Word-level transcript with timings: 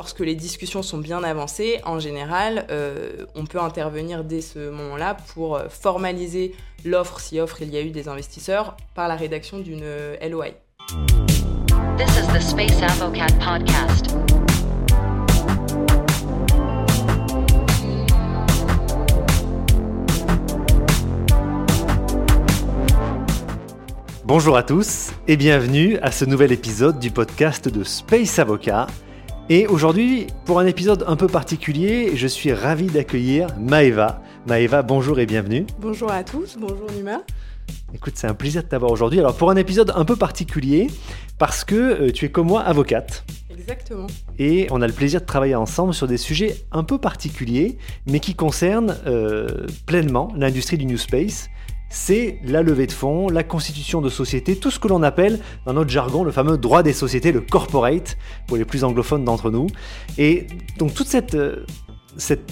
lorsque 0.00 0.20
les 0.20 0.34
discussions 0.34 0.82
sont 0.82 0.96
bien 0.96 1.22
avancées, 1.22 1.78
en 1.84 1.98
général, 2.00 2.66
on 3.34 3.44
peut 3.44 3.60
intervenir 3.60 4.24
dès 4.24 4.40
ce 4.40 4.70
moment-là 4.70 5.14
pour 5.34 5.60
formaliser 5.68 6.54
l'offre, 6.86 7.20
si 7.20 7.38
offre 7.38 7.60
il 7.60 7.68
y 7.68 7.76
a 7.76 7.82
eu 7.82 7.90
des 7.90 8.08
investisseurs, 8.08 8.78
par 8.94 9.08
la 9.08 9.16
rédaction 9.16 9.58
d'une 9.58 9.84
LOI. 10.26 10.52
This 11.98 12.16
is 12.16 12.26
the 12.32 12.40
Space 12.40 12.82
Avocat 12.82 13.26
podcast. 13.44 14.16
Bonjour 24.24 24.56
à 24.56 24.62
tous 24.62 25.10
et 25.28 25.36
bienvenue 25.36 25.98
à 25.98 26.10
ce 26.10 26.24
nouvel 26.24 26.52
épisode 26.52 26.98
du 26.98 27.10
podcast 27.10 27.68
de 27.68 27.84
Space 27.84 28.38
Avocat. 28.38 28.86
Et 29.52 29.66
aujourd'hui, 29.66 30.28
pour 30.44 30.60
un 30.60 30.66
épisode 30.66 31.02
un 31.08 31.16
peu 31.16 31.26
particulier, 31.26 32.12
je 32.14 32.28
suis 32.28 32.52
ravi 32.52 32.86
d'accueillir 32.86 33.48
Maeva. 33.58 34.22
Maeva, 34.46 34.82
bonjour 34.82 35.18
et 35.18 35.26
bienvenue. 35.26 35.66
Bonjour 35.80 36.12
à 36.12 36.22
tous, 36.22 36.56
bonjour 36.56 36.86
Numa. 36.96 37.22
Écoute, 37.92 38.12
c'est 38.14 38.28
un 38.28 38.34
plaisir 38.34 38.62
de 38.62 38.68
t'avoir 38.68 38.92
aujourd'hui. 38.92 39.18
Alors 39.18 39.34
pour 39.34 39.50
un 39.50 39.56
épisode 39.56 39.92
un 39.96 40.04
peu 40.04 40.14
particulier, 40.14 40.86
parce 41.36 41.64
que 41.64 41.74
euh, 41.74 42.12
tu 42.12 42.26
es 42.26 42.28
comme 42.28 42.46
moi 42.46 42.60
avocate. 42.60 43.24
Exactement. 43.50 44.06
Et 44.38 44.68
on 44.70 44.82
a 44.82 44.86
le 44.86 44.92
plaisir 44.92 45.20
de 45.20 45.26
travailler 45.26 45.56
ensemble 45.56 45.94
sur 45.94 46.06
des 46.06 46.16
sujets 46.16 46.54
un 46.70 46.84
peu 46.84 46.98
particuliers, 46.98 47.76
mais 48.06 48.20
qui 48.20 48.36
concernent 48.36 48.96
euh, 49.08 49.66
pleinement 49.84 50.32
l'industrie 50.36 50.78
du 50.78 50.86
New 50.86 50.96
Space 50.96 51.48
c'est 51.90 52.38
la 52.44 52.62
levée 52.62 52.86
de 52.86 52.92
fonds, 52.92 53.28
la 53.28 53.42
constitution 53.42 54.00
de 54.00 54.08
société, 54.08 54.56
tout 54.56 54.70
ce 54.70 54.78
que 54.78 54.88
l'on 54.88 55.02
appelle 55.02 55.40
dans 55.66 55.74
notre 55.74 55.90
jargon 55.90 56.24
le 56.24 56.30
fameux 56.30 56.56
droit 56.56 56.82
des 56.82 56.92
sociétés, 56.92 57.32
le 57.32 57.40
corporate, 57.40 58.16
pour 58.46 58.56
les 58.56 58.64
plus 58.64 58.84
anglophones 58.84 59.24
d'entre 59.24 59.50
nous. 59.50 59.66
Et 60.16 60.46
donc 60.78 60.94
toute 60.94 61.08
cette, 61.08 61.34
euh, 61.34 61.66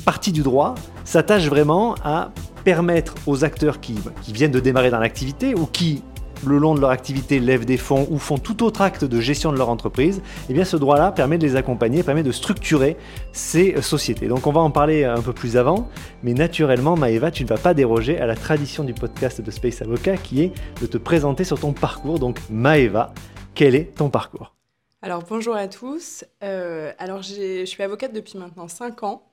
partie 0.05 0.33
du 0.33 0.43
droit 0.43 0.75
s'attache 1.05 1.47
vraiment 1.47 1.95
à 2.05 2.33
permettre 2.65 3.15
aux 3.27 3.45
acteurs 3.45 3.81
qui 3.81 3.97
viennent 4.29 4.51
de 4.51 4.61
démarrer 4.61 4.91
dans 4.91 4.99
l'activité 4.99 5.55
ou 5.55 5.67
qui 5.67 6.03
le 6.47 6.59
long 6.59 6.75
de 6.75 6.81
leur 6.81 6.91
activité 6.91 7.41
lèvent 7.41 7.65
des 7.65 7.77
fonds 7.77 8.07
ou 8.11 8.19
font 8.19 8.39
tout 8.39 8.63
autre 8.65 8.81
acte 8.81 9.05
de 9.05 9.21
gestion 9.21 9.53
de 9.53 9.59
leur 9.59 9.69
entreprise, 9.69 10.23
eh 10.49 10.53
bien 10.53 10.65
ce 10.65 10.77
droit-là 10.77 11.13
permet 11.13 11.39
de 11.39 11.47
les 11.47 11.57
accompagner, 11.57 12.03
permet 12.03 12.23
de 12.23 12.33
structurer 12.33 12.97
ces 13.33 13.81
sociétés. 13.83 14.29
Donc 14.29 14.47
on 14.47 14.53
va 14.53 14.61
en 14.61 14.71
parler 14.71 15.05
un 15.05 15.23
peu 15.23 15.33
plus 15.33 15.57
avant, 15.57 15.89
mais 16.23 16.35
naturellement 16.35 16.97
Maëva, 16.97 17.31
tu 17.31 17.45
ne 17.45 17.49
vas 17.49 17.59
pas 17.59 17.75
déroger 17.75 18.19
à 18.19 18.27
la 18.27 18.37
tradition 18.37 18.85
du 18.85 18.95
podcast 18.95 19.41
de 19.41 19.51
Space 19.51 19.83
Avocat 19.83 20.17
qui 20.17 20.43
est 20.43 20.53
de 20.81 20.87
te 20.87 20.99
présenter 20.99 21.45
sur 21.45 21.59
ton 21.59 21.73
parcours. 21.73 22.19
Donc 22.19 22.39
Maëva, 22.51 23.13
quel 23.55 23.75
est 23.75 23.95
ton 23.97 24.11
parcours? 24.11 24.55
Alors 25.01 25.23
bonjour 25.23 25.55
à 25.55 25.69
tous. 25.69 26.25
Euh, 26.43 26.93
alors 26.99 27.23
je 27.23 27.65
suis 27.65 27.83
avocate 27.83 28.13
depuis 28.13 28.37
maintenant 28.39 28.67
5 28.67 29.03
ans. 29.05 29.31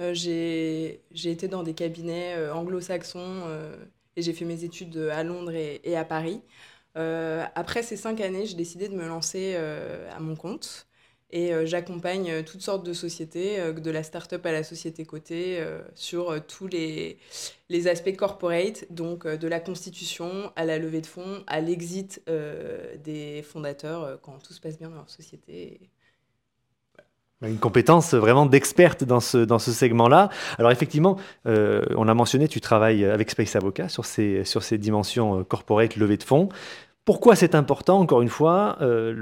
Euh, 0.00 0.14
j'ai 0.14 1.02
été 1.12 1.48
dans 1.48 1.62
des 1.62 1.74
cabinets 1.74 2.34
euh, 2.36 2.54
anglo-saxons 2.54 3.42
et 4.18 4.22
j'ai 4.22 4.32
fait 4.32 4.44
mes 4.44 4.64
études 4.64 4.96
à 5.12 5.22
Londres 5.22 5.52
et, 5.54 5.96
à 5.96 6.04
Paris. 6.04 6.42
Euh, 6.96 7.44
après 7.54 7.84
ces 7.84 7.96
cinq 7.96 8.20
années, 8.20 8.46
j'ai 8.46 8.56
décidé 8.56 8.88
de 8.88 8.96
me 8.96 9.06
lancer 9.06 9.54
euh, 9.56 10.10
à 10.10 10.18
mon 10.18 10.34
compte 10.34 10.88
et 11.30 11.54
euh, 11.54 11.66
j'accompagne 11.66 12.42
toutes 12.42 12.62
sortes 12.62 12.84
de 12.84 12.92
sociétés, 12.92 13.72
de 13.72 13.90
la 13.92 14.02
start-up 14.02 14.44
à 14.44 14.50
la 14.50 14.64
société 14.64 15.04
cotée, 15.04 15.64
sur 15.94 16.44
tous 16.46 16.66
les, 16.66 17.18
les, 17.68 17.86
aspects 17.86 18.16
corporate, 18.16 18.86
donc 18.90 19.24
de 19.26 19.46
la 19.46 19.60
constitution 19.60 20.50
à 20.56 20.64
la 20.64 20.78
levée 20.78 21.00
de 21.00 21.06
fonds, 21.06 21.44
à 21.46 21.60
l'exit 21.60 22.20
des 22.26 23.42
fondateurs 23.42 24.20
quand 24.22 24.42
tout 24.42 24.52
se 24.52 24.60
passe 24.60 24.78
bien 24.78 24.88
dans 24.88 24.96
leur 24.96 25.10
société. 25.10 25.80
Une 27.46 27.58
compétence 27.58 28.14
vraiment 28.14 28.46
d'experte 28.46 29.04
dans 29.04 29.20
ce, 29.20 29.38
dans 29.38 29.60
ce 29.60 29.70
segment-là. 29.70 30.28
Alors 30.58 30.72
effectivement, 30.72 31.18
euh, 31.46 31.84
on 31.96 32.08
a 32.08 32.14
mentionné, 32.14 32.48
tu 32.48 32.60
travailles 32.60 33.04
avec 33.04 33.30
Space 33.30 33.54
Avocat 33.54 33.88
sur 33.88 34.06
ces, 34.06 34.44
sur 34.44 34.64
ces 34.64 34.76
dimensions 34.76 35.38
euh, 35.38 35.44
corporate, 35.44 35.94
levée 35.94 36.16
de 36.16 36.24
fonds. 36.24 36.48
Pourquoi 37.04 37.36
c'est 37.36 37.54
important 37.54 38.00
Encore 38.00 38.22
une 38.22 38.28
fois, 38.28 38.76
euh, 38.80 39.14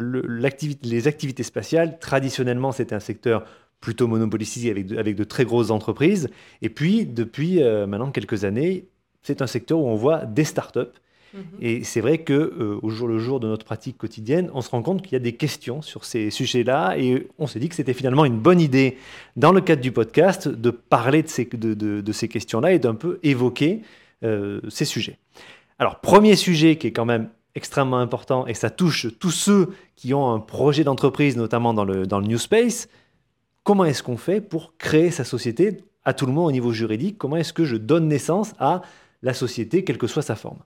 les 0.83 1.07
activités 1.07 1.43
spatiales, 1.43 1.99
traditionnellement, 1.99 2.73
c'était 2.73 2.95
un 2.95 3.01
secteur 3.01 3.45
plutôt 3.81 4.09
monopolisé 4.09 4.71
avec 4.71 4.87
de, 4.87 4.97
avec 4.97 5.15
de 5.15 5.25
très 5.25 5.45
grosses 5.45 5.71
entreprises. 5.71 6.31
Et 6.63 6.71
puis, 6.71 7.05
depuis 7.05 7.63
maintenant 7.63 8.11
quelques 8.11 8.45
années, 8.45 8.89
c'est 9.23 9.43
un 9.43 9.47
secteur 9.47 9.79
où 9.79 9.87
on 9.87 9.95
voit 9.95 10.25
des 10.25 10.45
startups 10.45 10.81
Mhm. 11.37 11.43
Et 11.61 11.85
c'est 11.85 12.01
vrai 12.01 12.19
que 12.19 12.33
euh, 12.33 12.79
au 12.83 12.91
jour 12.91 13.09
le 13.09 13.19
jour 13.19 13.41
de 13.41 13.47
notre 13.47 13.65
pratique 13.65 13.99
quotidienne, 13.99 14.51
on 14.55 14.63
se 14.63 14.71
rend 14.71 14.83
compte 14.83 15.03
qu'il 15.03 15.13
y 15.13 15.17
a 15.17 15.21
des 15.21 15.35
questions 15.35 15.83
sur 15.83 16.05
ces 16.05 16.31
sujets-là 16.31 16.97
et 16.97 17.29
on 17.39 17.47
s'est 17.47 17.59
dit 17.59 17.69
que 17.69 17.75
c'était 17.75 17.95
finalement 17.95 18.25
une 18.25 18.39
bonne 18.39 18.61
idée, 18.61 18.97
dans 19.37 19.53
le 19.53 19.61
cadre 19.61 19.83
du 19.83 19.93
podcast, 19.93 20.49
de 20.49 20.71
parler 20.71 21.23
de 21.23 21.29
ces, 22.13 22.29
questions-là 22.29 22.73
et 22.73 22.79
d'un 22.79 22.95
peu 22.95 23.19
évoquer 23.23 23.83
euh, 24.25 24.61
ces 24.69 24.85
sujets. 24.85 25.19
Alors, 25.79 26.01
premier 26.01 26.37
sujet 26.37 26.77
qui 26.77 26.87
est 26.87 26.93
quand 26.93 27.05
même 27.05 27.29
extrêmement 27.55 27.99
important 27.99 28.47
et 28.47 28.55
ça 28.55 28.71
touche 28.71 29.07
tous 29.19 29.31
ceux 29.31 29.71
qui 29.95 30.15
ont 30.15 30.33
un 30.33 30.41
projet 30.41 30.85
d'entreprise, 30.85 31.37
notamment 31.37 31.75
dans 31.75 31.85
le, 31.85 32.07
dans 32.07 32.21
le 32.21 32.27
New 32.27 32.39
Space. 32.39 32.89
Comment 33.63 33.85
est-ce 33.85 34.03
qu'on 34.03 34.17
fait 34.17 34.41
pour 34.41 34.77
créer 34.79 35.11
sa 35.11 35.25
société 35.25 35.85
à 36.05 36.15
tout 36.15 36.27
le 36.27 36.33
monde 36.33 36.49
au 36.49 36.53
niveau 36.53 36.73
juridique? 36.73 37.19
Comment 37.19 37.37
est-ce 37.37 37.53
que 37.53 37.65
je 37.65 37.77
donne 37.77 38.09
naissance 38.09 38.53
à 38.59 38.83
la 39.23 39.35
société, 39.35 39.85
quelle 39.85 39.99
que 39.99 40.07
soit 40.07 40.23
sa 40.23 40.37
forme? 40.37 40.59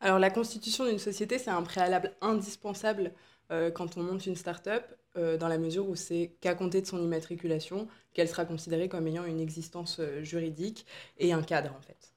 Alors 0.00 0.18
la 0.18 0.30
constitution 0.30 0.86
d'une 0.86 0.98
société, 0.98 1.38
c'est 1.38 1.50
un 1.50 1.62
préalable 1.62 2.12
indispensable 2.20 3.12
euh, 3.50 3.70
quand 3.70 3.96
on 3.96 4.02
monte 4.02 4.26
une 4.26 4.36
start-up, 4.36 4.84
euh, 5.16 5.36
dans 5.36 5.48
la 5.48 5.58
mesure 5.58 5.88
où 5.88 5.96
c'est 5.96 6.36
qu'à 6.40 6.54
compter 6.54 6.82
de 6.82 6.86
son 6.86 7.02
immatriculation 7.02 7.88
qu'elle 8.12 8.28
sera 8.28 8.44
considérée 8.44 8.88
comme 8.88 9.06
ayant 9.06 9.24
une 9.24 9.40
existence 9.40 9.98
euh, 10.00 10.22
juridique 10.22 10.86
et 11.18 11.32
un 11.32 11.42
cadre 11.42 11.74
en 11.74 11.80
fait. 11.80 12.12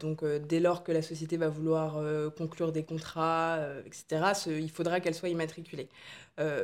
donc 0.00 0.24
dès 0.24 0.60
lors 0.60 0.84
que 0.84 0.92
la 0.92 1.02
société 1.02 1.36
va 1.36 1.48
vouloir 1.48 2.00
conclure 2.36 2.70
des 2.70 2.84
contrats, 2.84 3.58
etc., 3.86 4.46
il 4.46 4.70
faudra 4.70 5.00
qu'elle 5.00 5.16
soit 5.16 5.30
immatriculée. 5.30 5.88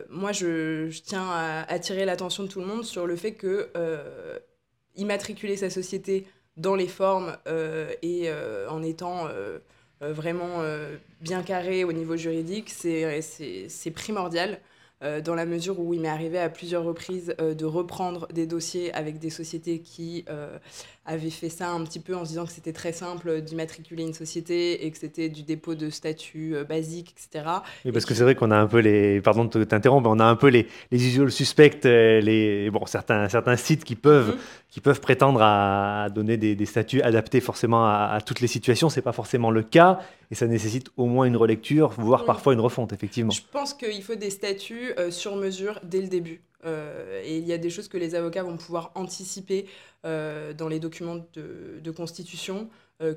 moi, 0.09 0.31
je, 0.31 0.89
tiens 1.01 1.29
à 1.29 1.65
attirer 1.69 2.05
l'attention 2.05 2.45
de 2.45 2.49
tout 2.49 2.61
le 2.61 2.67
monde 2.67 2.85
sur 2.85 3.07
le 3.09 3.17
fait 3.17 3.35
que 3.35 3.69
immatriculer 4.95 5.57
sa 5.57 5.71
société 5.71 6.25
dans 6.57 6.77
les 6.77 6.87
formes 6.87 7.37
et 8.03 8.31
en 8.69 8.83
étant 8.85 9.29
vraiment 10.13 10.61
euh, 10.61 10.97
bien 11.21 11.43
carré 11.43 11.85
au 11.85 11.93
niveau 11.93 12.17
juridique, 12.17 12.71
c'est 12.71 13.91
primordial. 13.95 14.61
Euh, 15.03 15.21
dans 15.21 15.35
la 15.35 15.45
mesure 15.45 15.81
où 15.81 15.93
il 15.93 16.01
m'est 16.01 16.09
arrivé 16.09 16.39
à 16.39 16.49
plusieurs 16.49 16.85
reprises 16.85 17.35
de 17.39 17.65
reprendre 17.65 18.29
des 18.33 18.47
dossiers 18.47 18.93
avec 18.95 19.19
des 19.19 19.31
sociétés 19.31 19.81
qui 19.81 20.25
avaient 21.05 21.31
fait 21.31 21.51
ça 21.51 21.71
un 21.71 21.85
petit 21.85 22.01
peu 22.01 22.17
en 22.17 22.25
se 22.25 22.31
disant 22.31 22.47
que 22.47 22.53
c'était 22.53 22.73
très 22.73 22.93
simple 22.93 23.43
d'immatriculer 23.43 24.05
une 24.05 24.15
société 24.15 24.87
et 24.87 24.91
que 24.91 24.97
c'était 24.97 25.29
du 25.29 25.43
dépôt 25.43 25.75
de 25.75 25.91
statut 25.91 26.57
basique, 26.67 27.13
etc. 27.13 27.45
Oui, 27.85 27.93
parce 27.93 28.07
que 28.07 28.15
c'est 28.15 28.23
vrai 28.23 28.35
qu'on 28.35 28.51
a 28.51 28.57
un 28.57 28.67
peu 28.67 28.79
les, 28.79 29.21
pardon 29.21 29.45
de 29.45 29.65
t'interrompre, 29.65 30.09
on 30.09 30.21
a 30.21 30.25
un 30.25 30.37
peu 30.37 30.49
les, 30.49 30.67
les 30.91 31.07
usual 31.07 31.31
suspects, 31.31 31.85
les, 31.85 32.71
bon, 32.71 32.87
certains, 32.87 33.29
certains 33.29 33.57
sites 33.57 33.85
qui 33.85 33.97
peuvent 33.97 34.37
mhm 34.37 34.39
qui 34.75 34.81
peuvent 34.81 35.01
prétendre 35.01 35.41
à 35.41 36.09
donner 36.13 36.37
des, 36.37 36.67
statuts 36.67 37.01
adaptés 37.01 37.41
forcément 37.41 37.87
à, 37.87 38.19
toutes 38.27 38.41
les 38.41 38.49
situations. 38.49 38.89
Ce 38.89 38.97
n'est 38.97 39.05
pas 39.05 39.13
forcément 39.13 39.53
le 39.53 39.63
cas 39.63 40.01
et 40.33 40.35
ça 40.35 40.49
nécessite 40.49 40.89
au 40.97 41.07
moins 41.07 41.27
une 41.27 41.37
relecture, 41.37 41.93
voire 41.97 42.25
mm. 42.25 42.27
parfois 42.27 42.55
une 42.55 42.61
refonte, 42.61 42.93
effectivement. 42.93 43.31
Je 43.31 43.43
pense 43.53 43.73
qu'il 43.73 44.03
faut 44.03 44.17
des 44.17 44.31
statuts 44.31 44.84
euh, 44.99 45.11
sur 45.11 45.37
mesure 45.37 45.81
dès 45.83 46.01
le 46.01 46.09
début. 46.09 46.43
Euh, 46.65 47.23
et 47.25 47.39
il 47.39 47.47
y 47.47 47.53
a 47.53 47.59
des 47.59 47.71
choses 47.71 47.89
que 47.89 47.99
les 47.99 48.15
avocats 48.15 48.43
vont 48.43 48.57
pouvoir 48.57 48.93
anticiper 48.95 49.67
euh, 50.05 50.53
dans 50.53 50.69
les 50.69 50.81
documents 50.81 51.27
de, 51.35 51.91
constitution 51.91 52.69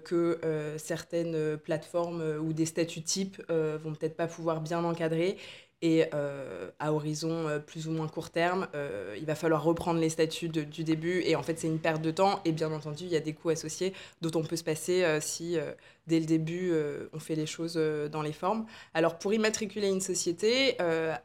que 0.04 0.40
certaines 0.78 1.58
plateformes 1.58 2.22
ou 2.42 2.52
des 2.52 2.66
statuts 2.66 3.04
types 3.04 3.42
vont 3.50 3.94
peut-être 3.94 4.18
pas 4.18 4.28
pouvoir 4.28 4.60
bien 4.60 4.84
encadrer. 4.84 5.38
Et 5.84 6.06
euh, 6.16 6.72
à 6.80 6.92
horizon 6.92 7.48
euh, 7.48 7.60
plus 7.60 7.88
ou 7.88 7.92
moins 7.92 8.08
court 8.08 8.32
terme, 8.32 8.68
euh, 8.74 9.16
il 9.20 9.26
va 9.26 9.36
falloir 9.36 9.64
reprendre 9.64 10.00
les 10.00 10.10
statuts 10.10 10.50
du 10.50 10.84
début. 10.84 11.22
Et 11.24 11.36
en 11.36 11.44
fait, 11.44 11.60
c'est 11.60 11.68
une 11.68 11.78
perte 11.78 12.02
de 12.02 12.10
temps. 12.10 12.42
Et 12.46 12.52
bien 12.52 12.72
entendu, 12.72 13.04
il 13.04 13.12
y 13.12 13.16
a 13.16 13.20
des 13.20 13.34
coûts 13.34 13.50
associés 13.50 13.94
dont 14.22 14.32
on 14.40 14.44
peut 14.44 14.56
se 14.56 14.64
passer 14.64 15.06
si, 15.22 15.58
dès 16.08 16.20
le 16.20 16.26
début, 16.26 16.74
on 17.14 17.20
fait 17.20 17.36
les 17.36 17.46
choses 17.46 17.80
dans 18.12 18.22
les 18.22 18.34
formes. 18.34 18.66
Alors, 18.94 19.20
pour 19.20 19.34
immatriculer 19.34 19.88
une 19.88 20.02
société, 20.02 20.78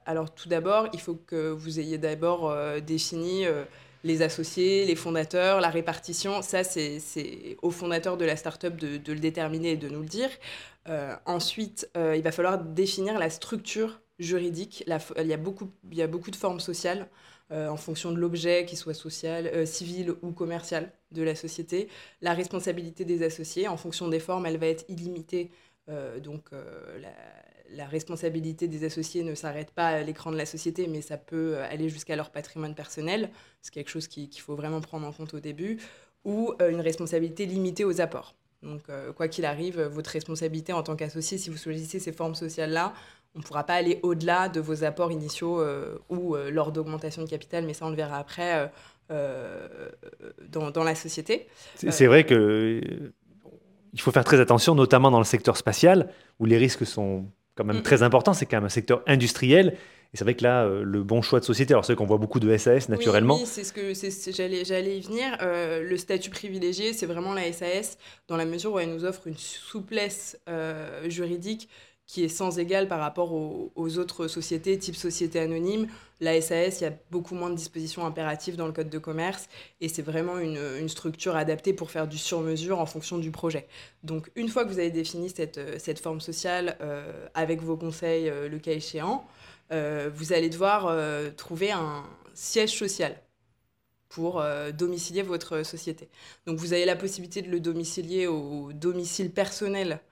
alors 0.05 0.35
tout 0.35 0.49
d'abord, 0.49 0.89
il 0.93 1.01
faut 1.01 1.15
que 1.15 1.51
vous 1.51 1.81
ayez 1.81 1.99
d'abord 1.99 2.55
défini 2.83 3.45
les 4.05 4.23
associés, 4.23 4.85
les 4.85 4.97
fondateurs, 4.97 5.61
la 5.61 5.71
répartition. 5.71 6.43
Ça, 6.43 6.63
c'est 6.65 7.57
aux 7.63 7.71
fondateurs 7.71 8.17
de 8.17 8.25
la 8.25 8.37
start-up 8.37 8.77
de, 8.77 8.99
de, 8.99 9.13
le 9.13 9.21
déterminer 9.21 9.73
et 9.73 9.77
de 9.77 9.89
nous 9.89 10.01
le 10.01 10.09
dire. 10.09 10.31
ensuite, 11.27 11.89
il 11.97 12.23
va 12.23 12.33
falloir 12.33 12.59
définir 12.59 13.19
la 13.19 13.31
structure 13.31 14.02
juridique. 14.19 14.85
il, 14.87 15.27
y 15.27 15.33
a 15.33 15.37
beaucoup, 15.37 15.71
il 15.91 15.99
y 15.99 16.03
a 16.03 16.07
beaucoup 16.07 16.31
de 16.31 16.37
formes 16.37 16.61
sociales 16.61 17.09
euh, 17.51 17.69
en 17.69 17.77
fonction 17.77 18.13
de 18.13 18.19
l'objet, 18.19 18.65
qu'il 18.65 18.79
soit 18.79 18.95
social, 18.95 19.47
euh, 19.49 19.67
civil 19.67 20.15
ou 20.23 20.33
commercial 20.33 20.93
de 21.11 21.23
la 21.23 21.35
société. 21.35 21.89
La 22.21 22.33
responsabilité 22.33 23.05
des 23.05 23.23
associés, 23.23 23.69
en 23.69 23.77
fonction 23.77 24.09
des 24.09 24.21
formes, 24.21 24.47
elle 24.47 24.59
va 24.59 24.67
être 24.67 24.85
illimitée 24.89 25.51
donc 26.23 26.53
la, 27.69 27.87
responsabilité 27.87 28.69
des 28.69 28.85
associés 28.85 29.25
ne 29.25 29.35
s'arrête 29.35 29.73
pas 29.73 29.89
à 29.89 30.03
l'écran 30.03 30.31
de 30.31 30.37
la 30.37 30.47
société, 30.47 30.87
mais 30.87 31.03
ça 31.03 31.19
peut 31.19 31.59
aller 31.59 31.91
jusqu'à 31.91 32.15
leur 32.15 32.31
patrimoine 32.31 32.75
personnel. 32.75 33.31
C'est 33.61 33.75
quelque 33.75 33.91
chose 33.91 34.07
qu'il 34.07 34.31
faut 34.41 34.55
vraiment 34.55 34.81
prendre 34.81 35.07
en 35.07 35.13
compte 35.13 35.35
au 35.35 35.41
début. 35.41 35.79
Ou 36.25 36.55
une 36.61 36.81
responsabilité 36.81 37.47
limitée 37.47 37.85
aux 37.85 38.01
apports. 38.01 38.37
Donc, 38.63 38.83
quoi 39.17 39.27
qu'il 39.27 39.45
arrive, 39.45 39.83
votre 39.83 40.11
responsabilité 40.11 40.73
en 40.73 40.85
tant 40.85 40.95
qu'associé, 40.95 41.37
si 41.37 41.51
vous 41.51 41.59
choisissez 41.59 41.99
ces 41.99 42.13
formes 42.13 42.37
sociales-là, 42.37 42.95
on 43.35 43.39
ne 43.39 43.45
pourra 43.45 43.65
pas 43.65 43.75
aller 43.75 43.99
au-delà 44.03 44.49
de 44.49 44.61
vos 44.61 44.85
apports 44.85 45.11
initiaux 45.11 45.61
euh, 45.61 45.99
ou 46.09 46.37
euh, 46.37 46.51
lors 46.51 46.73
d'augmentation 46.73 47.23
de 47.23 47.29
capital, 47.29 47.65
mais 47.65 47.73
ça 47.73 47.87
on 47.87 47.91
le 47.91 47.97
verra 47.97 48.19
après 48.19 48.71
euh, 49.11 49.89
dans, 50.49 50.85
la 50.85 50.95
société. 50.95 51.47
C'est 51.77 52.07
vrai 52.07 52.25
que 52.25 52.81
il 53.95 54.01
faut 54.01 54.11
faire 54.11 54.25
très 54.25 54.41
attention, 54.41 54.75
notamment 54.75 55.11
dans 55.11 55.19
le 55.19 55.25
secteur 55.25 55.57
spatial, 55.57 56.09
où 56.39 56.47
les 56.47 56.57
risques 56.57 56.87
sont 56.87 57.27
quand 57.55 57.65
même 57.65 57.83
très 57.83 58.03
importants. 58.03 58.33
C'est 58.33 58.47
quand 58.47 58.57
même 58.57 58.65
un 58.65 58.71
secteur 58.71 59.03
industriel. 59.07 59.77
Et 60.15 60.17
c'est 60.17 60.25
vrai 60.25 60.35
que 60.35 60.43
là, 60.43 60.67
le 60.67 61.03
bon 61.03 61.21
choix 61.21 61.41
de 61.41 61.45
société, 61.45 61.75
alors 61.75 61.85
c'est 61.85 61.93
vrai 61.93 61.99
qu'on 61.99 62.07
voit 62.07 62.17
beaucoup 62.17 62.41
de 62.41 62.57
SAS 62.57 62.89
naturellement. 62.89 63.37
Oui, 63.37 63.45
c'est 63.45 63.65
ce 63.65 63.73
que 63.73 64.33
j'allais, 64.33 64.65
j'allais 64.65 64.99
y 64.99 65.01
venir. 65.03 65.37
le 65.43 65.97
statut 65.99 66.31
privilégié, 66.31 66.95
c'est 66.95 67.07
vraiment 67.07 67.35
la 67.35 67.53
SAS, 67.53 67.99
dans 68.29 68.39
la 68.39 68.47
mesure 68.47 68.73
où 68.73 68.79
elle 68.79 68.91
nous 68.91 69.05
offre 69.05 69.27
une 69.27 69.37
souplesse 69.37 70.41
juridique 71.09 71.69
qui 72.13 72.23
est 72.25 72.29
sans 72.29 72.59
égal 72.59 72.89
par 72.89 73.01
rapport 73.01 73.33
aux, 73.33 73.99
autres 73.99 74.29
sociétés, 74.29 74.79
type 74.79 74.97
société 74.97 75.41
anonyme. 75.41 75.89
La 76.21 76.39
SAS, 76.43 76.79
il 76.79 76.85
y 76.85 76.87
a 76.87 76.93
beaucoup 77.11 77.35
moins 77.35 77.49
de 77.49 77.55
dispositions 77.55 78.05
impératives 78.05 78.55
dans 78.55 78.67
le 78.67 78.75
code 78.75 78.91
de 78.91 78.99
commerce 78.99 79.49
et 79.81 79.89
c'est 79.89 80.03
vraiment 80.03 80.39
une, 80.39 80.91
structure 80.91 81.37
adaptée 81.37 81.73
pour 81.73 81.91
faire 81.91 82.07
du 82.07 82.19
sur-mesure 82.19 82.81
en 82.81 82.85
fonction 82.85 83.17
du 83.17 83.31
projet. 83.31 83.67
Donc 84.03 84.31
une 84.37 84.51
fois 84.51 84.67
que 84.67 84.69
vous 84.69 84.79
avez 84.79 84.91
défini 84.91 85.31
cette, 85.31 85.59
cette 85.81 86.01
forme 86.01 86.21
sociale 86.21 86.77
euh, 86.83 87.27
avec 87.33 87.63
vos 87.63 87.79
conseils, 87.79 88.29
euh, 88.29 88.47
le 88.47 88.59
cas 88.59 88.73
échéant, 88.73 89.25
euh, 89.73 90.11
vous 90.15 90.35
allez 90.35 90.51
devoir 90.51 90.95
trouver 91.39 91.73
un 91.73 92.05
siège 92.35 92.77
social 92.77 93.19
pour 94.11 94.45
domicilier 94.75 95.23
votre 95.23 95.63
société. 95.63 96.11
Donc 96.45 96.59
vous 96.59 96.75
avez 96.75 96.85
la 96.85 96.95
possibilité 96.95 97.41
de 97.41 97.51
le 97.51 97.59
domicilier 97.59 98.27
au 98.27 98.71
domicile 98.75 99.31
personnel 99.31 100.03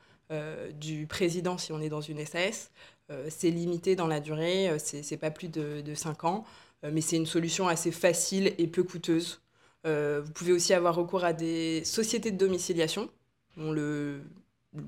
du 0.78 1.06
président 1.06 1.58
si 1.58 1.72
on 1.72 1.80
est 1.80 1.88
dans 1.88 2.00
une 2.00 2.24
SAS. 2.24 2.70
Euh, 3.10 3.26
c'est 3.28 3.50
limité 3.50 3.96
dans 3.96 4.06
la 4.06 4.20
durée, 4.20 4.68
euh, 4.68 4.78
c'est 4.78 5.16
pas 5.16 5.30
plus 5.30 5.48
de, 5.48 5.80
de 5.80 5.94
5 5.94 6.24
ans, 6.24 6.44
mais 6.82 7.00
c'est 7.00 7.16
une 7.16 7.26
solution 7.26 7.68
assez 7.68 7.90
facile 7.90 8.54
et 8.56 8.66
peu 8.66 8.82
coûteuse. 8.82 9.42
vous 9.84 10.32
pouvez 10.34 10.52
aussi 10.52 10.72
avoir 10.72 10.94
recours 10.94 11.24
à 11.24 11.32
des 11.34 11.84
sociétés 11.84 12.30
de 12.30 12.38
domiciliation. 12.38 13.10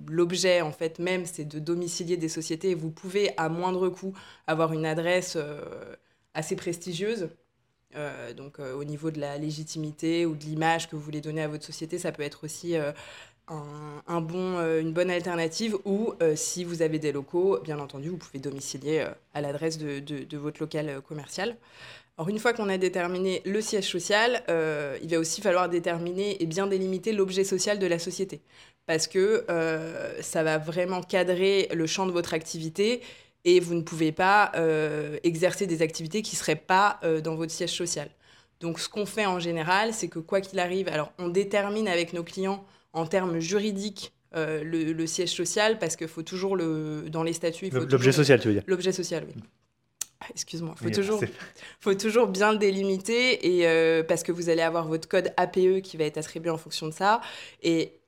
l'objet 0.09 0.63
en 0.63 0.73
fait 0.73 0.99
même 0.99 1.27
c'est 1.27 1.45
de 1.45 1.59
domicilier 1.59 2.17
des 2.17 2.29
sociétés 2.29 2.71
et 2.71 2.75
vous 2.75 2.91
pouvez 2.91 3.37
à 3.37 3.49
moindre 3.49 3.89
coût 3.91 4.15
avoir 4.47 4.73
une 4.73 4.87
adresse 4.87 5.37
assez 6.35 6.57
prestigieuse 6.57 7.29
donc 8.37 8.59
au 8.61 8.85
niveau 8.85 9.11
de 9.11 9.21
la 9.21 9.37
légitimité 9.37 10.25
ou 10.25 10.35
de 10.35 10.45
l'image 10.45 10.89
que 10.89 10.97
vous 10.97 11.03
voulez 11.03 11.21
donner 11.21 11.43
à 11.43 11.49
votre 11.49 11.65
société 11.65 11.99
ça 11.99 12.13
peut 12.13 12.23
être 12.23 12.45
aussi 12.45 12.75
un, 13.49 14.21
bon, 14.21 14.59
euh, 14.59 14.81
une 14.81 14.93
bonne 14.93 15.11
alternative 15.11 15.77
ou 15.85 16.15
euh, 16.23 16.37
si 16.37 16.65
vous 16.65 16.83
avez 16.83 16.99
des 16.99 17.13
locaux, 17.13 17.59
bien 17.63 17.79
entendu, 17.79 18.09
vous 18.09 18.17
pouvez 18.17 18.39
domicilier 18.39 19.01
euh, 19.01 19.11
à 19.35 19.41
l'adresse 19.41 19.79
de, 19.79 19.99
de, 19.99 20.37
votre 20.37 20.61
local 20.61 21.01
commercial. 21.07 21.57
Une 22.29 22.39
fois 22.39 22.53
qu'on 22.53 22.69
a 22.69 22.79
déterminé 22.79 23.43
le 23.45 23.61
siège 23.61 23.89
social, 23.89 24.45
il 25.03 25.09
va 25.09 25.19
aussi 25.19 25.41
falloir 25.41 25.69
déterminer 25.69 26.41
et 26.41 26.47
bien 26.47 26.67
délimiter 26.69 27.13
l'objet 27.13 27.43
social 27.43 27.79
de 27.79 27.87
la 27.87 27.99
société. 27.99 28.43
Parce 28.87 29.09
que 29.09 29.45
ça 30.21 30.43
va 30.45 30.59
vraiment 30.59 31.03
cadrer 31.03 31.69
le 31.73 31.87
champ 31.87 32.07
de 32.07 32.13
votre 32.13 32.35
activité 32.35 33.01
et 33.45 33.59
vous 33.59 33.75
ne 33.75 33.81
pouvez 33.81 34.13
pas 34.13 34.53
exercer 35.25 35.67
des 35.67 35.83
activités 35.83 36.23
qui 36.23 36.37
ne 36.37 36.39
seraient 36.39 36.55
pas 36.55 37.01
dans 37.25 37.35
votre 37.35 37.51
siège 37.51 37.73
social. 37.73 38.09
Donc 38.61 38.79
ce 38.79 38.89
qu'on 38.89 39.07
fait 39.07 39.27
en 39.27 39.41
général, 39.41 39.93
c'est 39.93 40.09
que 40.09 40.21
quoi 40.21 40.41
qu'il 40.43 40.61
arrive, 40.61 40.89
alors 40.89 41.13
on 41.19 41.29
détermine 41.29 41.89
avec 41.89 42.13
nos 42.13 42.23
clients 42.23 42.65
en 42.93 43.07
termes 43.07 43.39
juridiques 43.39 44.13
euh, 44.35 44.63
le, 44.65 45.07
siège 45.07 45.31
social 45.31 45.79
parce 45.79 45.95
qu'il 45.97 46.09
faut 46.09 46.23
toujours 46.23 46.57
le 46.57 47.05
dans 47.11 47.23
les 47.23 47.35
statuts. 47.35 47.69
L'objet 47.71 48.13
social, 48.13 48.41
tu 48.41 48.49
veux 48.49 48.55
dire 48.55 48.63
L'objet 48.67 48.93
social, 48.93 49.25
oui. 49.27 49.35
Excuse-moi, 50.31 50.75
il 50.81 50.85
faut, 50.85 50.95
toujours, 50.95 51.21
faut 51.81 51.95
toujours 51.95 52.29
bien 52.29 52.53
le 52.53 52.59
délimiter 52.59 53.59
et, 53.59 53.67
euh, 53.67 54.05
parce 54.05 54.23
que 54.23 54.31
vous 54.31 54.49
allez 54.49 54.63
avoir 54.63 54.87
votre 54.87 55.09
code 55.09 55.33
APE 55.37 55.83
qui 55.83 55.97
va 55.97 56.05
être 56.05 56.17
attribué 56.17 56.49
en 56.49 56.57
fonction 56.57 56.87
de 56.87 56.93
ça. 56.93 57.21
Et 57.63 58.01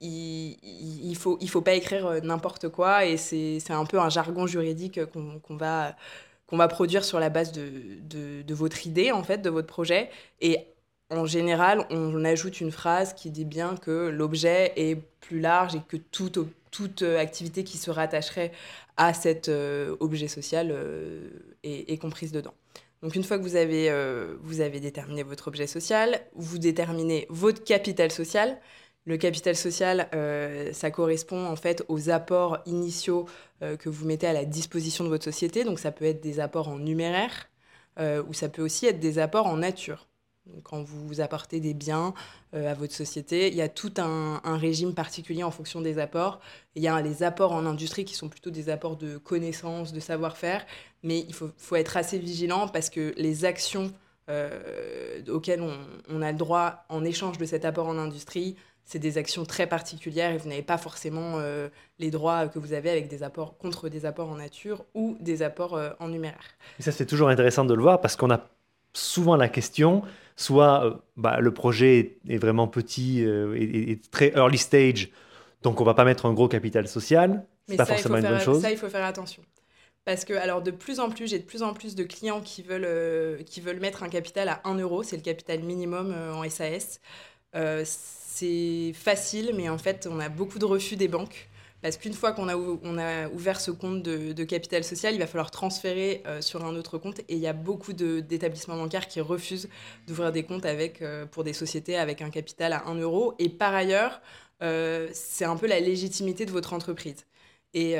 il 0.00 1.08
ne 1.08 1.14
faut, 1.14 1.38
il 1.40 1.48
faut 1.48 1.62
pas 1.62 1.74
écrire 1.74 2.06
euh, 2.06 2.20
n'importe 2.20 2.68
quoi 2.68 3.06
et 3.06 3.16
c'est 3.16 3.70
un 3.70 3.86
peu 3.86 4.00
un 4.00 4.10
jargon 4.10 4.46
juridique 4.46 5.00
qu'on 5.06 5.56
va, 5.56 5.96
qu'on 6.46 6.56
va 6.56 6.68
produire 6.68 7.04
sur 7.04 7.20
la 7.20 7.30
base 7.30 7.52
de, 7.52 7.70
de, 8.00 8.42
de, 8.42 8.54
votre 8.54 8.86
idée, 8.86 9.12
en 9.12 9.22
fait, 9.22 9.38
de 9.38 9.48
votre 9.48 9.68
projet. 9.68 10.10
Et 10.40 10.73
en 11.10 11.26
général, 11.26 11.86
on 11.90 12.24
ajoute 12.24 12.60
une 12.60 12.70
phrase 12.70 13.12
qui 13.14 13.30
dit 13.30 13.44
bien 13.44 13.76
que 13.76 14.08
l'objet 14.08 14.72
est 14.76 14.96
plus 15.20 15.40
large 15.40 15.74
et 15.74 15.80
que 15.86 15.96
toute, 15.96 16.38
toute 16.70 17.02
euh, 17.02 17.18
activité 17.18 17.64
qui 17.64 17.78
se 17.78 17.90
rattacherait 17.90 18.52
à 18.96 19.12
cet 19.14 19.48
euh, 19.48 19.96
objet 20.00 20.28
social 20.28 20.70
euh, 20.72 21.28
est, 21.62 21.98
comprise 21.98 22.32
dedans. 22.32 22.54
Donc 23.02 23.16
une 23.16 23.24
fois 23.24 23.38
que 23.38 23.42
vous 23.42 23.56
avez, 23.56 23.92
vous 24.40 24.62
avez 24.62 24.80
déterminé 24.80 25.22
votre 25.22 25.48
objet 25.48 25.66
social, 25.66 26.22
vous 26.36 26.56
déterminez 26.56 27.26
votre 27.28 27.62
capital 27.62 28.10
social. 28.10 28.58
Le 29.04 29.18
capital 29.18 29.54
social, 29.56 30.08
ça 30.72 30.90
correspond 30.90 31.44
en 31.46 31.56
fait 31.56 31.84
aux 31.88 32.08
apports 32.08 32.60
initiaux 32.64 33.26
que 33.60 33.90
vous 33.90 34.06
mettez 34.06 34.26
à 34.26 34.32
la 34.32 34.46
disposition 34.46 35.04
de 35.04 35.10
votre 35.10 35.24
société. 35.24 35.64
Donc 35.64 35.80
ça 35.80 35.92
peut 35.92 36.06
être 36.06 36.22
des 36.22 36.40
apports 36.40 36.68
en 36.68 36.78
numéraire 36.78 37.50
ou 38.00 38.32
ça 38.32 38.48
peut 38.48 38.62
aussi 38.62 38.86
être 38.86 39.00
des 39.00 39.18
apports 39.18 39.48
en 39.48 39.58
nature 39.58 40.08
quand 40.62 40.82
vous 40.82 41.20
apportez 41.20 41.60
des 41.60 41.74
biens 41.74 42.14
euh, 42.54 42.70
à 42.70 42.74
votre 42.74 42.92
société, 42.92 43.48
il 43.48 43.54
y 43.54 43.62
a 43.62 43.68
tout 43.68 43.92
un, 43.96 44.40
régime 44.56 44.94
particulier 44.94 45.42
en 45.42 45.50
fonction 45.50 45.80
des 45.80 45.98
apports. 45.98 46.40
Il 46.74 46.82
y 46.82 46.88
a 46.88 47.00
les 47.00 47.22
apports 47.22 47.52
en 47.52 47.66
industrie 47.66 48.04
qui 48.04 48.14
sont 48.14 48.28
plutôt 48.28 48.50
des 48.50 48.68
apports 48.68 48.96
de 48.96 49.16
connaissances, 49.16 49.92
de 49.92 50.00
savoir-faire, 50.00 50.64
mais 51.02 51.20
il 51.20 51.34
faut, 51.34 51.76
être 51.76 51.96
assez 51.96 52.18
vigilant 52.18 52.68
parce 52.68 52.90
que 52.90 53.14
les 53.16 53.44
actions 53.44 53.92
euh, 54.28 55.22
auxquelles 55.28 55.62
on, 56.08 56.22
a 56.22 56.32
le 56.32 56.38
droit 56.38 56.84
en 56.88 57.04
échange 57.04 57.38
de 57.38 57.44
cet 57.44 57.64
apport 57.64 57.88
en 57.88 57.98
industrie, 57.98 58.56
c'est 58.84 58.98
des 58.98 59.16
actions 59.16 59.44
très 59.44 59.66
particulières 59.66 60.32
et 60.32 60.38
vous 60.38 60.48
n'avez 60.48 60.62
pas 60.62 60.78
forcément 60.78 61.38
euh, 61.38 61.68
les 61.98 62.10
droits 62.10 62.48
que 62.48 62.58
vous 62.58 62.74
avez 62.74 62.90
avec 62.90 63.08
des 63.08 63.22
apports 63.22 63.56
contre 63.56 63.88
des 63.88 64.04
apports 64.04 64.28
en 64.28 64.36
nature 64.36 64.84
ou 64.94 65.16
des 65.20 65.42
apports 65.42 65.78
en 66.00 66.08
numéraire. 66.08 66.44
Et 66.78 66.82
ça, 66.82 66.92
c'est 66.92 67.06
toujours 67.06 67.28
intéressant 67.28 67.64
de 67.64 67.74
le 67.74 67.82
voir 67.82 68.00
parce 68.00 68.16
qu'on 68.16 68.30
a 68.30 68.46
souvent 68.94 69.36
la 69.36 69.48
question 69.48 70.02
soit 70.36 70.84
euh, 70.84 70.94
bah, 71.16 71.40
le 71.40 71.52
projet 71.52 72.18
est 72.28 72.38
vraiment 72.38 72.66
petit 72.66 73.24
euh, 73.24 73.54
et, 73.56 74.00
très 74.10 74.32
early 74.36 74.58
stage, 74.58 75.10
donc 75.62 75.80
on 75.80 75.84
va 75.84 75.94
pas 75.94 76.04
mettre 76.04 76.26
un 76.26 76.32
gros 76.32 76.48
capital 76.48 76.88
social. 76.88 77.44
C'est 77.68 77.76
pas 77.76 77.86
forcément 77.86 78.16
une 78.16 78.26
bonne 78.26 78.40
chose. 78.40 78.60
Ça, 78.60 78.70
il 78.70 78.76
faut 78.76 78.88
faire 78.88 79.04
attention. 79.04 79.42
Parce 80.04 80.26
que, 80.26 80.34
alors, 80.34 80.60
de 80.60 80.70
plus 80.70 81.00
en 81.00 81.08
plus, 81.08 81.28
j'ai 81.28 81.38
de 81.38 81.44
plus 81.44 81.62
en 81.62 81.72
plus 81.72 81.94
de 81.94 82.04
clients 82.04 82.42
qui 82.42 82.62
veulent, 82.62 82.84
euh, 82.84 83.42
qui 83.44 83.62
veulent 83.62 83.80
mettre 83.80 84.02
un 84.02 84.10
capital 84.10 84.50
à 84.50 84.60
1 84.64 84.74
euro, 84.74 85.02
c'est 85.02 85.16
le 85.16 85.22
capital 85.22 85.60
minimum 85.60 86.14
en 86.34 86.48
SAS. 86.50 87.00
c'est 87.54 88.92
facile, 88.92 89.52
mais 89.56 89.70
en 89.70 89.78
fait, 89.78 90.06
on 90.10 90.20
a 90.20 90.28
beaucoup 90.28 90.58
de 90.58 90.66
refus 90.66 90.96
des 90.96 91.08
banques. 91.08 91.48
Parce 91.84 91.98
qu'une 91.98 92.14
fois 92.14 92.32
qu'on 92.32 92.48
a, 92.48 93.28
ouvert 93.28 93.60
ce 93.60 93.70
compte 93.70 94.02
de, 94.02 94.44
capital 94.44 94.82
social, 94.84 95.12
il 95.12 95.18
va 95.18 95.26
falloir 95.26 95.50
transférer 95.50 96.22
euh, 96.26 96.40
sur 96.40 96.64
un 96.64 96.74
autre 96.76 96.96
compte. 96.96 97.18
Et 97.28 97.34
il 97.34 97.38
y 97.40 97.46
a 97.46 97.52
beaucoup 97.52 97.92
d'établissements 97.92 98.78
bancaires 98.78 99.06
qui 99.06 99.20
refusent 99.20 99.68
d'ouvrir 100.06 100.32
des 100.32 100.44
comptes 100.44 100.64
avec, 100.64 101.02
euh, 101.02 101.26
pour 101.26 101.44
des 101.44 101.52
sociétés 101.52 101.98
avec 101.98 102.22
un 102.22 102.30
capital 102.30 102.72
à 102.72 102.86
1 102.86 102.94
euro. 103.00 103.34
Et 103.38 103.50
par 103.50 103.74
ailleurs, 103.74 104.22
euh, 104.62 105.10
c'est 105.12 105.44
un 105.44 105.56
peu 105.58 105.66
la 105.66 105.78
légitimité 105.78 106.46
de 106.46 106.52
votre 106.52 106.72
entreprise. 106.72 107.26
Et 107.74 107.96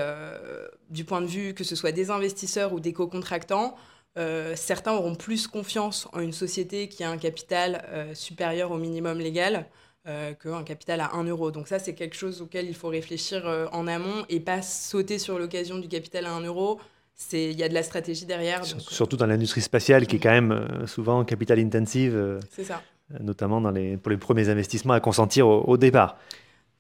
du 0.88 1.04
point 1.04 1.20
de 1.20 1.26
vue 1.26 1.52
que 1.52 1.64
ce 1.64 1.74
soit 1.76 1.92
des 1.92 2.10
investisseurs 2.10 2.72
ou 2.72 2.80
des 2.80 2.92
co-contractants, 2.92 3.76
certains 4.54 4.92
auront 4.92 5.16
plus 5.16 5.48
confiance 5.48 6.08
en 6.12 6.20
une 6.20 6.32
société 6.32 6.88
qui 6.88 7.02
a 7.02 7.10
un 7.10 7.18
capital 7.18 7.84
supérieur 8.14 8.70
au 8.70 8.78
minimum 8.78 9.18
légal 9.18 9.66
euh, 10.06 10.34
qu'un 10.34 10.62
capital 10.64 11.00
à 11.00 11.14
1 11.14 11.24
euro. 11.24 11.50
Donc 11.50 11.66
ça, 11.66 11.78
c'est 11.78 11.94
quelque 11.94 12.14
chose 12.14 12.42
auquel 12.42 12.66
il 12.66 12.74
faut 12.74 12.88
réfléchir 12.88 13.46
euh, 13.46 13.66
en 13.72 13.86
amont 13.86 14.26
et 14.28 14.38
pas 14.38 14.60
sauter 14.60 15.18
sur 15.18 15.38
l'occasion 15.38 15.78
du 15.78 15.88
capital 15.88 16.26
à 16.26 16.32
1 16.32 16.40
euro. 16.42 16.78
Il 17.32 17.52
y 17.52 17.62
a 17.62 17.70
de 17.70 17.74
la 17.74 17.82
stratégie 17.82 18.26
derrière. 18.26 18.60
Euh, 18.60 18.78
surtout 18.78 19.16
dans 19.16 19.24
l'industrie 19.24 19.62
spatiale 19.62 20.06
qui 20.06 20.16
est 20.16 20.18
quand 20.18 20.32
même 20.32 20.84
souvent 20.86 21.24
capital 21.24 21.58
intensive. 21.58 22.38
c'est 22.50 22.64
ça. 22.64 22.82
Notamment 23.18 23.62
dans 23.62 23.70
les, 23.70 23.96
pour 23.96 24.10
les 24.10 24.18
premiers 24.18 24.50
investissements 24.50 24.94
à 24.94 25.00
consentir 25.00 25.46
au 25.46 25.76
départ. 25.78 26.18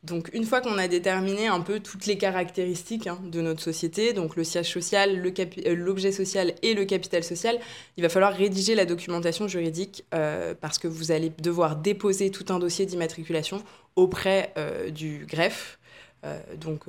Donc 0.04 0.28
une 0.34 0.44
fois 0.44 0.60
qu'on 0.60 0.76
a 0.76 0.86
déterminé 0.86 1.46
un 1.46 1.60
peu 1.60 1.80
toutes 1.80 2.04
les 2.04 2.18
caractéristiques 2.18 3.06
hein, 3.06 3.18
de 3.24 3.40
notre 3.40 3.62
société, 3.62 4.12
donc 4.12 4.36
le 4.36 4.44
siège 4.44 4.70
social, 4.70 5.22
euh, 5.38 5.74
l'objet 5.74 6.12
social 6.12 6.52
et 6.62 6.74
le 6.74 6.84
capital 6.84 7.24
social, 7.24 7.58
il 7.96 8.02
va 8.02 8.10
falloir 8.10 8.34
rédiger 8.34 8.74
la 8.74 8.84
documentation 8.84 9.48
juridique 9.48 10.04
euh, 10.12 10.54
parce 10.60 10.78
que 10.78 10.88
vous 10.88 11.10
allez 11.10 11.32
devoir 11.38 11.76
déposer 11.76 12.30
tout 12.30 12.52
un 12.52 12.58
dossier 12.58 12.84
d'immatriculation 12.84 13.62
auprès 13.96 14.52
euh, 14.58 14.90
du 14.90 15.24
greffe. 15.26 15.78
donc 16.58 16.86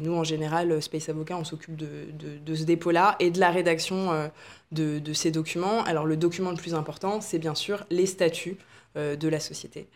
nous, 0.00 0.14
en 0.14 0.24
général, 0.24 0.82
Space 0.82 1.08
Avocat, 1.08 1.38
on 1.38 1.44
s'occupe 1.44 1.74
de, 1.74 2.54
ce 2.54 2.64
dépôt-là 2.64 3.16
et 3.18 3.30
de 3.30 3.40
la 3.40 3.50
rédaction 3.50 4.30
de, 4.72 5.12
ces 5.14 5.30
documents. 5.30 5.82
Alors 5.84 6.04
le 6.04 6.18
document 6.18 6.50
le 6.50 6.58
plus 6.58 6.74
important, 6.74 7.22
c'est 7.22 7.38
bien 7.38 7.54
sûr 7.54 7.86
les 7.88 8.04
statuts 8.04 8.58
de 8.94 9.28
la 9.28 9.40
société. 9.40 9.88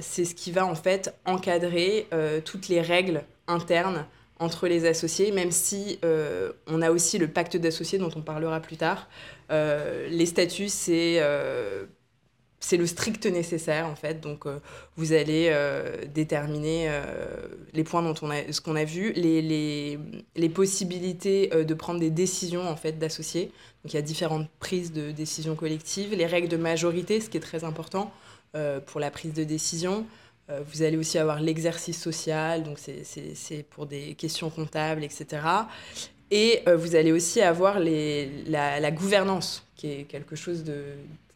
C'est 0.00 0.24
ce 0.24 0.34
qui 0.34 0.50
va 0.50 0.66
en 0.66 0.74
fait 0.74 1.14
encadrer 1.24 2.08
toutes 2.44 2.68
les 2.68 2.80
règles 2.80 3.22
internes 3.46 4.06
entre 4.40 4.68
les 4.68 4.86
associés, 4.86 5.32
même 5.32 5.52
si 5.52 5.98
euh, 6.02 6.52
on 6.66 6.80
a 6.80 6.90
aussi 6.90 7.18
le 7.18 7.28
pacte 7.28 7.56
d'associés 7.58 7.98
dont 7.98 8.10
on 8.16 8.22
parlera 8.22 8.58
plus 8.60 8.78
tard. 8.78 9.08
Euh, 9.50 10.08
les 10.08 10.26
statuts, 10.26 10.70
c'est 10.70 11.18
euh, 11.20 11.84
c'est 12.58 12.78
le 12.78 12.86
strict 12.86 13.26
nécessaire 13.26 13.86
en 13.86 13.94
fait. 13.94 14.20
Donc 14.20 14.44
vous 14.96 15.12
allez 15.14 15.50
déterminer 16.12 16.90
les 17.72 17.84
points 17.84 18.02
dont 18.02 18.14
on 18.20 18.30
a 18.30 18.52
ce 18.52 18.60
qu'on 18.60 18.76
a 18.76 18.84
vu, 18.84 19.12
les, 19.12 19.40
les, 19.40 19.98
les 20.36 20.48
possibilités 20.50 21.48
de 21.48 21.74
prendre 21.74 22.00
des 22.00 22.10
décisions 22.10 22.68
en 22.68 22.76
fait 22.76 22.98
d'associés. 22.98 23.50
Donc 23.82 23.94
il 23.94 23.96
y 23.96 23.98
a 23.98 24.02
différentes 24.02 24.46
prises 24.58 24.92
de 24.92 25.10
décisions 25.10 25.56
collectives, 25.56 26.14
les 26.14 26.26
règles 26.26 26.48
de 26.48 26.58
majorité, 26.58 27.22
ce 27.22 27.30
qui 27.30 27.38
est 27.38 27.40
très 27.40 27.64
important 27.64 28.12
pour 28.86 29.00
la 29.00 29.10
prise 29.10 29.32
de 29.32 29.44
décision. 29.44 30.06
Euh, 30.50 30.60
vous 30.66 30.82
allez 30.82 30.96
aussi 30.96 31.18
avoir 31.18 31.40
l'exercice 31.40 32.00
social, 32.00 32.62
donc 32.62 32.78
c'est 32.78 33.62
pour 33.70 33.86
des 33.86 34.14
questions 34.14 34.50
comptables, 34.50 35.04
etc. 35.04 35.42
Et 36.30 36.62
euh, 36.68 36.76
vous 36.76 36.94
allez 36.96 37.12
aussi 37.12 37.40
avoir 37.40 37.78
la, 37.78 38.90
gouvernance, 38.90 39.64
qui 39.76 39.90
est 39.90 40.04
quelque 40.04 40.36
chose 40.36 40.64
de 40.64 40.84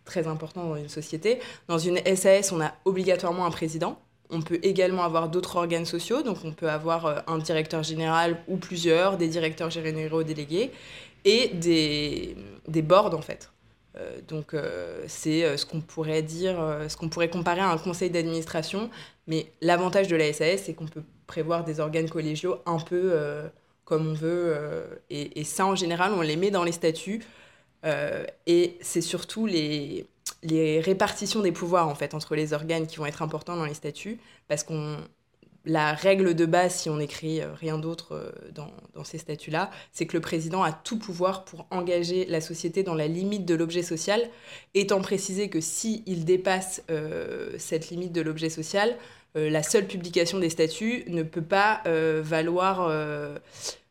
très 0.04 0.26
important 0.26 0.68
dans 0.68 0.76
une 0.76 0.88
société. 0.88 1.38
Dans 1.68 1.78
une 1.78 1.99
SAS, 2.16 2.52
on 2.52 2.61
a 2.61 2.75
obligatoirement 2.85 3.47
un 3.47 3.50
président. 3.50 3.99
On 4.30 4.42
peut 4.42 4.59
également 4.62 5.04
avoir 5.04 5.28
d'autres 5.28 5.56
organes 5.56 5.85
sociaux, 5.85 6.23
donc 6.23 6.38
on 6.44 6.52
peut 6.52 6.71
avoir 6.71 7.06
euh, 7.06 7.18
un 7.26 7.38
directeur 7.38 7.83
général 7.83 8.38
ou 8.49 8.56
plusieurs, 8.56 9.16
des 9.16 9.28
directeurs 9.28 9.71
généraux 9.71 10.23
délégués, 10.23 10.73
et 11.25 11.49
des 11.54 12.83
boards 12.83 13.14
en 13.14 13.23
fait. 13.23 13.50
Euh, 13.96 14.20
donc 14.26 14.54
euh, 14.54 15.04
c'est 15.06 15.44
euh, 15.44 15.56
ce 15.56 15.66
qu'on 15.66 15.80
pourrait 15.80 16.22
dire, 16.22 16.56
ce 16.88 16.96
qu'on 16.96 17.08
pourrait 17.08 17.30
comparer 17.30 17.60
à 17.60 17.70
un 17.70 17.78
conseil 17.78 18.10
d'administration. 18.10 18.90
Mais 19.26 19.46
l'avantage 19.60 20.08
de 20.08 20.16
la 20.16 20.32
SAS, 20.32 20.64
c'est 20.64 20.74
qu'on 20.74 20.86
peut 20.86 21.04
prévoir 21.26 21.64
des 21.64 21.80
organes 21.80 22.08
collégiaux 22.08 22.58
un 22.66 22.78
peu 22.78 23.18
comme 23.84 24.08
on 24.08 24.14
veut. 24.14 25.00
Et, 25.10 25.44
ça, 25.44 25.66
en 25.66 25.74
général, 25.74 26.12
on 26.12 26.20
les 26.20 26.36
met 26.36 26.50
dans 26.50 26.64
les 26.64 26.72
statuts. 26.72 27.24
et 28.46 28.76
c'est 28.82 29.00
surtout 29.00 29.46
les, 29.46 30.06
les 30.42 30.80
répartitions 30.80 31.40
des 31.40 31.52
pouvoirs 31.52 31.88
en 31.88 31.94
fait 31.94 32.14
entre 32.14 32.34
les 32.34 32.52
organes 32.52 32.86
qui 32.86 32.96
vont 32.96 33.06
être 33.06 33.22
importants 33.22 33.56
dans 33.56 33.64
les 33.64 33.74
statuts 33.74 34.18
parce 34.48 34.62
qu'on 34.62 34.98
la 35.66 35.94
règle 35.94 36.35
de 36.35 36.47
base, 36.47 36.75
si 36.75 36.90
on 36.90 37.00
écrit 37.00 37.40
euh, 37.40 37.52
rien 37.54 37.78
d'autre 37.78 38.14
euh, 38.14 38.30
dans, 38.54 38.71
ces 39.04 39.18
statuts-là, 39.18 39.71
c'est 39.92 40.06
que 40.06 40.16
le 40.16 40.21
président 40.21 40.62
a 40.62 40.73
tout 40.73 40.99
pouvoir 40.99 41.44
pour 41.44 41.66
engager 41.71 42.26
la 42.26 42.40
société 42.40 42.83
dans 42.83 42.94
la 42.94 43.06
limite 43.06 43.44
de 43.44 43.54
l'objet 43.54 43.83
social, 43.83 44.21
étant 44.75 45.00
précisé 45.00 45.49
que 45.49 45.61
s'il 45.61 46.25
dépasse 46.25 46.83
euh, 46.90 47.54
cette 47.59 47.90
limite 47.90 48.12
de 48.12 48.21
l'objet 48.21 48.50
social, 48.50 48.97
la 49.37 49.64
seule 49.64 49.88
publication 49.88 50.38
des 50.38 50.49
statuts 50.49 51.02
ne 51.09 51.25
peut 51.25 51.42
pas 51.42 51.83
valoir 52.23 52.88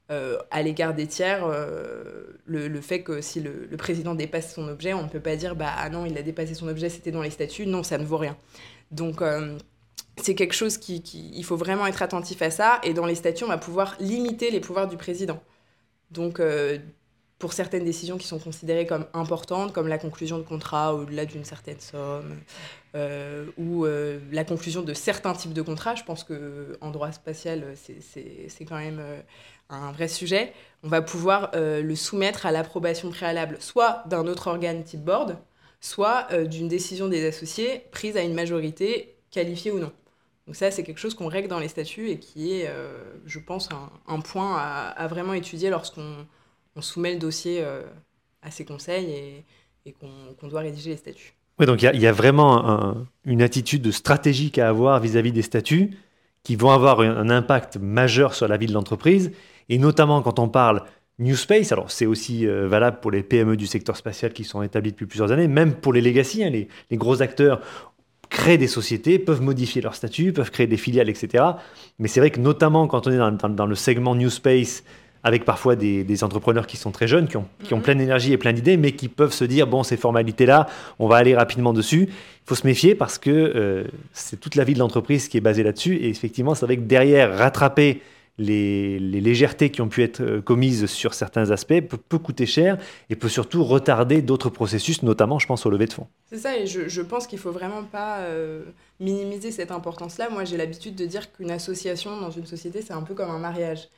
à 0.08 0.62
l'égard 0.62 0.94
des 0.94 1.06
tiers 1.06 1.46
le, 2.46 2.80
fait 2.82 3.04
que 3.04 3.20
si 3.20 3.42
le, 3.42 3.68
le, 3.70 3.76
président 3.76 4.16
dépasse 4.16 4.56
son 4.56 4.70
objet, 4.70 4.94
on 4.94 5.04
ne 5.04 5.10
peut 5.10 5.20
pas 5.20 5.36
dire 5.36 5.58
bah 5.58 5.74
ah 5.78 5.90
non, 5.90 6.06
il 6.06 6.18
a 6.18 6.22
dépassé 6.22 6.54
son 6.54 6.70
objet, 6.70 6.88
c'était 6.88 7.12
dans 7.12 7.22
les 7.22 7.30
statuts. 7.30 7.66
Non, 7.66 7.84
ça 7.84 7.98
ne 7.98 8.06
vaut 8.06 8.16
rien. 8.16 8.38
Donc 8.92 9.22
c'est 10.18 10.36
quelque 10.36 10.54
chose 10.54 10.78
qui, 10.78 11.02
Il 11.34 11.44
faut 11.44 11.58
vraiment 11.58 11.88
être 11.88 12.02
attentif 12.02 12.42
à 12.42 12.52
ça. 12.52 12.80
Et 12.84 12.94
dans 12.94 13.06
les 13.06 13.16
statuts, 13.16 13.44
on 13.44 13.48
va 13.48 13.58
pouvoir 13.58 13.96
limiter 14.00 14.52
les 14.52 14.60
pouvoirs 14.60 14.88
du 14.88 14.98
président. 14.98 15.42
Donc, 16.12 16.40
euh, 16.40 16.78
pour 17.40 17.54
certaines 17.54 17.84
décisions 17.84 18.18
qui 18.18 18.28
sont 18.28 18.40
considérées 18.40 18.86
comme 18.86 19.06
importantes, 19.14 19.74
comme 19.74 19.88
la 19.88 19.98
conclusion 19.98 20.38
de 20.38 20.44
contrat 20.44 20.94
au-delà 20.96 21.26
d'une 21.26 21.44
certaine 21.44 21.80
somme, 21.80 22.40
euh, 22.96 23.48
ou 23.58 23.86
euh, 23.86 24.20
la 24.32 24.46
conclusion 24.46 24.82
de 24.84 24.94
certains 24.94 25.34
types 25.34 25.54
de 25.54 25.62
contrats, 25.62 25.96
je 25.96 26.04
pense 26.04 26.24
qu'en 26.24 26.92
droit 26.92 27.12
spatial, 27.12 27.74
c'est 27.76 28.66
quand 28.66 28.78
même 28.78 29.02
un 29.70 29.92
vrai 29.92 30.08
sujet, 30.08 30.54
on 30.84 30.88
va 30.88 31.02
pouvoir 31.02 31.52
le 31.56 31.96
soumettre 31.96 32.46
à 32.46 32.52
l'approbation 32.52 33.10
préalable, 33.10 33.58
soit 33.60 34.04
d'un 34.08 34.28
autre 34.28 34.48
organe 34.48 34.84
type 34.84 35.04
board, 35.04 35.38
soit 35.82 36.28
d'une 36.46 36.70
décision 36.70 37.10
des 37.10 37.26
associés 37.28 37.84
prise 37.92 38.16
à 38.16 38.22
une 38.22 38.36
majorité 38.36 39.16
qualifiée 39.32 39.72
ou 39.72 39.80
non. 39.80 39.92
Donc 40.46 40.56
ça, 40.56 40.72
c'est 40.72 40.84
quelque 40.84 41.00
chose 41.00 41.16
qu'on 41.16 41.28
règle 41.28 41.48
dans 41.48 41.60
les 41.60 41.70
statuts 41.70 42.10
et 42.10 42.20
qui 42.20 42.54
est, 42.54 42.68
euh, 42.68 42.98
je 43.26 43.40
pense, 43.40 43.70
un, 44.08 44.20
point 44.20 44.58
à, 44.58 45.08
vraiment 45.08 45.34
étudier 45.34 45.70
lorsqu'on 45.70 46.26
soumet 46.82 47.14
le 47.14 47.20
dossier 47.20 47.62
euh, 47.62 47.82
à 48.42 48.52
ces 48.52 48.66
conseils 48.66 49.44
et, 49.86 49.94
qu'on 49.94 50.48
doit 50.48 50.62
rédiger 50.62 50.92
les 50.92 50.98
statuts. 50.98 51.34
Oui, 51.60 51.66
donc 51.66 51.82
il 51.82 52.02
y, 52.02 52.08
a 52.08 52.12
vraiment 52.12 52.96
une 53.26 53.42
attitude 53.42 53.92
stratégique 53.92 54.58
à 54.58 54.70
avoir 54.70 55.00
vis-à-vis 55.00 55.32
des 55.32 55.44
statuts 55.44 55.92
qui 56.42 56.56
vont 56.56 56.72
avoir 56.72 57.02
un, 57.02 57.30
impact 57.30 57.78
majeur 57.78 58.34
sur 58.34 58.48
la 58.48 58.58
vie 58.58 58.66
de 58.66 58.74
l'entreprise, 58.74 59.32
et 59.70 59.78
notamment 59.78 60.22
quand 60.22 60.40
on 60.40 60.50
parle 60.50 60.84
New 61.20 61.36
Space, 61.36 61.72
alors 61.72 61.92
c'est 61.92 62.06
aussi 62.06 62.48
euh, 62.48 62.68
valable 62.68 63.00
pour 63.00 63.12
les 63.12 63.24
PME 63.24 63.56
du 63.56 63.68
secteur 63.68 63.96
spatial 63.96 64.34
qui 64.34 64.44
sont 64.44 64.64
établis 64.64 64.92
depuis 64.92 65.06
plusieurs 65.06 65.32
années, 65.32 65.48
même 65.48 65.76
pour 65.76 65.94
les 65.94 66.02
legacy, 66.02 66.44
hein, 66.44 66.50
les, 66.50 66.68
les, 66.90 66.98
gros 66.98 67.22
acteurs 67.22 67.62
créent 68.34 68.58
des 68.58 68.68
sociétés, 68.68 69.20
peuvent 69.20 69.42
modifier 69.42 69.82
leur 69.82 69.94
statut, 69.94 70.34
peuvent 70.34 70.52
créer 70.52 70.68
des 70.68 70.76
filiales, 70.76 71.08
etc. 71.08 71.44
Mais 72.00 72.08
c'est 72.08 72.20
vrai 72.20 72.32
que 72.32 72.40
notamment 72.40 72.88
quand 72.88 73.08
on 73.08 73.12
est 73.12 73.48
dans, 73.48 73.66
le 73.68 73.76
segment 73.76 74.16
New 74.16 74.32
Space, 74.32 74.84
avec 75.24 75.46
parfois 75.46 75.78
des, 75.78 76.24
entrepreneurs 76.24 76.68
qui 76.68 76.76
sont 76.76 76.92
très 76.92 77.08
jeunes, 77.08 77.28
qui 77.28 77.38
ont, 77.38 77.46
qui 77.64 77.74
ont 77.74 77.78
mhm. 77.78 77.84
plein 77.84 77.96
d'énergie 77.96 78.34
et 78.34 78.38
plein 78.38 78.52
d'idées, 78.52 78.76
mais 78.76 78.92
qui 78.94 79.08
peuvent 79.08 79.32
se 79.32 79.46
dire, 79.46 79.68
bon, 79.68 79.84
ces 79.84 79.96
formalités-là, 79.96 80.68
on 81.00 81.08
va 81.08 81.18
aller 81.18 81.36
rapidement 81.36 81.74
dessus. 81.74 82.10
Il 82.10 82.48
faut 82.48 82.56
se 82.56 82.68
méfier 82.68 82.96
parce 82.96 83.20
que 83.20 83.30
euh, 83.30 83.84
c'est 84.12 84.40
toute 84.40 84.56
la 84.56 84.64
vie 84.64 84.74
de 84.74 84.80
l'entreprise 84.80 85.30
qui 85.30 85.38
est 85.38 85.42
basée 85.42 85.64
là-dessus. 85.64 85.96
Et 85.98 86.10
effectivement, 86.10 86.56
c'est 86.56 86.66
vrai 86.66 86.76
que 86.76 86.82
derrière, 86.82 87.38
rattraper 87.38 88.02
les, 88.38 89.00
légèretés 89.00 89.70
qui 89.70 89.82
ont 89.82 89.90
pu 89.90 90.04
être 90.04 90.22
euh, 90.22 90.42
commises 90.42 90.88
sur 90.88 91.14
certains 91.14 91.52
aspects 91.52 91.82
peut, 91.82 92.18
coûter 92.18 92.46
cher 92.46 92.78
et 93.10 93.16
peut 93.16 93.30
surtout 93.30 93.64
retarder 93.64 94.22
d'autres 94.22 94.50
processus, 94.50 95.04
notamment, 95.04 95.40
je 95.40 95.48
pense, 95.48 95.66
au 95.66 95.70
lever 95.70 95.86
de 95.86 95.94
fonds. 95.94 96.08
C'est 96.30 96.40
ça, 96.40 96.58
et 96.58 96.66
je, 96.66 97.02
pense 97.02 97.28
qu'il 97.28 97.38
ne 97.38 97.42
faut 97.42 97.52
vraiment 97.52 97.84
pas 97.84 98.20
euh, 98.20 98.64
minimiser 99.00 99.52
cette 99.52 99.72
importance-là. 99.72 100.30
Moi, 100.30 100.46
j'ai 100.46 100.58
l'habitude 100.58 100.96
de 100.96 101.06
dire 101.06 101.32
qu'une 101.32 101.52
association 101.52 102.20
dans 102.20 102.32
une 102.32 102.46
société, 102.46 102.82
c'est 102.82 102.94
un 102.94 103.04
peu 103.04 103.14
comme 103.14 103.30
un 103.30 103.40
mariage 103.40 103.90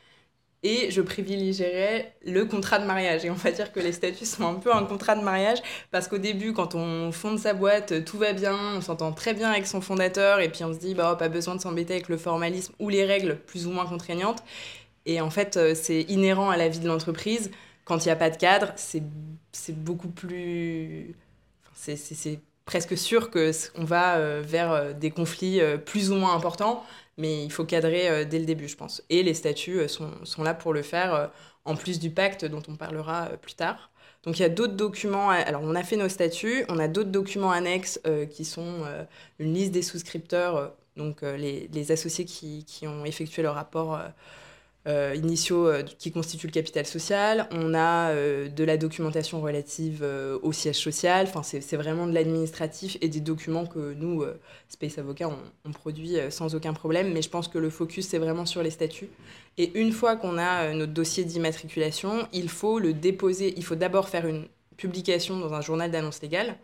et 0.66 0.90
je 0.90 1.00
privilégierais 1.00 2.16
le 2.26 2.44
contrat 2.44 2.80
de 2.80 2.86
mariage. 2.86 3.24
Et 3.24 3.30
on 3.30 3.36
va 3.36 3.52
dire 3.52 3.72
que 3.72 3.80
les 3.80 3.92
statuts 3.92 4.26
sont 4.26 4.48
un 4.48 4.56
peu 4.56 4.74
un 4.74 4.84
contrat 4.84 5.16
de 5.16 5.22
mariage 5.22 5.60
parce 5.92 6.08
qu'au 6.08 6.18
début, 6.18 6.54
quand 6.54 6.74
on 6.74 7.12
fonde 7.12 7.38
sa 7.38 7.54
boîte, 7.54 8.04
tout 8.04 8.18
va 8.18 8.34
bien, 8.34 8.58
on 8.76 8.82
s'entend 8.82 9.12
très 9.12 9.36
bien 9.36 9.52
avec 9.52 9.68
son 9.68 9.80
fondateur 9.80 10.40
et 10.40 10.50
puis 10.50 10.64
on 10.64 10.74
se 10.74 10.80
dit, 10.80 10.96
bah, 10.96 11.16
pas 11.20 11.30
besoin 11.30 11.54
de 11.56 11.62
s'embêter 11.62 11.94
avec 11.94 12.10
le 12.10 12.18
formalisme 12.18 12.74
ou 12.80 12.90
les 12.90 13.06
règles 13.06 13.38
plus 13.46 13.68
ou 13.68 13.70
moins 13.70 13.86
contraignantes. 13.86 14.44
Et 15.06 15.22
en 15.22 15.30
fait, 15.30 15.56
euh, 15.56 15.76
c'est 15.76 16.02
inhérent 16.02 16.50
à 16.50 16.58
la 16.58 16.68
vie 16.68 16.80
de 16.80 16.88
l'entreprise. 16.88 17.52
Quand 17.84 18.04
il 18.04 18.08
n'y 18.08 18.12
a 18.12 18.16
pas 18.16 18.32
de 18.32 18.38
cadre, 18.38 18.74
c'est 18.76 19.04
beaucoup 19.70 20.10
plus. 20.10 21.14
C'est 21.76 22.40
presque 22.66 22.98
sûr 22.98 23.30
qu'on 23.30 23.84
va 23.84 24.16
euh, 24.16 24.42
vers 24.44 24.72
euh, 24.72 24.94
des 24.94 25.12
conflits 25.12 25.62
plus 25.86 26.10
ou 26.10 26.16
moins 26.16 26.34
importants 26.34 26.84
mais 27.18 27.44
il 27.44 27.52
faut 27.52 27.66
cadrer 27.66 28.10
euh, 28.10 28.26
dès 28.26 28.40
le 28.40 28.46
début, 28.46 28.68
je 28.68 28.76
pense. 28.76 29.04
Et 29.10 29.24
les 29.24 29.34
statuts 29.34 29.80
euh, 29.80 29.88
sont, 29.88 30.12
sont 30.24 30.44
là 30.44 30.54
pour 30.54 30.74
le 30.74 30.82
faire, 30.82 31.14
euh, 31.14 31.28
en 31.66 31.76
plus 31.76 32.00
du 32.00 32.10
pacte 32.10 32.46
dont 32.46 32.62
on 32.68 32.76
parlera 32.76 33.30
plus 33.42 33.54
tard. 33.54 33.92
Donc 34.24 34.40
il 34.40 34.42
y 34.42 34.46
a 34.46 34.50
d'autres 34.50 34.74
documents, 34.74 35.30
alors 35.30 35.62
on 35.64 35.76
a 35.76 35.84
fait 35.84 35.98
nos 35.98 36.10
statuts, 36.10 36.66
on 36.68 36.80
a 36.80 36.88
d'autres 36.88 37.12
documents 37.12 37.52
annexes 37.52 38.00
qui 38.32 38.44
sont 38.44 38.84
une 39.38 39.54
liste 39.54 39.72
des 39.72 39.84
souscripteurs, 39.84 40.74
donc 40.98 41.22
les, 41.22 41.70
les, 41.72 41.92
associés 41.92 42.26
qui, 42.26 42.66
qui, 42.66 42.88
ont 42.88 43.06
effectué 43.06 43.44
leur 43.44 43.54
rapport 43.54 44.00
euh, 44.88 45.16
initiaux 45.16 45.68
euh, 45.68 45.82
qui 45.82 46.12
constituent 46.12 46.46
le 46.46 46.52
capital 46.52 46.86
social. 46.86 47.48
On 47.50 47.74
a 47.74 48.12
euh, 48.12 48.50
de 48.50 48.64
la 48.64 48.78
documentation 48.78 49.42
relative 49.42 50.06
au 50.44 50.52
siège 50.52 50.78
social. 50.78 51.26
Enfin, 51.28 51.42
c'est 51.42 51.76
vraiment 51.76 52.06
de 52.06 52.14
l'administratif 52.14 52.96
et 53.02 53.10
des 53.10 53.20
documents 53.20 53.66
que 53.66 53.94
nous, 53.94 54.24
Space 54.70 54.98
Avocat, 55.00 55.30
on, 55.66 55.72
produit 55.72 56.18
sans 56.30 56.54
aucun 56.54 56.74
problème. 56.74 57.14
Mais 57.14 57.22
je 57.22 57.30
pense 57.30 57.48
que 57.48 57.58
le 57.58 57.70
focus, 57.70 58.08
c'est 58.08 58.20
vraiment 58.20 58.46
sur 58.46 58.62
les 58.62 58.70
statuts. 58.70 59.10
Et 59.58 59.72
une 59.80 59.92
fois 59.92 60.16
qu'on 60.16 60.38
a 60.38 60.74
notre 60.74 60.94
dossier 60.94 61.24
d'immatriculation, 61.24 62.28
il 62.32 62.50
faut 62.50 62.78
le 62.78 62.94
déposer. 62.94 63.54
Il 63.58 63.64
faut 63.64 63.76
d'abord 63.76 64.10
faire 64.10 64.28
une 64.28 64.46
publication 64.78 65.40
dans 65.40 65.54
un 65.54 65.62
journal 65.62 65.90
d'annonce 65.90 66.22
légale 66.22 66.58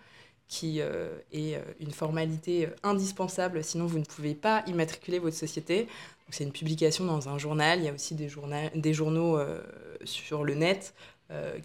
qui 0.48 0.80
est 0.80 1.60
une 1.80 1.92
formalité 1.92 2.68
indispensable, 2.84 3.64
sinon 3.64 3.86
vous 3.86 4.00
ne 4.00 4.04
pouvez 4.04 4.36
pas 4.36 4.64
immatriculer 4.68 5.18
votre 5.18 5.38
société 5.38 5.88
c'est 6.32 6.44
une 6.44 6.52
publication 6.52 7.06
dans 7.06 7.30
un 7.30 7.38
journal. 7.38 7.80
Il 7.80 7.86
y 7.86 7.90
a 7.90 7.94
aussi 7.94 8.16
des, 8.16 8.30
des 8.76 8.94
journaux 8.94 9.38
euh, 9.38 9.62
sur 10.04 10.44
le 10.44 10.56
net. 10.56 10.94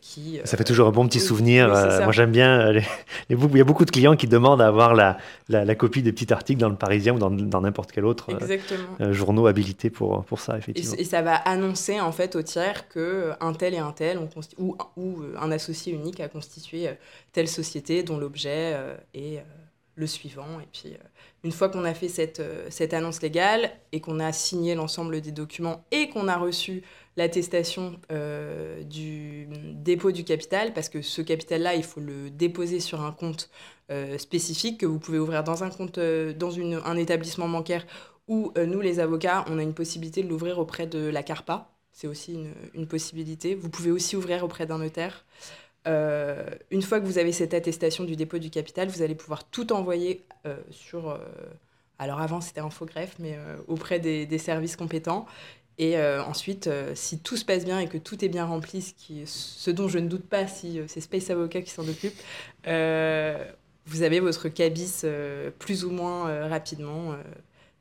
Qui, 0.01 0.41
ça 0.45 0.57
fait 0.57 0.65
toujours 0.65 0.89
un 0.89 0.93
bon 0.93 1.07
petit 1.07 1.21
souvenir. 1.21 1.69
moi, 1.69 2.13
j'aime 2.13 2.31
bien 2.31 2.73
les, 2.73 2.83
Il 3.29 3.57
y 3.57 3.61
a 3.61 3.65
beaucoup 3.65 3.85
de 3.85 3.91
clients 3.91 4.17
qui 4.17 4.27
demandent 4.27 4.63
à 4.63 4.67
avoir 4.67 4.95
la, 4.95 5.19
la, 5.49 5.75
copie 5.75 6.03
des 6.03 6.13
petits 6.13 6.33
articles 6.33 6.61
dans 6.61 6.69
le 6.69 6.77
Parisien 6.77 7.15
ou 7.15 7.19
dans 7.19 7.61
n'importe 7.61 7.93
quel 7.93 8.05
autre 8.05 8.29
journaux 9.11 9.47
habilité 9.47 9.91
pour, 9.91 10.25
pour 10.25 10.41
ça, 10.41 10.57
effectivement. 10.59 10.95
Et, 10.99 11.05
ça 11.05 11.23
va 11.23 11.35
annoncer 11.35 12.01
en 12.01 12.13
fait 12.13 12.37
au 12.37 12.43
tiers 12.43 12.89
que 12.89 13.33
un 13.41 13.53
tel 13.53 13.75
et 13.75 13.79
un 13.79 13.93
tel 13.93 14.19
ont 14.19 14.29
ou, 14.59 14.77
ou 14.97 15.23
un 15.39 15.51
associé 15.51 15.93
unique 15.93 16.21
a 16.21 16.29
constitué 16.29 16.89
telle 17.33 17.49
société 17.49 18.03
dont 18.03 18.19
l'objet 18.19 18.77
est 19.15 19.43
le 19.97 20.07
suivant. 20.07 20.61
Et 20.61 20.69
puis, 20.71 20.95
une 21.43 21.53
fois 21.53 21.69
qu'on 21.69 21.85
a 21.85 21.95
fait 21.95 22.09
cette, 22.09 22.41
euh, 22.41 22.67
cette 22.71 22.95
annonce 22.95 23.23
légale 23.23 23.71
et 23.93 24.01
qu'on 24.01 24.21
a 24.21 24.33
signé 24.33 24.75
l'ensemble 24.75 25.21
des 25.21 25.33
documents 25.33 25.85
et 25.91 26.09
qu'on 26.09 26.29
a 26.29 26.37
reçu 26.37 26.83
l'attestation 27.17 27.99
euh, 28.13 28.83
du 28.83 29.49
dépôt 29.75 30.13
du 30.13 30.25
capital, 30.25 30.73
parce 30.73 30.89
que 30.89 31.03
ce 31.03 31.23
capital-là, 31.23 31.75
il 31.75 31.83
faut 31.83 32.01
le 32.01 32.31
déposer 32.31 32.81
sur 32.81 33.03
un 33.03 33.13
compte 33.13 33.51
euh, 33.91 34.19
spécifique 34.19 34.81
que 34.81 34.87
vous 34.87 34.99
pouvez 34.99 35.19
ouvrir 35.19 35.45
dans 35.45 35.65
un 35.65 35.71
compte, 35.71 35.99
dans 35.99 36.51
une, 36.51 36.81
un 36.85 36.97
établissement 36.97 37.49
bancaire, 37.49 37.87
ou 38.29 38.53
nous, 38.57 38.81
les 38.81 38.99
avocats, 38.99 39.45
on 39.49 39.59
a 39.59 39.63
une 39.63 39.75
possibilité 39.75 40.23
de 40.25 40.29
l'ouvrir 40.29 40.59
auprès 40.59 40.89
de 40.89 40.99
la 40.99 41.23
CARPA. 41.23 41.71
C'est 41.93 42.09
aussi 42.09 42.35
une, 42.35 42.53
une, 42.75 42.89
possibilité. 42.89 43.55
Vous 43.55 43.71
pouvez 43.71 43.93
aussi 43.93 44.17
ouvrir 44.17 44.43
auprès 44.43 44.67
d'un 44.67 44.79
notaire. 44.79 45.25
Euh, 45.87 46.45
une 46.71 46.83
fois 46.83 47.01
que 47.01 47.07
vous 47.07 47.19
avez 47.19 47.33
cette 47.33 47.55
attestation 47.55 48.05
du 48.05 48.17
dépôt 48.17 48.39
du 48.39 48.51
capital, 48.51 48.89
vous 48.89 49.03
allez 49.03 49.15
pouvoir 49.15 49.45
tout 49.49 49.73
envoyer 49.73 50.25
euh, 50.47 50.57
sur. 50.71 51.11
Euh, 51.11 51.19
alors 51.99 52.21
avant, 52.21 52.41
c'était 52.41 52.61
Infogreffe, 52.61 53.17
mais 53.19 53.39
auprès 53.69 53.99
des, 53.99 54.39
services 54.39 54.77
compétents. 54.77 55.25
Et 55.79 56.01
ensuite, 56.01 56.71
si 56.95 57.19
tout 57.19 57.37
se 57.37 57.45
passe 57.45 57.65
bien 57.67 57.79
et 57.79 57.87
que 57.87 57.99
tout 57.99 58.25
est 58.25 58.29
bien 58.29 58.47
rempli, 58.47 58.81
ce, 58.81 58.95
qui, 58.95 59.23
ce 59.27 59.71
dont 59.71 59.89
je 59.89 59.99
ne 59.99 60.09
doute 60.09 60.27
pas 60.27 60.47
si 60.47 60.81
c'est 60.87 61.03
Space 61.03 61.29
Avocat 61.29 61.61
qui 61.61 61.71
s'en 61.71 61.87
occupe, 61.87 62.15
vous 62.65 64.03
avez 64.03 64.21
votre 64.21 64.49
cabis 64.49 65.05
plus 65.59 65.85
ou 65.85 65.91
moins 65.91 66.49
rapidement. 66.49 67.15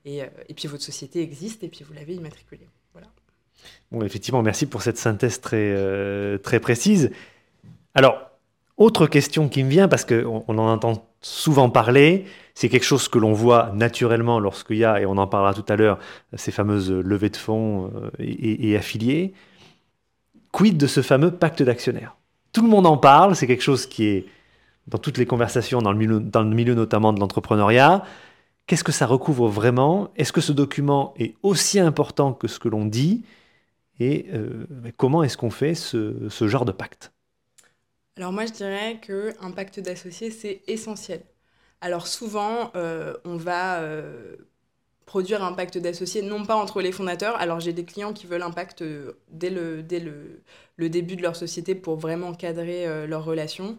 Et, 0.04 0.20
et, 0.20 0.54
puis 0.54 0.68
votre 0.68 0.84
société 0.84 1.22
existe 1.22 1.64
et 1.64 1.70
puis 1.70 1.86
vous 1.88 1.94
l'avez 1.94 2.16
immatriculée. 2.16 2.68
Voilà. 2.92 3.08
Bon, 3.92 4.04
effectivement, 4.04 4.44
merci 4.44 4.66
pour 4.66 4.82
cette 4.82 4.98
synthèse 4.98 5.40
très, 5.40 6.38
très 6.40 6.60
précise. 6.60 7.12
Alors, 7.94 8.35
autre 8.77 9.08
question 9.08 9.48
qui 9.48 9.63
me 9.63 9.70
vient, 9.70 9.88
parce 9.88 10.03
qu'on 10.03 10.44
on 10.48 10.58
en 10.58 10.67
entend 10.67 11.08
souvent 11.22 11.70
parler, 11.70 12.25
c'est 12.55 12.70
quelque 12.70 12.84
chose 12.86 13.08
que 13.08 13.17
l'on 13.17 13.34
voit 13.34 13.72
naturellement 13.74 14.39
lorsqu'il 14.39 14.77
y 14.77 14.86
a, 14.86 15.00
et 15.00 15.05
on 15.05 15.17
en 15.17 15.27
parlera 15.27 15.53
tout 15.53 15.65
à 15.70 15.75
l'heure, 15.75 15.98
ces 16.34 16.51
fameuses 16.51 16.91
levées 16.91 17.29
de 17.29 17.38
fonds 17.38 17.91
euh, 17.96 18.10
et, 18.20 18.75
affiliés. 18.75 19.34
Quid 20.51 20.77
de 20.77 20.88
ce 20.88 21.01
fameux 21.01 21.32
pacte 21.32 21.63
d'actionnaires? 21.63 22.17
Tout 22.51 22.62
le 22.62 22.70
monde 22.70 22.86
en 22.86 22.98
parle, 22.98 23.36
c'est 23.36 23.48
quelque 23.48 23.63
chose 23.63 23.86
qui 23.86 24.05
est 24.05 24.25
dans 24.88 24.98
toutes 24.98 25.17
les 25.17 25.25
conversations, 25.25 25.82
dans 25.82 25.91
le 25.91 25.98
milieu, 25.98 26.75
notamment 26.75 27.12
de 27.12 27.20
l'entrepreneuriat. 27.20 28.03
Qu'est-ce 28.67 28.84
que 28.84 28.91
ça 28.91 29.05
recouvre 29.05 29.48
vraiment? 29.48 30.10
Est-ce 30.15 30.32
que 30.32 30.41
ce 30.41 30.51
document 30.51 31.13
est 31.17 31.36
aussi 31.44 31.79
important 31.79 32.34
que 32.34 32.48
ce 32.48 32.60
que 32.60 32.70
l'on 32.70 32.86
dit? 32.86 33.24
Et 34.00 34.27
euh, 34.34 34.65
comment 34.98 35.24
est-ce 35.24 35.38
qu'on 35.38 35.50
fait 35.50 35.75
ce 35.75 36.48
genre 36.48 36.65
de 36.65 36.72
pacte? 36.72 37.15
Alors 38.18 38.32
moi, 38.32 38.46
je 38.46 38.54
dirais 38.54 39.00
qu'un 39.02 39.52
pacte 39.52 39.80
d'associés, 39.80 40.32
c'est 40.32 40.62
essentiel. 40.68 41.22
Alors 41.82 42.08
souvent, 42.08 42.72
euh, 42.76 43.14
on 43.26 43.36
va 43.36 43.82
euh, 43.82 44.38
produire 45.06 45.44
un 45.44 45.52
pacte 45.52 45.78
d'associés, 45.78 46.22
non 46.22 46.46
pas 46.46 46.56
entre 46.56 46.82
les 46.82 46.94
fondateurs. 46.94 47.36
Alors 47.40 47.60
j'ai 47.60 47.74
des 47.74 47.84
clients 47.84 48.14
qui 48.14 48.26
veulent 48.26 48.44
un 48.44 48.52
pacte 48.52 48.82
euh, 48.82 49.14
dès 49.30 49.50
le, 49.50 49.84
dès 49.84 50.00
le, 50.00 50.90
début 50.90 51.18
de 51.18 51.22
leur 51.22 51.36
société 51.36 51.76
pour 51.76 51.98
vraiment 51.98 52.34
cadrer 52.34 53.08
leur 53.08 53.26
relation. 53.26 53.78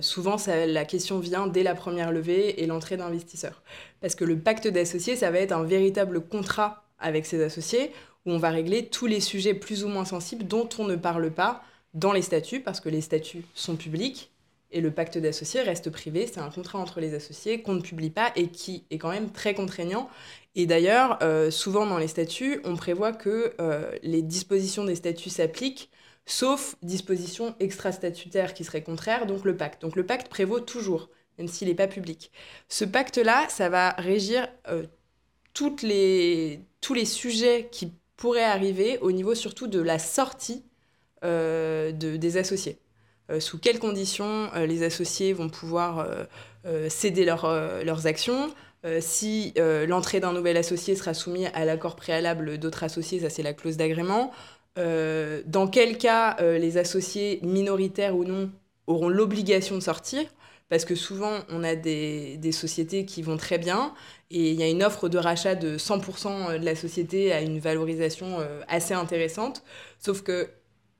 souvent, 0.00 0.38
ça, 0.38 0.66
la 0.66 0.84
question 0.84 1.18
vient 1.18 1.46
dès 1.46 1.62
la 1.62 1.74
première 1.74 2.12
levée 2.12 2.62
et 2.62 2.66
l'entrée 2.66 2.96
d'investisseurs. 2.96 3.62
Parce 4.00 4.14
que 4.14 4.24
le 4.24 4.38
pacte 4.38 4.68
d'associés, 4.68 5.16
ça 5.16 5.30
va 5.30 5.38
être 5.38 5.52
un 5.52 5.64
véritable 5.64 6.20
contrat 6.20 6.84
avec 6.98 7.26
ses 7.26 7.42
associés 7.42 7.92
où 8.24 8.32
on 8.32 8.38
va 8.38 8.50
régler 8.50 8.86
tous 8.88 9.06
les 9.06 9.20
sujets 9.20 9.54
plus 9.54 9.84
ou 9.84 9.88
moins 9.88 10.04
sensibles 10.04 10.46
dont 10.46 10.68
on 10.78 10.84
ne 10.84 10.96
parle 10.96 11.30
pas 11.30 11.62
dans 11.96 12.12
les 12.12 12.22
statuts, 12.22 12.60
parce 12.60 12.80
que 12.80 12.88
les 12.88 13.00
statuts 13.00 13.44
sont 13.54 13.74
publics, 13.74 14.30
et 14.70 14.80
le 14.80 14.90
pacte 14.90 15.16
d'associés 15.16 15.62
reste 15.62 15.90
privé. 15.90 16.26
C'est 16.26 16.40
un 16.40 16.50
contrat 16.50 16.78
entre 16.78 17.00
les 17.00 17.14
associés 17.14 17.62
qu'on 17.62 17.74
ne 17.74 17.80
publie 17.80 18.10
pas 18.10 18.32
et 18.36 18.48
qui 18.48 18.84
est 18.90 18.98
quand 18.98 19.10
même 19.10 19.30
très 19.30 19.54
contraignant. 19.54 20.08
Et 20.54 20.66
d'ailleurs, 20.66 21.18
euh, 21.22 21.50
souvent 21.50 21.86
dans 21.86 21.98
les 21.98 22.08
statuts, 22.08 22.60
on 22.64 22.76
prévoit 22.76 23.12
que 23.12 23.54
euh, 23.60 23.90
les 24.02 24.22
dispositions 24.22 24.84
des 24.84 24.96
statuts 24.96 25.30
s'appliquent, 25.30 25.90
sauf 26.26 26.76
dispositions 26.82 27.54
extra-statutaires 27.60 28.54
qui 28.54 28.64
seraient 28.64 28.82
contraires, 28.82 29.26
donc 29.26 29.44
le 29.44 29.56
pacte. 29.56 29.80
Donc 29.82 29.96
le 29.96 30.04
pacte 30.04 30.28
prévaut 30.28 30.60
toujours, 30.60 31.08
même 31.38 31.48
s'il 31.48 31.68
n'est 31.68 31.74
pas 31.74 31.88
public. 31.88 32.30
Ce 32.68 32.84
pacte-là, 32.84 33.46
ça 33.48 33.68
va 33.68 33.90
régir 33.90 34.48
euh, 34.68 34.84
tous 35.54 35.82
les 35.82 36.60
sujets 37.04 37.68
qui 37.70 37.92
pourraient 38.16 38.42
arriver 38.42 38.98
au 38.98 39.12
niveau 39.12 39.34
surtout 39.34 39.68
de 39.68 39.80
la 39.80 39.98
sortie 39.98 40.64
de, 41.22 42.16
des 42.16 42.36
associés. 42.36 42.78
Euh, 43.30 43.40
sous 43.40 43.58
quelles 43.58 43.78
conditions 43.78 44.50
euh, 44.54 44.66
les 44.66 44.82
associés 44.82 45.32
vont 45.32 45.48
pouvoir 45.48 46.06
céder 46.88 47.24
leurs 47.24 48.06
actions, 48.08 48.52
si 48.98 49.54
l'entrée 49.86 50.18
d'un 50.18 50.32
nouvel 50.32 50.56
associé 50.56 50.96
sera 50.96 51.14
soumise 51.14 51.48
à 51.54 51.64
l'accord 51.64 51.94
préalable 51.94 52.58
d'autres 52.58 52.82
associés, 52.82 53.20
ça 53.20 53.30
c'est 53.30 53.44
la 53.44 53.52
clause 53.52 53.76
d'agrément. 53.76 54.32
dans 54.76 55.68
quel 55.70 55.96
cas 55.96 56.36
les 56.40 56.76
associés 56.76 57.38
minoritaires 57.44 58.16
ou 58.16 58.24
non 58.24 58.50
auront 58.88 59.08
l'obligation 59.08 59.76
de 59.76 59.80
sortir? 59.80 60.24
Parce 60.68 60.84
que 60.84 60.96
souvent 60.96 61.38
on 61.50 61.62
a 61.62 61.76
des, 61.76 62.36
des, 62.38 62.50
sociétés 62.50 63.04
qui 63.04 63.22
vont 63.22 63.36
très 63.36 63.58
bien 63.58 63.94
et 64.32 64.50
il 64.50 64.58
y 64.58 64.64
a 64.64 64.68
une 64.68 64.82
offre 64.82 65.08
de 65.08 65.18
rachat 65.18 65.54
de 65.54 65.78
100% 65.78 66.58
de 66.58 66.64
la 66.64 66.74
société 66.74 67.32
à 67.32 67.42
une 67.42 67.60
valorisation 67.60 68.38
assez 68.66 68.94
intéressante, 68.94 69.62
sauf 70.00 70.22
que 70.22 70.48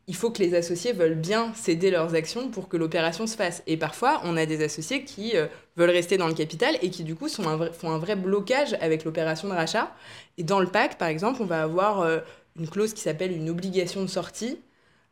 il 0.09 0.15
faut 0.15 0.31
que 0.31 0.41
les 0.41 0.55
associés 0.55 0.93
veulent 0.93 1.17
bien 1.17 1.53
céder 1.55 1.91
leurs 1.91 2.15
actions 2.15 2.49
pour 2.49 2.69
que 2.69 2.77
l'opération 2.77 3.27
se 3.27 3.37
fasse. 3.37 3.63
Et 3.67 3.77
parfois, 3.77 4.21
on 4.25 4.37
a 4.37 4.47
des 4.47 4.63
associés 4.63 5.05
qui 5.05 5.37
euh, 5.37 5.47
veulent 5.77 5.91
rester 5.91 6.17
dans 6.17 6.29
le 6.29 6.35
capital 6.35 6.77
et 6.81 6.91
qui, 6.91 7.03
du 7.03 7.17
coup, 7.17 7.29
font 7.29 7.91
un 7.91 7.99
vrai 7.99 8.15
blocage 8.15 8.77
avec 8.81 9.05
l'opération 9.05 9.49
de 9.49 9.55
rachat. 9.55 9.93
Et 10.39 10.45
dans 10.45 10.61
le 10.61 10.69
pacte, 10.69 10.99
par 10.99 11.09
exemple, 11.09 11.43
on 11.43 11.47
va 11.47 11.63
avoir 11.63 12.01
euh, 12.01 12.21
une 12.57 12.69
clause 12.69 12.95
qui 12.95 13.01
s'appelle 13.01 13.33
une 13.33 13.51
obligation 13.51 14.03
de 14.03 14.07
sortie, 14.07 14.61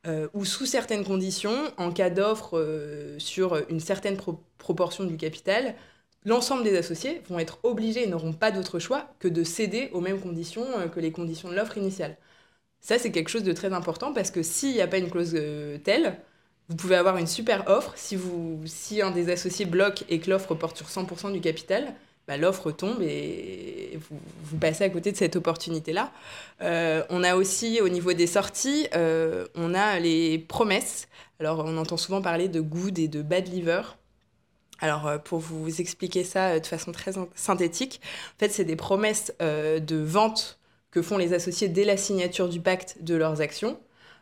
euh, 0.06 0.28
où 0.32 0.44
sous 0.44 0.66
certaines 0.66 1.04
conditions, 1.04 1.56
en 1.76 1.90
cas 1.90 2.10
d'offre 2.10 3.16
sur 3.18 3.56
une 3.68 3.80
certaine 3.80 4.16
proportion 4.58 5.04
du 5.04 5.16
capital, 5.16 5.74
l'ensemble 6.24 6.62
des 6.62 6.76
associés 6.76 7.20
vont 7.28 7.38
être 7.40 7.58
obligés 7.64 8.04
et 8.04 8.06
n'auront 8.06 8.32
pas 8.32 8.52
d'autre 8.52 8.78
choix 8.78 9.08
que 9.18 9.28
de 9.28 9.42
céder 9.42 9.90
aux 9.92 10.00
mêmes 10.00 10.20
conditions 10.20 10.66
que 10.94 11.00
les 11.00 11.10
conditions 11.10 11.48
de 11.48 11.54
l'offre 11.54 11.78
initiale. 11.78 12.16
Ça, 12.84 12.98
c'est 12.98 13.10
quelque 13.10 13.30
chose 13.30 13.44
de 13.44 13.52
très 13.52 13.72
important 13.72 14.12
parce 14.12 14.30
que 14.30 14.42
s'il 14.42 14.72
n'y 14.72 14.82
a 14.82 14.86
pas 14.86 14.98
une 14.98 15.08
clause 15.08 15.32
euh, 15.34 15.78
telle, 15.78 16.18
vous 16.68 16.76
pouvez 16.76 16.96
avoir 16.96 17.16
une 17.16 17.26
super 17.26 17.66
offre. 17.66 17.94
Si, 17.96 18.14
vous, 18.14 18.60
si 18.66 19.00
un 19.00 19.10
des 19.10 19.30
associés 19.30 19.64
bloque 19.64 20.04
et 20.10 20.20
que 20.20 20.28
l'offre 20.28 20.54
porte 20.54 20.76
sur 20.76 20.86
100% 20.88 21.32
du 21.32 21.40
capital, 21.40 21.94
bah, 22.28 22.36
l'offre 22.36 22.72
tombe 22.72 23.00
et 23.00 23.98
vous, 24.10 24.58
passez 24.58 24.84
à 24.84 24.90
côté 24.90 25.12
de 25.12 25.16
cette 25.16 25.34
opportunité-là. 25.34 26.12
Euh, 26.60 27.02
on 27.08 27.24
a 27.24 27.36
aussi, 27.36 27.80
au 27.80 27.88
niveau 27.88 28.12
des 28.12 28.26
sorties, 28.26 28.86
euh, 28.94 29.46
on 29.54 29.72
a 29.72 29.98
les 29.98 30.38
promesses. 30.38 31.08
Alors, 31.40 31.64
on 31.64 31.78
entend 31.78 31.96
souvent 31.96 32.20
parler 32.20 32.48
de 32.48 32.60
good 32.60 32.98
et 32.98 33.08
de 33.08 33.22
bad 33.22 33.48
liver. 33.48 33.80
Alors, 34.80 35.22
pour 35.22 35.38
vous 35.38 35.80
expliquer 35.80 36.22
ça 36.22 36.60
de 36.60 36.66
façon 36.66 36.92
très 36.92 37.12
synthétique, 37.34 38.02
en 38.36 38.40
fait, 38.40 38.50
c'est 38.50 38.66
des 38.66 38.76
promesses 38.76 39.32
de 39.40 39.96
vente 39.96 40.58
que 40.94 41.02
font 41.02 41.18
les 41.18 41.32
associés 41.34 41.68
dès 41.68 41.84
la 41.84 41.96
signature 41.96 42.48
du 42.48 42.60
pacte 42.60 42.98
de 43.00 43.16
leurs 43.16 43.40
actions, 43.40 43.80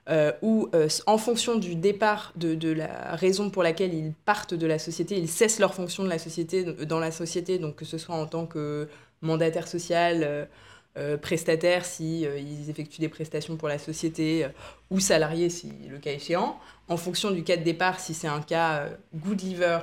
euh, 0.09 0.33
où 0.41 0.71
euh, 0.75 0.89
en 1.07 1.19
fonction 1.19 1.57
du 1.57 1.75
départ, 1.75 2.33
de, 2.35 2.73
la 2.73 3.15
raison 3.15 3.51
pour 3.51 3.63
laquelle 3.63 3.93
ils 3.93 4.15
partent 4.25 4.55
de 4.55 4.67
la 4.67 4.79
société, 4.79 5.19
ils 5.19 5.29
cessent 5.29 5.61
leur 5.61 5.75
fonction 5.75 6.03
de 6.03 6.09
la 6.09 6.19
société, 6.19 6.65
dans 6.65 6.99
la 6.99 7.13
société, 7.13 7.59
donc 7.59 7.77
que 7.77 7.85
ce 7.85 7.99
soit 7.99 8.15
en 8.15 8.27
tant 8.27 8.47
que 8.47 8.89
mandataire 9.21 9.69
social, 9.69 10.49
euh, 10.97 11.17
prestataire 11.19 11.85
si 11.85 12.23
ils 12.23 12.71
effectuent 12.71 13.03
des 13.03 13.11
prestations 13.11 13.57
pour 13.57 13.69
la 13.69 13.79
société, 13.79 14.47
ou 14.91 14.99
salarié 14.99 15.51
si 15.51 15.71
le 15.91 15.99
cas 15.99 16.13
échéant, 16.13 16.59
en 16.89 16.97
fonction 16.97 17.31
du 17.31 17.45
cas 17.45 17.59
de 17.59 17.65
départ 17.65 18.01
si 18.01 18.15
c'est 18.15 18.29
un 18.29 18.41
cas 18.41 18.89
good 19.15 19.43
liver, 19.43 19.79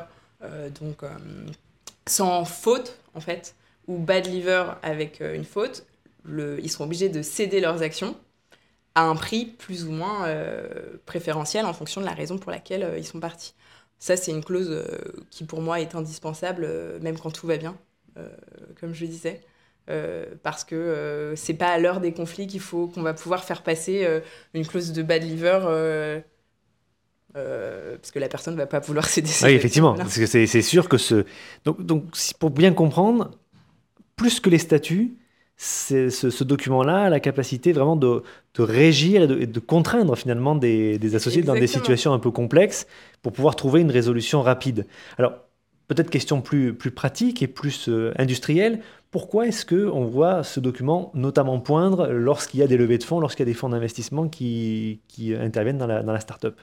donc 0.81 1.03
sans 2.07 2.45
faute 2.45 2.97
en 3.13 3.19
fait, 3.19 3.55
ou 3.87 3.99
bad 3.99 4.25
liver 4.25 4.65
avec 4.81 5.21
une 5.21 5.45
faute, 5.45 5.85
ils 6.27 6.69
seront 6.69 6.85
obligés 6.85 7.09
de 7.09 7.21
céder 7.21 7.59
leurs 7.59 7.81
actions 7.81 8.15
à 8.95 9.03
un 9.03 9.15
prix 9.15 9.45
plus 9.45 9.85
ou 9.85 9.91
moins 9.91 10.25
euh, 10.25 10.67
préférentiel 11.05 11.65
en 11.65 11.73
fonction 11.73 12.01
de 12.01 12.05
la 12.05 12.13
raison 12.13 12.37
pour 12.37 12.51
laquelle 12.51 12.83
euh, 12.83 12.97
ils 12.97 13.05
sont 13.05 13.19
partis. 13.19 13.53
Ça, 13.97 14.17
c'est 14.17 14.31
une 14.31 14.43
clause 14.43 14.69
euh, 14.71 14.85
qui 15.29 15.43
pour 15.43 15.61
moi 15.61 15.79
est 15.79 15.95
indispensable, 15.95 16.67
même 17.01 17.17
quand 17.17 17.31
tout 17.31 17.47
va 17.47 17.57
bien, 17.57 17.75
comme 18.79 18.93
je 18.93 19.05
disais. 19.05 19.41
parce 20.43 20.65
que 20.65 21.33
c'est 21.37 21.53
pas 21.53 21.69
à 21.69 21.77
l'heure 21.77 22.01
des 22.01 22.13
conflits 22.13 22.47
qu'il 22.47 22.59
faut 22.59 22.87
qu'on 22.87 23.01
va 23.01 23.13
pouvoir 23.13 23.43
faire 23.43 23.63
passer 23.63 24.05
une 24.53 24.67
clause 24.67 24.91
de 24.91 25.03
bad 25.03 25.23
liver 25.23 26.21
parce 27.33 28.11
que 28.11 28.19
la 28.19 28.27
personne 28.27 28.55
ne 28.55 28.59
va 28.59 28.67
pas 28.67 28.79
vouloir 28.79 29.05
céder 29.09 29.31
Oui, 29.43 29.51
effectivement. 29.51 29.95
Parce 29.95 30.17
que 30.17 30.25
c'est 30.25 30.61
sûr 30.61 30.89
que 30.89 30.97
ce. 30.97 31.25
Donc, 31.63 31.81
donc, 31.81 32.03
pour 32.39 32.49
bien 32.49 32.73
comprendre, 32.73 33.31
plus 34.17 34.41
que 34.41 34.49
les 34.49 34.59
statuts, 34.59 35.17
ce, 35.61 36.09
ce 36.09 36.43
document-là 36.45 37.03
a 37.03 37.09
la 37.09 37.19
capacité 37.19 37.73
vraiment 37.73 37.97
de, 37.97 38.23
de 38.53 38.61
régir 38.61 39.23
et 39.23 39.27
de, 39.27 39.43
de, 39.43 39.59
contraindre 39.59 40.17
finalement 40.17 40.55
des, 40.55 40.97
des 40.97 41.15
associés 41.15 41.43
dans 41.43 41.53
des 41.53 41.67
situations 41.67 42.13
un 42.13 42.19
peu 42.19 42.31
complexes 42.31 42.87
pour 43.21 43.33
pouvoir 43.33 43.57
trouver 43.57 43.81
une 43.81 43.91
résolution 43.91 44.41
rapide. 44.41 44.87
Alors, 45.17 45.33
peut-être 45.89 46.09
question 46.09 46.41
plus, 46.41 46.73
plus 46.73 46.91
pratique 46.91 47.43
et 47.43 47.47
plus 47.47 47.89
euh, 47.89 48.13
industrielle, 48.17 48.79
pourquoi 49.11 49.47
est-ce 49.47 49.65
qu'on 49.65 50.05
voit 50.05 50.43
ce 50.43 50.61
document 50.61 51.11
notamment 51.13 51.59
poindre 51.59 52.07
lorsqu'il 52.07 52.61
y 52.61 52.63
a 52.63 52.67
des 52.67 52.77
levées 52.77 52.97
de 52.97 53.03
fonds, 53.03 53.19
lorsqu'il 53.19 53.45
y 53.45 53.49
a 53.49 53.51
des 53.51 53.57
fonds 53.57 53.69
d'investissement 53.69 54.29
qui, 54.29 55.01
qui, 55.09 55.35
interviennent 55.35 55.77
dans 55.77 55.87
la, 55.87 56.03
dans 56.03 56.13
la 56.13 56.21
start-up? 56.21 56.57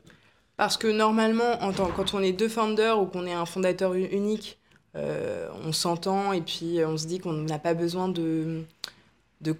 Parce 0.56 0.78
que 0.78 0.86
normalement, 0.86 1.60
en 1.60 1.72
tant, 1.72 1.88
quand 1.94 2.14
on 2.14 2.22
est 2.22 2.32
deux 2.32 2.48
founders 2.48 2.98
ou 2.98 3.04
qu'on 3.04 3.26
est 3.26 3.34
un 3.34 3.44
fondateur 3.44 3.92
unique, 3.92 4.58
on 4.96 5.72
s'entend 5.72 6.32
et 6.32 6.40
puis 6.40 6.78
on 6.84 6.96
se 6.96 7.06
dit 7.06 7.18
qu'on 7.18 7.32
n'a 7.32 7.58
pas 7.58 7.74
besoin 7.74 8.08
de, 8.08 8.64
de 9.40 9.54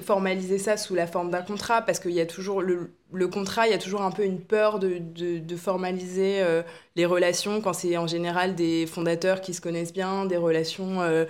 formaliser 0.00 0.58
ça 0.58 0.76
sous 0.76 0.94
la 0.94 1.06
forme 1.06 1.30
d'un 1.30 1.42
contrat 1.42 1.82
parce 1.82 1.98
qu'il 1.98 2.12
y 2.12 2.20
a 2.20 2.26
toujours 2.26 2.62
le, 2.62 2.92
le, 3.12 3.28
contrat, 3.28 3.66
il 3.66 3.72
y 3.72 3.74
a 3.74 3.78
toujours 3.78 4.02
un 4.02 4.12
peu 4.12 4.24
une 4.24 4.40
peur 4.40 4.78
de, 4.78 4.98
de, 4.98 5.56
formaliser 5.56 6.40
euh, 6.40 6.62
les 6.94 7.06
relations 7.06 7.60
quand 7.60 7.72
c'est 7.72 7.96
en 7.96 8.06
général 8.06 8.54
des 8.54 8.86
fondateurs 8.86 9.40
qui 9.40 9.52
se 9.52 9.60
connaissent 9.60 9.92
bien, 9.92 10.26
des 10.26 10.36
relations 10.36 11.02
euh, 11.02 11.24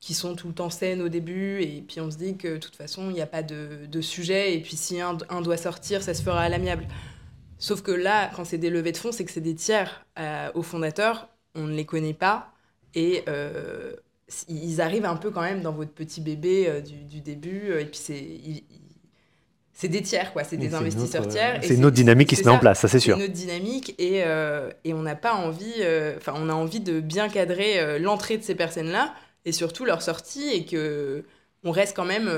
qui 0.00 0.14
sont 0.14 0.34
tout 0.34 0.48
le 0.48 0.54
temps 0.54 0.70
saines 0.70 1.02
au 1.02 1.08
début 1.08 1.60
et 1.60 1.84
puis 1.86 2.00
on 2.00 2.10
se 2.10 2.16
dit 2.16 2.36
que 2.36 2.48
de 2.48 2.56
toute 2.56 2.76
façon 2.76 3.10
il 3.10 3.14
n'y 3.14 3.20
a 3.20 3.26
pas 3.26 3.42
de, 3.42 3.86
de, 3.86 4.00
sujet 4.00 4.54
et 4.54 4.60
puis 4.60 4.76
si 4.76 5.00
un, 5.00 5.18
un, 5.28 5.42
doit 5.42 5.58
sortir, 5.58 6.02
ça 6.02 6.14
se 6.14 6.22
fera 6.22 6.40
à 6.40 6.48
l'amiable. 6.48 6.88
Sauf 7.58 7.82
que 7.82 7.92
là, 7.92 8.30
quand 8.34 8.44
c'est 8.44 8.58
des 8.58 8.70
levées 8.70 8.90
de 8.90 8.96
fonds, 8.96 9.12
c'est 9.12 9.24
que 9.24 9.30
c'est 9.30 9.40
des 9.40 9.54
tiers 9.54 10.04
aux 10.54 10.62
fondateurs, 10.62 11.28
on 11.54 11.62
ne 11.62 11.74
les 11.74 11.84
connaît 11.84 12.14
pas 12.14 12.52
et 12.94 13.24
euh, 13.28 13.92
ils 14.48 14.80
arrivent 14.80 15.04
un 15.04 15.16
peu 15.16 15.30
quand 15.30 15.42
même 15.42 15.62
dans 15.62 15.72
votre 15.72 15.92
petit 15.92 16.20
bébé 16.20 16.66
euh, 16.68 16.80
du, 16.80 17.20
début. 17.20 17.70
Euh, 17.70 17.80
et 17.80 17.86
puis 17.86 18.00
c'est 18.00 18.64
c'est 19.74 19.88
des 19.88 20.02
tiers, 20.02 20.32
quoi. 20.32 20.44
C'est 20.44 20.58
des 20.58 20.74
investisseurs 20.74 21.26
tiers. 21.26 21.58
C'est 21.62 21.74
une 21.74 21.84
autre 21.84 21.96
dynamique 21.96 22.28
qui 22.28 22.36
se 22.36 22.44
met 22.44 22.50
en 22.50 22.58
place, 22.58 22.80
ça 22.80 22.88
c'est 22.88 23.00
sûr. 23.00 23.16
C'est 23.16 23.24
une 23.24 23.30
autre 23.30 23.38
dynamique 23.38 23.94
et, 23.98 24.22
et 24.84 24.94
on 24.94 25.02
n'a 25.02 25.16
pas 25.16 25.34
envie, 25.34 25.82
enfin 26.18 26.34
on 26.36 26.48
a 26.48 26.52
envie 26.52 26.80
de 26.80 27.00
bien 27.00 27.28
cadrer 27.28 27.98
l'entrée 27.98 28.36
de 28.36 28.44
ces 28.44 28.54
personnes-là 28.54 29.12
et 29.44 29.50
surtout 29.50 29.84
leur 29.84 30.00
sortie 30.00 30.50
et 30.50 30.66
que 30.66 31.24
on 31.64 31.72
reste 31.72 31.96
quand 31.96 32.04
même, 32.04 32.30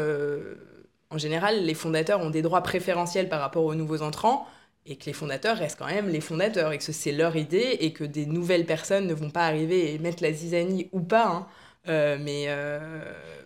en 1.10 1.18
général, 1.18 1.64
les 1.64 1.74
fondateurs 1.74 2.20
ont 2.20 2.30
des 2.30 2.40
droits 2.40 2.62
préférentiels 2.62 3.28
par 3.28 3.40
rapport 3.40 3.64
aux 3.64 3.74
nouveaux 3.74 4.00
entrants 4.00 4.46
et 4.86 4.96
que 4.96 5.06
les 5.06 5.12
fondateurs 5.12 5.56
restent 5.56 5.78
quand 5.78 5.86
même 5.86 6.08
les 6.08 6.20
fondateurs 6.20 6.72
et 6.72 6.78
que 6.78 6.84
c'est 6.84 7.12
leur 7.12 7.36
idée 7.36 7.78
et 7.80 7.92
que 7.92 8.04
des 8.04 8.26
nouvelles 8.26 8.66
personnes 8.66 9.06
ne 9.06 9.14
vont 9.14 9.30
pas 9.30 9.46
arriver 9.46 9.94
et 9.94 9.98
mettre 9.98 10.22
la 10.22 10.32
zizanie 10.32 10.88
ou 10.92 11.00
pas. 11.00 11.26
Hein. 11.26 11.46
Euh, 11.88 12.18
mais 12.20 12.44
euh, 12.48 13.02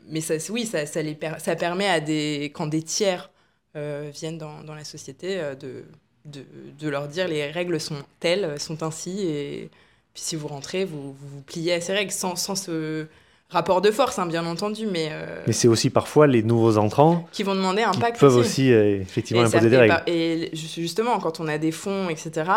mais 0.06 0.20
ça, 0.20 0.34
oui, 0.50 0.64
ça, 0.66 0.86
ça, 0.86 1.02
les 1.02 1.18
ça 1.38 1.56
permet 1.56 1.88
à 1.88 2.00
des, 2.00 2.52
quand 2.54 2.66
des 2.66 2.82
tiers 2.82 3.30
euh, 3.76 4.10
viennent 4.12 4.38
dans, 4.38 4.62
dans, 4.62 4.74
la 4.74 4.84
société 4.84 5.40
de, 5.60 5.84
de, 6.24 6.88
leur 6.88 7.08
dire 7.08 7.28
les 7.28 7.50
règles 7.50 7.80
sont 7.80 8.02
telles, 8.20 8.58
sont 8.60 8.82
ainsi, 8.82 9.22
et 9.22 9.70
puis 10.14 10.22
si 10.22 10.36
vous 10.36 10.48
rentrez, 10.48 10.84
vous 10.84 11.12
vous, 11.12 11.28
vous 11.28 11.42
pliez 11.42 11.74
à 11.74 11.80
ces 11.80 11.92
règles 11.92 12.12
sans, 12.12 12.36
sans 12.36 12.54
ce 12.54 13.06
rapport 13.50 13.80
de 13.80 13.90
force, 13.90 14.18
hein, 14.18 14.26
bien 14.26 14.44
entendu, 14.44 14.86
mais... 14.86 15.08
Euh, 15.10 15.42
mais 15.46 15.52
c'est 15.54 15.68
aussi 15.68 15.88
parfois 15.88 16.26
les 16.26 16.42
nouveaux 16.42 16.76
entrants... 16.76 17.26
Qui 17.32 17.42
vont 17.42 17.54
demander 17.54 17.82
un 17.82 17.92
pacte 17.92 18.20
peuvent 18.20 18.36
aussi, 18.36 18.72
euh, 18.72 19.00
effectivement 19.00 19.42
imposer 19.42 19.70
des 19.70 19.76
règles. 19.76 20.02
Et 20.06 20.50
justement, 20.52 21.18
quand 21.18 21.40
on 21.40 21.48
a 21.48 21.56
des 21.56 21.72
fonds, 21.72 22.10
etc., 22.10 22.50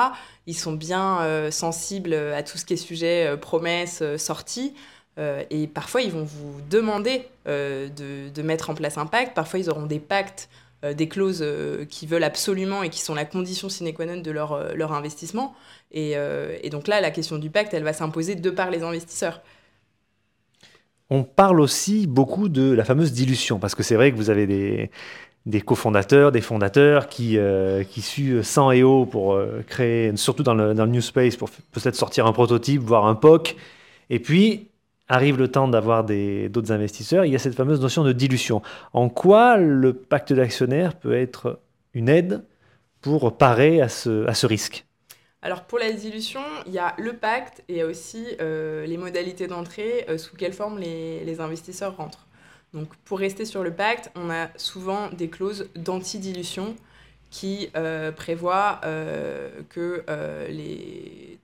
ils 0.48 0.58
sont 0.58 0.74
bien 0.74 1.22
euh, 1.22 1.50
sensibles 1.50 2.14
à 2.14 2.44
tout 2.44 2.58
ce 2.58 2.66
qui 2.66 2.74
est 2.74 2.78
sujet 2.78 3.38
promesses, 3.40 4.04
sorties, 4.18 4.74
et 5.52 5.68
parfois 5.68 6.02
ils 6.02 6.12
vont 6.12 6.24
vous 6.24 6.62
demander 6.70 7.28
de, 7.46 8.30
de, 8.30 8.42
mettre 8.42 8.72
en 8.72 8.74
place 8.74 8.98
un 8.98 9.06
pacte, 9.06 9.36
parfois 9.36 9.60
ils 9.60 9.70
auront 9.70 9.86
des 9.86 10.00
pactes, 10.00 10.50
des 10.84 11.08
clauses 11.08 11.46
qui 11.90 12.08
veulent 12.08 12.24
absolument 12.24 12.82
et 12.82 12.90
qui 12.90 13.02
sont 13.02 13.14
la 13.14 13.26
condition 13.26 13.70
sine 13.70 13.94
qua 13.94 14.08
non 14.08 14.18
de 14.18 14.32
leur, 14.32 14.76
leur 14.76 14.94
investissement, 14.94 15.54
et, 15.92 16.16
et 16.64 16.70
donc 16.72 16.88
là, 16.88 17.02
la 17.02 17.12
question 17.12 17.38
du 17.38 17.52
pacte, 17.52 17.74
elle 17.76 17.84
va 17.84 17.94
s'imposer 17.94 18.34
de 18.34 18.50
par 18.50 18.72
les 18.72 18.82
investisseurs. 18.82 19.42
On 21.14 21.24
parle 21.24 21.60
aussi 21.60 22.08
beaucoup 22.08 22.48
de 22.48 22.72
la 22.72 22.86
fameuse 22.86 23.12
dilution, 23.12 23.60
parce 23.60 23.76
que 23.76 23.84
c'est 23.84 23.96
vrai 23.96 24.14
que 24.14 24.16
vous 24.16 24.30
avez 24.30 24.48
des, 25.46 25.62
cofondateurs, 25.62 26.32
des 26.32 26.40
fondateurs 26.40 27.10
qui, 27.10 27.38
euh, 27.38 27.84
qui 27.84 28.02
suent 28.02 28.42
sang 28.44 28.72
et 28.72 28.82
eau 28.82 29.06
pour 29.06 29.34
euh, 29.34 29.62
créer, 29.68 30.16
surtout 30.16 30.44
dans 30.44 30.54
le, 30.54 30.74
dans 30.74 30.86
le 30.86 30.92
New 30.92 31.02
Space, 31.02 31.36
pour 31.36 31.50
peut-être 31.50 31.96
sortir 31.96 32.28
un 32.28 32.32
prototype, 32.32 32.82
voire 32.82 33.08
un 33.08 33.16
POC. 33.16 33.58
Et 34.10 34.20
puis, 34.20 34.70
arrive 35.10 35.38
le 35.38 35.50
temps 35.50 35.68
d'avoir 35.68 36.06
d'autres 36.06 36.72
investisseurs, 36.72 37.26
il 37.26 37.34
y 37.34 37.36
a 37.36 37.40
cette 37.40 37.56
fameuse 37.56 37.82
notion 37.82 38.06
de 38.06 38.14
dilution. 38.14 38.62
En 38.94 39.10
quoi 39.10 39.58
le 39.58 39.92
pacte 39.92 40.32
d'actionnaires 40.32 40.96
peut 40.96 41.14
être 41.14 41.60
une 41.94 42.08
aide 42.08 42.42
pour 43.02 43.36
parer 43.36 43.82
à 43.82 43.90
ce, 43.90 44.26
à 44.28 44.34
ce 44.34 44.48
risque? 44.48 44.86
Alors 45.44 45.64
pour 45.64 45.80
la 45.80 45.92
dilution, 45.92 46.42
il 46.68 46.74
y 46.74 46.80
a 46.80 46.94
le 47.00 47.14
pacte 47.14 47.64
et 47.68 47.74
il 47.74 47.78
y 47.78 47.82
a 47.82 47.88
aussi 47.88 48.26
euh, 48.40 48.86
les 48.86 48.98
modalités 48.98 49.48
d'entrée, 49.48 50.06
euh, 50.08 50.20
sous 50.20 50.36
quelle 50.36 50.54
forme 50.54 50.78
les, 50.78 51.42
investisseurs 51.42 51.98
rentrent. 51.98 52.28
Donc 52.74 52.96
pour 53.06 53.20
rester 53.20 53.46
sur 53.46 53.64
le 53.64 53.74
pacte, 53.74 54.12
on 54.16 54.30
a 54.30 54.50
souvent 54.56 55.10
des 55.10 55.30
clauses 55.30 55.70
d'anti-dilution 55.76 56.76
qui 57.32 57.70
euh, 57.76 58.12
prévoient 58.12 58.82
que 59.70 60.04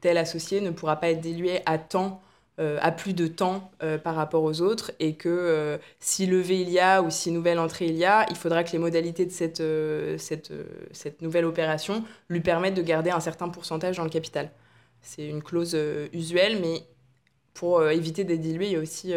tel 0.01 0.17
associé 0.17 0.61
ne 0.61 0.69
pourra 0.69 0.97
pas 0.97 1.09
être 1.09 1.21
dilué 1.21 1.61
à 1.65 1.77
temps 1.77 2.21
euh, 2.59 2.79
à 2.81 2.91
plus 2.91 3.13
de 3.13 3.27
temps 3.27 3.71
euh, 3.83 3.99
par 3.99 4.15
rapport 4.15 4.41
aux 4.41 4.61
autres 4.61 4.91
et 4.99 5.13
que 5.13 5.29
euh, 5.29 5.77
si 5.99 6.25
levée 6.25 6.59
il 6.59 6.71
y 6.71 6.79
a 6.79 7.03
ou 7.03 7.11
si 7.11 7.29
nouvelle 7.29 7.59
entrée 7.59 7.85
il 7.85 7.95
y 7.95 8.03
a, 8.03 8.25
il 8.31 8.35
faudra 8.35 8.63
que 8.63 8.71
les 8.71 8.79
modalités 8.79 9.27
de 9.27 9.31
cette, 9.31 9.61
cette, 10.17 10.51
cette 10.91 11.21
nouvelle 11.21 11.45
opération 11.45 12.03
lui 12.29 12.39
permettent 12.39 12.73
de 12.73 12.81
garder 12.81 13.11
un 13.11 13.19
certain 13.19 13.47
pourcentage 13.49 13.97
dans 13.97 14.03
le 14.03 14.09
capital. 14.09 14.49
C'est 15.01 15.27
une 15.27 15.43
clause 15.43 15.77
usuelle, 16.13 16.59
mais 16.59 16.81
pour 17.53 17.87
éviter 17.87 18.23
d'être 18.23 18.41
dilué, 18.41 18.65
il 18.65 18.71
y 18.71 18.75
a 18.75 18.79
aussi 18.79 19.13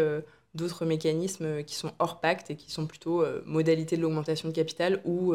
d'autres 0.55 0.85
mécanismes 0.85 1.65
qui 1.65 1.77
sont 1.77 1.93
hors 1.99 2.21
pacte 2.21 2.51
et 2.51 2.57
qui 2.57 2.71
sont 2.71 2.87
plutôt 2.87 3.25
modalités 3.47 3.97
de 3.97 4.03
l'augmentation 4.03 4.51
de 4.51 4.55
capital 4.55 5.01
ou 5.07 5.33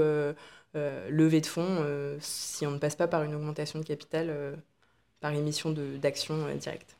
levée 0.76 1.42
de 1.42 1.48
fonds 1.48 1.84
si 2.20 2.68
on 2.68 2.72
ne 2.72 2.78
passe 2.78 2.96
pas 2.96 3.08
par 3.08 3.24
une 3.24 3.34
augmentation 3.34 3.80
de 3.80 3.84
capital 3.84 4.56
par 5.22 5.34
émission 5.34 5.72
d'actions 5.72 6.48
directes. 6.56 6.96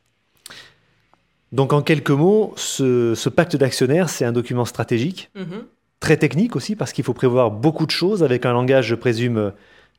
Donc 1.52 1.72
en 1.72 1.82
quelques 1.82 2.10
mots, 2.10 2.52
ce, 2.56 3.28
pacte 3.28 3.56
d'actionnaires, 3.56 4.08
c'est 4.08 4.24
un 4.24 4.32
document 4.32 4.64
stratégique, 4.64 5.30
mhm. 5.34 5.64
très 6.00 6.16
technique 6.16 6.56
aussi, 6.56 6.76
parce 6.76 6.92
qu'il 6.92 7.04
faut 7.04 7.14
prévoir 7.14 7.50
beaucoup 7.50 7.86
de 7.86 7.90
choses 7.90 8.22
avec 8.22 8.44
un 8.46 8.52
langage, 8.52 8.86
je 8.88 8.94
présume, 8.94 9.52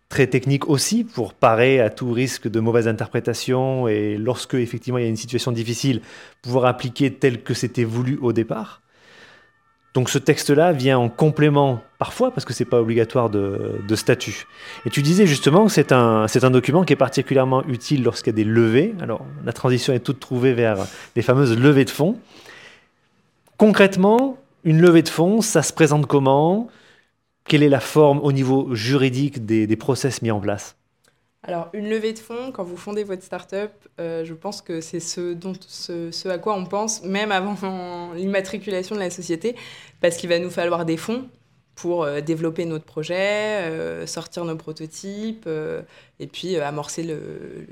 très 0.09 0.27
technique 0.27 0.69
aussi, 0.69 1.03
pour 1.03 1.33
parer 1.33 1.79
à 1.79 1.89
tout 1.89 2.11
risque 2.11 2.47
de 2.47 2.59
mauvaise 2.59 2.87
interprétation 2.87 3.87
et 3.87 4.17
lorsque 4.17 4.53
effectivement 4.55 4.97
il 4.97 5.03
y 5.03 5.07
a 5.07 5.09
une 5.09 5.17
situation 5.17 5.51
difficile, 5.51 6.01
pouvoir 6.41 6.65
appliquer 6.65 7.13
tel 7.13 7.43
que 7.43 7.53
c'était 7.53 7.83
voulu 7.83 8.17
au 8.21 8.33
départ. 8.33 8.81
Donc 9.97 10.11
ce 10.11 10.19
texte-là 10.19 10.73
vient 10.73 10.99
en 10.99 11.09
complément 11.09 11.81
parfois, 11.97 12.29
parce 12.29 12.45
que 12.45 12.53
ce 12.53 12.61
n'est 12.61 12.69
pas 12.69 12.79
obligatoire 12.79 13.31
de, 13.31 13.95
statut. 13.95 14.45
Et 14.85 14.91
tu 14.91 15.01
disais 15.01 15.25
justement 15.25 15.65
que 15.65 15.71
c'est 15.71 15.91
un, 15.91 16.51
document 16.51 16.83
qui 16.83 16.93
est 16.93 16.97
particulièrement 16.97 17.65
utile 17.65 18.03
lorsqu'il 18.03 18.31
y 18.31 18.35
a 18.35 18.37
des 18.37 18.43
levées. 18.43 18.93
Alors 19.01 19.25
la 19.43 19.53
transition 19.53 19.93
est 19.93 20.01
toute 20.01 20.19
trouvée 20.19 20.53
vers 20.53 20.85
les 21.15 21.23
fameuses 21.23 21.57
levées 21.57 21.83
de 21.83 21.89
fonds. 21.89 22.15
Concrètement, 23.57 24.37
une 24.63 24.79
levée 24.79 25.01
de 25.01 25.09
fonds, 25.09 25.41
ça 25.41 25.63
se 25.63 25.73
présente 25.73 26.05
comment? 26.05 26.67
Quelle 27.45 27.63
est 27.63 27.67
la 27.67 27.79
forme 27.79 28.19
au 28.19 28.31
niveau 28.31 28.75
juridique 28.75 29.47
des, 29.47 29.65
des 29.65 29.75
process 29.77 30.21
mis 30.21 30.29
en 30.29 30.39
place? 30.39 30.75
Alors, 31.47 31.69
une 31.71 31.89
levée 31.89 32.11
de 32.11 32.19
fonds, 32.19 32.51
quand 32.51 32.65
vous 32.65 32.75
fondez 32.75 33.05
votre 33.05 33.23
start-up, 33.23 33.71
euh, 34.01 34.25
je 34.25 34.33
pense 34.33 34.61
que 34.61 34.81
c'est 34.81 34.99
ce, 34.99 35.33
dont, 35.33 35.53
ce, 35.65 36.27
à 36.27 36.37
quoi 36.37 36.53
on 36.55 36.65
pense, 36.65 37.03
même 37.03 37.31
avant 37.31 38.11
l'immatriculation 38.15 38.95
de 38.95 38.99
la 38.99 39.09
société, 39.09 39.55
parce 40.01 40.17
qu'il 40.17 40.27
va 40.27 40.39
nous 40.39 40.49
falloir 40.49 40.83
des 40.83 40.97
fonds 40.97 41.29
pour 41.75 42.03
euh, 42.03 42.19
développer 42.19 42.65
notre 42.65 42.83
projet, 42.83 43.61
euh, 43.61 44.05
sortir 44.07 44.43
nos 44.43 44.57
prototypes, 44.57 45.47
et 46.19 46.27
puis 46.27 46.57
amorcer 46.57 47.03
le, 47.03 47.19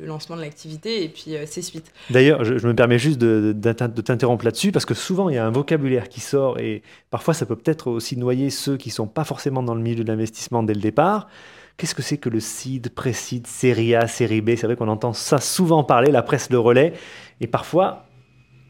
lancement 0.05 0.37
de 0.37 0.41
l'activité, 0.41 1.03
et 1.03 1.09
puis 1.09 1.35
c'est 1.45 1.61
suite. 1.61 1.91
D'ailleurs, 2.09 2.45
je, 2.45 2.65
me 2.65 2.73
permets 2.73 2.99
juste 2.99 3.17
de, 3.17 3.53
de 3.53 4.01
t'interrompre 4.01 4.45
là-dessus, 4.45 4.71
parce 4.71 4.85
que 4.85 4.93
souvent, 4.93 5.27
il 5.27 5.35
y 5.35 5.37
a 5.37 5.45
un 5.45 5.51
vocabulaire 5.51 6.07
qui 6.07 6.21
sort, 6.21 6.59
et 6.59 6.81
parfois, 7.09 7.33
ça 7.33 7.45
peut 7.45 7.57
peut-être 7.57 7.87
aussi 7.87 8.15
noyer 8.15 8.51
ceux 8.51 8.77
qui 8.77 8.87
ne 8.87 8.93
sont 8.93 9.07
pas 9.07 9.25
forcément 9.25 9.63
dans 9.63 9.75
le 9.75 9.81
milieu 9.81 10.05
de 10.05 10.07
l'investissement 10.07 10.63
dès 10.63 10.75
le 10.75 10.81
départ. 10.81 11.27
Qu'est-ce 11.77 11.93
que 11.93 12.01
c'est 12.01 12.17
que 12.17 12.29
le 12.29 12.39
seed, 12.39 12.89
pré-seed, 12.89 13.47
série 13.47 13.95
A, 13.95 14.07
série 14.07 14.41
B? 14.41 14.51
C'est 14.55 14.65
vrai 14.65 14.77
qu'on 14.77 14.87
entend 14.87 15.11
ça 15.11 15.39
souvent 15.39 15.83
parler, 15.83 16.11
la 16.11 16.23
presse 16.23 16.49
le 16.49 16.57
relais, 16.57 16.93
et 17.41 17.47
parfois 17.47 18.05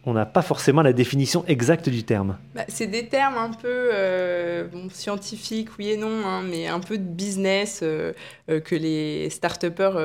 on 0.08 0.14
n'a 0.14 0.26
pas 0.26 0.42
forcément 0.42 0.84
la 0.84 0.94
définition 0.94 1.44
exacte 1.48 1.90
du 1.90 2.04
terme. 2.04 2.38
Bah, 2.54 2.64
c'est 2.68 2.88
des 2.88 3.08
termes 3.08 3.38
un 3.38 3.50
peu 3.50 3.90
euh, 3.94 4.68
scientifiques, 4.92 5.70
oui 5.80 5.92
et 5.92 5.98
non, 5.98 6.26
hein, 6.26 6.44
mais 6.44 6.68
un 6.68 6.80
peu 6.80 6.98
de 6.98 7.04
business 7.04 7.80
euh, 7.82 8.14
euh, 8.50 8.60
que 8.60 8.76
les 8.76 9.30
start-upers 9.32 9.98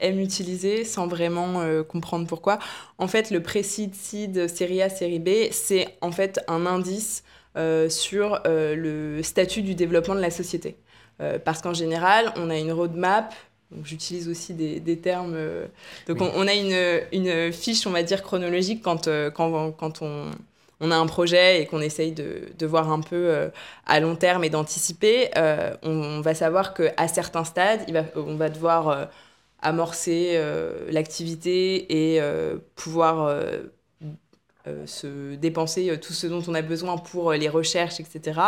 aiment 0.00 0.20
utiliser 0.20 0.84
sans 0.84 1.06
vraiment 1.06 1.62
comprendre 1.84 2.26
pourquoi. 2.26 2.58
En 2.98 3.08
fait, 3.08 3.30
le 3.30 3.42
pré-seed, 3.42 3.94
seed, 3.94 4.48
série 4.48 4.82
A, 4.82 4.88
série 4.88 5.18
B, 5.18 5.50
c'est 5.50 5.96
en 6.00 6.12
fait 6.12 6.40
un 6.48 6.66
indice 6.66 7.22
sur 7.88 8.40
le 8.44 9.20
statut 9.22 9.62
du 9.62 9.74
développement 9.74 10.14
de 10.14 10.20
la 10.20 10.30
société. 10.30 10.76
Parce 11.44 11.62
qu'en 11.62 11.74
général, 11.74 12.32
on 12.36 12.50
a 12.50 12.56
une 12.56 12.72
roadmap 12.72 13.34
J'utilise 13.84 14.28
aussi 14.28 14.54
des, 14.54 14.80
des 14.80 14.98
termes. 14.98 15.34
Euh, 15.34 15.66
donc, 16.06 16.20
on, 16.20 16.46
a 16.46 16.52
une, 16.52 17.00
une, 17.12 17.52
fiche, 17.52 17.86
on 17.86 17.90
va 17.90 18.02
dire, 18.02 18.22
chronologique 18.22 18.82
quand, 18.82 19.08
euh, 19.08 19.30
quand, 19.30 19.72
quand 19.72 20.02
on, 20.02 20.30
on, 20.80 20.90
a 20.90 20.96
un 20.96 21.06
projet 21.06 21.62
et 21.62 21.66
qu'on 21.66 21.80
essaye 21.80 22.12
de, 22.12 22.48
de, 22.58 22.66
voir 22.66 22.90
un 22.92 23.00
peu 23.00 23.16
euh, 23.16 23.48
à 23.86 24.00
long 24.00 24.14
terme 24.14 24.44
et 24.44 24.50
d'anticiper. 24.50 25.30
On, 25.82 26.20
va 26.20 26.34
savoir 26.34 26.74
qu'à 26.74 27.08
certains 27.08 27.44
stades, 27.44 27.80
il 27.88 27.94
va, 27.94 28.04
on 28.16 28.36
va 28.36 28.48
devoir 28.48 29.08
amorcer 29.62 30.40
l'activité 30.90 32.14
et 32.14 32.20
pouvoir 32.76 33.34
se 34.86 35.34
dépenser 35.34 35.98
tout 36.00 36.12
ce 36.12 36.26
dont 36.26 36.42
on 36.48 36.54
a 36.54 36.62
besoin 36.62 36.96
pour 36.98 37.32
les 37.32 37.48
recherches, 37.48 38.00
etc. 38.00 38.40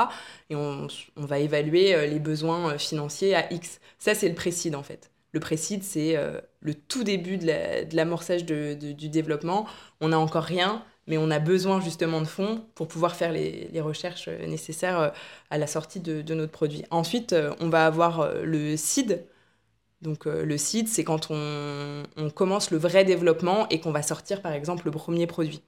Et 0.50 0.56
on, 0.56 0.86
on 1.16 1.24
va 1.24 1.38
évaluer 1.38 2.06
les 2.08 2.18
besoins 2.18 2.78
financiers 2.78 3.34
à 3.34 3.52
X. 3.52 3.80
Ça, 3.98 4.14
c'est 4.14 4.28
le 4.28 4.34
précide, 4.34 4.74
en 4.74 4.82
fait. 4.82 5.10
Le 5.34 5.40
précide, 5.40 5.82
c'est 5.82 6.16
euh, 6.16 6.40
le 6.60 6.74
tout 6.74 7.02
début 7.02 7.38
de 7.38 7.96
l'amorçage 7.96 8.46
du 8.46 9.08
développement. 9.08 9.66
On 10.00 10.08
n'a 10.10 10.18
encore 10.18 10.44
rien, 10.44 10.84
mais 11.08 11.18
on 11.18 11.28
a 11.28 11.40
besoin 11.40 11.80
justement 11.80 12.20
de 12.20 12.26
fonds 12.26 12.64
pour 12.76 12.86
pouvoir 12.86 13.16
faire 13.16 13.32
les, 13.32 13.68
recherches 13.80 14.28
euh, 14.28 14.46
nécessaires 14.46 15.00
euh, 15.00 15.10
à 15.50 15.58
la 15.58 15.66
sortie 15.66 15.98
de, 15.98 16.34
notre 16.34 16.52
produit. 16.52 16.84
Ensuite, 16.90 17.34
on 17.58 17.68
va 17.68 17.84
avoir 17.84 18.32
le 18.44 18.76
seed. 18.76 19.26
Donc 20.02 20.26
le 20.26 20.56
seed, 20.56 20.86
c'est 20.86 21.02
quand 21.02 21.28
on, 21.30 22.04
commence 22.34 22.70
le 22.70 22.78
vrai 22.78 23.04
développement 23.04 23.68
et 23.70 23.80
qu'on 23.80 23.90
va 23.92 24.02
sortir 24.02 24.40
par 24.40 24.52
exemple 24.52 24.86
le 24.86 24.92
premier 24.92 25.26
produit. 25.26 25.62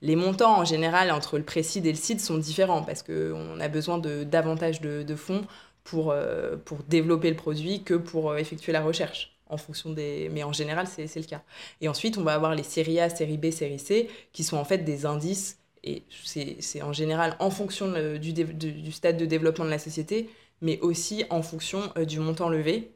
Les 0.00 0.14
montants 0.14 0.58
en 0.60 0.64
général 0.64 1.10
entre 1.10 1.38
le 1.38 1.44
pré-seed 1.44 1.84
et 1.84 1.90
le 1.90 1.98
seed 1.98 2.20
sont 2.20 2.38
différents 2.38 2.82
parce 2.82 3.02
qu'on 3.02 3.58
a 3.58 3.68
besoin 3.68 3.98
de 3.98 4.22
davantage 4.22 4.80
de 4.80 5.16
fonds 5.16 5.44
pour, 5.88 6.10
euh, 6.10 6.56
pour 6.56 6.82
développer 6.82 7.30
le 7.30 7.36
produit 7.36 7.82
que 7.82 7.94
pour 7.94 8.30
euh, 8.30 8.36
effectuer 8.36 8.72
la 8.72 8.82
recherche. 8.82 9.34
En 9.48 9.56
fonction 9.56 9.90
des... 9.90 10.28
Mais 10.32 10.42
en 10.42 10.52
général, 10.52 10.86
c'est 10.86 11.14
le 11.16 11.22
cas. 11.22 11.42
Et 11.80 11.88
ensuite, 11.88 12.18
on 12.18 12.22
va 12.22 12.34
avoir 12.34 12.54
les 12.54 12.62
séries 12.62 13.00
A, 13.00 13.08
série 13.08 13.38
B, 13.38 13.50
série 13.50 13.78
C, 13.78 14.10
qui 14.34 14.44
sont 14.44 14.58
en 14.58 14.64
fait 14.64 14.78
des 14.78 15.06
indices. 15.06 15.58
Et 15.84 16.04
c'est 16.10 16.82
en 16.82 16.92
général 16.92 17.36
en 17.38 17.50
fonction 17.50 17.90
du, 18.18 18.32
du, 18.34 18.92
stade 18.92 19.16
de 19.16 19.24
développement 19.24 19.64
de 19.64 19.70
la 19.70 19.78
société, 19.78 20.28
mais 20.60 20.78
aussi 20.80 21.24
en 21.30 21.40
fonction 21.40 21.80
euh, 21.96 22.04
du 22.04 22.20
montant 22.20 22.50
levé. 22.50 22.92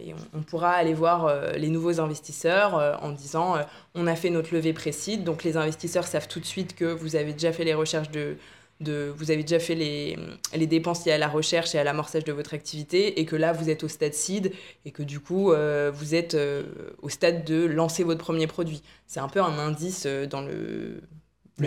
Et 0.00 0.14
on, 0.34 0.42
pourra 0.42 0.70
aller 0.70 0.94
voir 0.94 1.32
les 1.56 1.68
nouveaux 1.68 2.00
investisseurs 2.00 2.98
en 3.02 3.10
disant 3.10 3.56
on 3.94 4.06
a 4.06 4.14
fait 4.16 4.30
notre 4.30 4.54
levée 4.54 4.72
précise. 4.72 5.20
Donc 5.20 5.44
les 5.44 5.56
investisseurs 5.56 6.06
savent 6.06 6.28
tout 6.28 6.40
de 6.40 6.44
suite 6.44 6.74
que 6.74 6.84
vous 6.84 7.16
avez 7.16 7.32
déjà 7.32 7.52
fait 7.52 7.64
les 7.64 7.74
recherches 7.74 8.10
de, 8.10 8.36
vous 8.90 9.30
avez 9.30 9.42
déjà 9.42 9.58
fait 9.58 9.74
les, 9.74 10.18
les 10.54 10.66
dépenses 10.66 11.04
liées 11.04 11.12
à 11.12 11.18
la 11.18 11.28
recherche 11.28 11.74
et 11.74 11.78
à 11.78 11.84
l'amorçage 11.84 12.24
de 12.24 12.32
votre 12.32 12.54
activité 12.54 13.20
et 13.20 13.24
que 13.24 13.36
là 13.36 13.52
vous 13.52 13.70
êtes 13.70 13.84
au 13.84 13.88
stade 13.88 14.14
seed 14.14 14.52
et 14.84 14.90
que 14.90 15.02
du 15.02 15.20
coup 15.20 15.52
euh, 15.52 15.90
vous 15.94 16.14
êtes 16.14 16.34
euh, 16.34 16.64
au 17.00 17.08
stade 17.08 17.44
de 17.44 17.64
lancer 17.64 18.04
votre 18.04 18.20
premier 18.20 18.46
produit. 18.46 18.82
C'est 19.06 19.20
un 19.20 19.28
peu 19.28 19.40
un 19.40 19.58
indice 19.58 20.04
euh, 20.06 20.26
dans 20.26 20.40
le, 20.40 21.02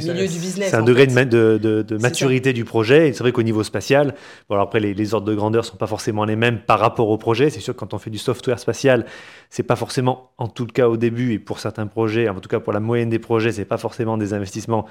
milieu 0.01 0.27
du 0.27 0.39
business. 0.39 0.69
C'est 0.69 0.75
un 0.75 0.84
degré 0.84 1.08
de, 1.08 1.58
de, 1.58 1.81
de, 1.81 1.97
maturité 1.97 2.53
du 2.53 2.65
projet. 2.65 3.10
Et 3.10 3.13
c'est 3.13 3.23
vrai 3.23 3.31
qu'au 3.31 3.43
niveau 3.43 3.63
spatial, 3.63 4.15
bon, 4.49 4.60
après 4.60 4.79
les, 4.79 4.93
les, 4.93 5.13
ordres 5.13 5.27
de 5.27 5.36
grandeur 5.36 5.63
ne 5.63 5.67
sont 5.67 5.77
pas 5.77 5.88
forcément 5.88 6.25
les 6.25 6.36
mêmes 6.36 6.60
par 6.60 6.79
rapport 6.79 7.10
au 7.10 7.17
projet. 7.17 7.49
C'est 7.49 7.60
sûr 7.60 7.73
que 7.73 7.79
quand 7.79 7.93
on 7.93 7.97
fait 7.97 8.10
du 8.10 8.17
software 8.17 8.60
spatial, 8.60 9.05
c'est 9.49 9.63
pas 9.63 9.75
forcément, 9.75 10.31
en 10.38 10.47
tout 10.47 10.67
cas 10.67 10.88
au 10.88 10.97
début 10.97 11.34
et 11.34 11.39
pour 11.39 11.60
certains 11.60 11.88
projets, 11.88 12.29
en 12.29 12.39
tout 12.39 12.49
cas 12.49 12.60
pour 12.60 12.73
la 12.73 12.79
moyenne 12.79 13.10
des 13.10 13.19
projets, 13.19 13.51
c'est 13.51 13.65
pas 13.65 13.77
forcément 13.77 14.17
des 14.17 14.34
investissements 14.34 14.86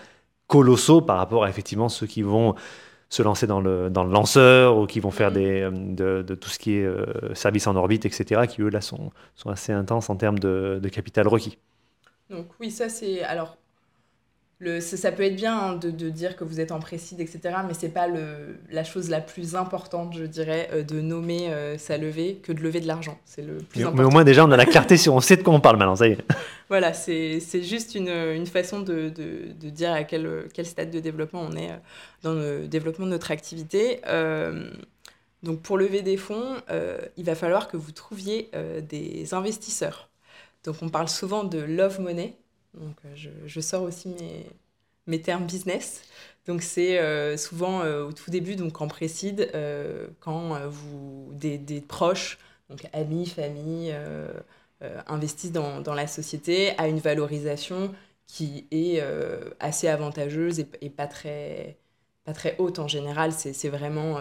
colossaux 0.46 1.00
par 1.00 1.16
rapport 1.16 1.44
à 1.44 1.48
effectivement 1.48 1.88
ceux 1.88 2.06
qui 2.06 2.22
vont 2.22 2.54
se 3.08 3.22
lancer 3.22 3.46
dans 3.46 3.60
le, 3.60 3.90
dans 3.90 4.04
le 4.04 4.10
lanceur 4.10 4.76
ou 4.76 4.86
qui 4.86 5.00
vont 5.00 5.10
faire 5.10 5.30
des, 5.30 5.62
euh, 5.62 6.22
de, 6.22 6.34
tout 6.34 6.48
ce 6.48 6.58
qui 6.58 6.76
est 6.76 6.84
euh, 6.84 7.34
service 7.34 7.66
en 7.66 7.76
orbite, 7.76 8.06
etc., 8.06 8.42
qui 8.48 8.62
eux 8.62 8.70
là 8.70 8.80
sont, 8.80 9.12
sont 9.36 9.50
assez 9.50 9.72
intenses 9.72 10.10
en 10.10 10.16
termes 10.16 10.38
de, 10.38 10.80
de 10.82 10.88
capital 10.88 11.28
requis. 11.28 11.58
Donc 12.30 12.46
oui, 12.60 12.70
ça 12.70 12.88
c'est... 12.88 13.22
Alors 13.22 13.56
ça, 14.80 15.12
peut 15.12 15.22
être 15.22 15.36
bien 15.36 15.56
hein, 15.56 15.74
de, 15.76 16.10
dire 16.10 16.36
que 16.36 16.44
vous 16.44 16.60
êtes 16.60 16.72
en 16.72 16.80
précide, 16.80 17.20
etc. 17.20 17.40
Mais 17.66 17.74
c'est 17.74 17.88
pas 17.88 18.08
le, 18.08 18.58
la 18.70 18.84
chose 18.84 19.10
la 19.10 19.20
plus 19.20 19.56
importante, 19.56 20.14
je 20.16 20.24
dirais, 20.24 20.68
euh, 20.72 20.82
de 20.82 21.00
nommer 21.00 21.52
euh, 21.52 21.78
sa 21.78 21.96
levée 21.98 22.40
que 22.42 22.52
de 22.52 22.60
lever 22.60 22.80
de 22.80 22.86
l'argent. 22.86 23.18
C'est 23.24 23.42
le 23.42 23.58
plus 23.58 23.80
mais, 23.80 23.82
important. 23.82 24.02
Mais 24.02 24.04
au 24.04 24.10
moins, 24.10 24.24
déjà, 24.24 24.44
on 24.44 24.50
a 24.50 24.56
la 24.56 24.66
clarté 24.66 24.96
sur, 24.96 25.14
on 25.14 25.20
sait 25.20 25.36
de 25.36 25.42
quoi 25.42 25.54
on 25.54 25.60
parle 25.60 25.76
maintenant, 25.76 25.96
ça 25.96 26.08
y 26.08 26.12
est. 26.12 26.24
voilà, 26.68 26.92
c'est 26.92 27.40
juste 27.62 27.94
une, 27.94 28.08
une 28.08 28.46
façon 28.46 28.80
de, 28.80 29.08
de, 29.08 29.52
de, 29.60 29.70
dire 29.70 29.92
à 29.92 30.04
quel, 30.04 30.46
quel 30.52 30.66
stade 30.66 30.90
de 30.90 31.00
développement 31.00 31.46
on 31.48 31.56
est 31.56 31.70
euh, 31.70 31.76
dans 32.22 32.34
le 32.34 32.66
développement 32.66 33.06
de 33.06 33.10
notre 33.10 33.30
activité. 33.30 34.00
donc, 35.42 35.60
pour 35.60 35.76
lever 35.76 36.02
des 36.02 36.16
fonds, 36.16 36.56
il 37.16 37.24
va 37.24 37.34
falloir 37.34 37.68
que 37.68 37.76
vous 37.76 37.92
trouviez 37.92 38.50
des 38.88 39.34
investisseurs. 39.34 40.08
Donc, 40.64 40.76
on 40.80 40.88
parle 40.88 41.08
souvent 41.08 41.44
de 41.44 41.58
love 41.58 42.00
money. 42.00 42.36
Donc, 42.74 42.96
euh, 43.04 43.12
je, 43.14 43.30
je, 43.46 43.60
sors 43.60 43.82
aussi 43.82 44.08
mes, 44.08 44.46
mes 45.06 45.20
termes 45.20 45.46
business. 45.46 46.02
Donc, 46.46 46.62
c'est 46.62 46.98
euh, 46.98 47.36
souvent 47.36 47.82
euh, 47.82 48.04
au 48.04 48.12
tout 48.12 48.30
début, 48.30 48.56
donc 48.56 48.80
en 48.80 48.88
précide, 48.88 49.50
quand 50.20 50.58
vous, 50.68 51.30
des, 51.32 51.58
des, 51.58 51.80
proches, 51.80 52.38
donc 52.70 52.86
amis, 52.92 53.26
famille, 53.26 53.94
investissent 55.06 55.52
dans, 55.52 55.80
dans, 55.80 55.94
la 55.94 56.06
société 56.06 56.76
à 56.78 56.88
une 56.88 56.98
valorisation 56.98 57.94
qui 58.26 58.66
est 58.70 59.02
assez 59.60 59.88
avantageuse 59.88 60.60
et, 60.80 60.90
pas, 60.90 61.06
très, 61.06 61.78
pas 62.24 62.32
très 62.32 62.56
haute 62.58 62.78
en 62.78 62.88
général. 62.88 63.32
C'est 63.32 63.68
vraiment 63.68 64.18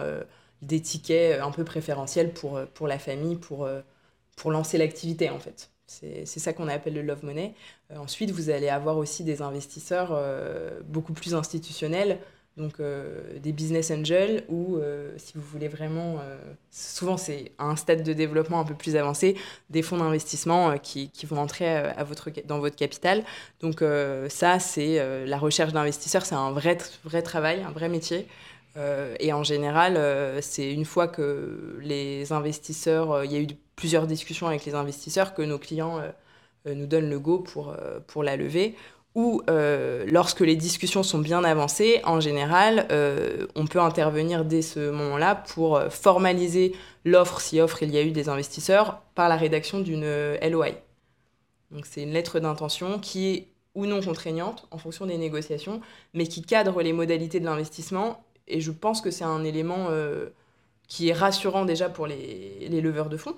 des 0.62 0.80
tickets 0.80 1.40
un 1.40 1.50
peu 1.50 1.64
préférentiels 1.64 2.32
pour, 2.32 2.60
pour 2.74 2.88
la 2.88 2.98
famille, 2.98 3.36
pour, 3.36 3.68
pour 4.36 4.50
lancer 4.50 4.78
l'activité 4.78 5.30
en 5.30 5.38
fait. 5.38 5.70
C'est 5.86 6.26
ça 6.26 6.52
qu'on 6.52 6.68
appelle 6.68 6.94
le 6.94 7.02
love 7.02 7.24
money. 7.24 7.54
Euh, 7.90 7.96
ensuite, 7.98 8.30
vous 8.30 8.50
allez 8.50 8.68
avoir 8.68 8.96
aussi 8.96 9.22
des 9.22 9.42
investisseurs 9.42 10.10
euh, 10.12 10.80
beaucoup 10.86 11.12
plus 11.12 11.34
institutionnels, 11.34 12.18
donc 12.56 12.80
euh, 12.80 13.38
des 13.38 13.52
business 13.52 13.90
angels, 13.90 14.44
ou 14.48 14.78
si 15.16 15.34
vous 15.34 15.42
voulez 15.42 15.68
vraiment, 15.68 16.18
souvent 16.70 17.16
c'est 17.16 17.52
à 17.58 17.64
un 17.64 17.76
stade 17.76 18.02
de 18.02 18.12
développement 18.12 18.60
un 18.60 18.64
peu 18.64 18.74
plus 18.74 18.96
avancé, 18.96 19.36
des 19.70 19.82
fonds 19.82 19.98
d'investissement 19.98 20.78
qui, 20.78 21.10
qui, 21.10 21.26
vont 21.26 21.38
entrer 21.38 21.68
à 21.68 22.04
votre, 22.04 22.30
dans 22.46 22.60
votre 22.60 22.76
capital. 22.76 23.24
Donc 23.60 23.82
ça, 24.28 24.58
c'est 24.60 25.26
la 25.26 25.38
recherche 25.38 25.72
d'investisseurs, 25.72 26.24
c'est 26.24 26.36
un 26.36 26.52
vrai, 26.52 26.78
vrai 27.04 27.22
travail, 27.22 27.62
un 27.62 27.72
vrai 27.72 27.88
métier. 27.88 28.26
Et 28.76 29.32
en 29.32 29.44
général, 29.44 30.42
c'est 30.42 30.72
une 30.72 30.84
fois 30.84 31.06
que 31.06 31.78
les 31.80 32.32
investisseurs, 32.32 33.24
il 33.24 33.32
y 33.32 33.36
a 33.36 33.40
eu 33.40 33.46
plusieurs 33.76 34.06
discussions 34.06 34.46
avec 34.46 34.64
les 34.64 34.74
investisseurs 34.74 35.34
que 35.34 35.42
nos 35.42 35.58
clients 35.58 35.98
euh, 35.98 36.10
euh, 36.66 36.74
nous 36.74 36.86
donnent 36.86 37.10
le 37.10 37.18
go 37.18 37.38
pour, 37.38 37.70
euh, 37.70 38.00
pour 38.06 38.22
la 38.22 38.36
lever. 38.36 38.76
Ou 39.16 39.42
lorsque 39.46 40.40
les 40.40 40.56
discussions 40.56 41.04
sont 41.04 41.20
bien 41.20 41.44
avancées, 41.44 42.00
en 42.02 42.18
général, 42.18 42.88
on 43.54 43.64
peut 43.64 43.78
intervenir 43.78 44.44
dès 44.44 44.60
ce 44.60 44.90
moment-là 44.90 45.36
pour 45.36 45.80
formaliser 45.88 46.74
l'offre, 47.04 47.40
si 47.40 47.60
offre 47.60 47.84
il 47.84 47.92
y 47.92 47.96
a 47.96 48.02
eu 48.02 48.10
des 48.10 48.28
investisseurs, 48.28 49.02
par 49.14 49.28
la 49.28 49.36
rédaction 49.36 49.78
d'une 49.78 50.04
LOI. 50.42 50.70
Donc 51.70 51.86
c'est 51.86 52.02
une 52.02 52.10
lettre 52.10 52.40
d'intention 52.40 52.98
qui 52.98 53.28
est 53.28 53.48
ou 53.76 53.86
non 53.86 54.02
contraignante 54.02 54.66
en 54.72 54.78
fonction 54.78 55.06
des 55.06 55.16
négociations, 55.16 55.80
mais 56.12 56.26
qui 56.26 56.42
cadre 56.42 56.82
les 56.82 56.92
modalités 56.92 57.38
de 57.38 57.44
l'investissement. 57.44 58.24
Et 58.48 58.60
je 58.60 58.70
pense 58.70 59.00
que 59.00 59.10
c'est 59.10 59.24
un 59.24 59.44
élément 59.44 59.88
qui 60.88 61.08
est 61.08 61.12
rassurant 61.12 61.64
déjà 61.64 61.88
pour 61.88 62.06
les, 62.06 62.68
les 62.68 62.80
leveurs 62.80 63.08
de 63.08 63.16
fonds, 63.16 63.36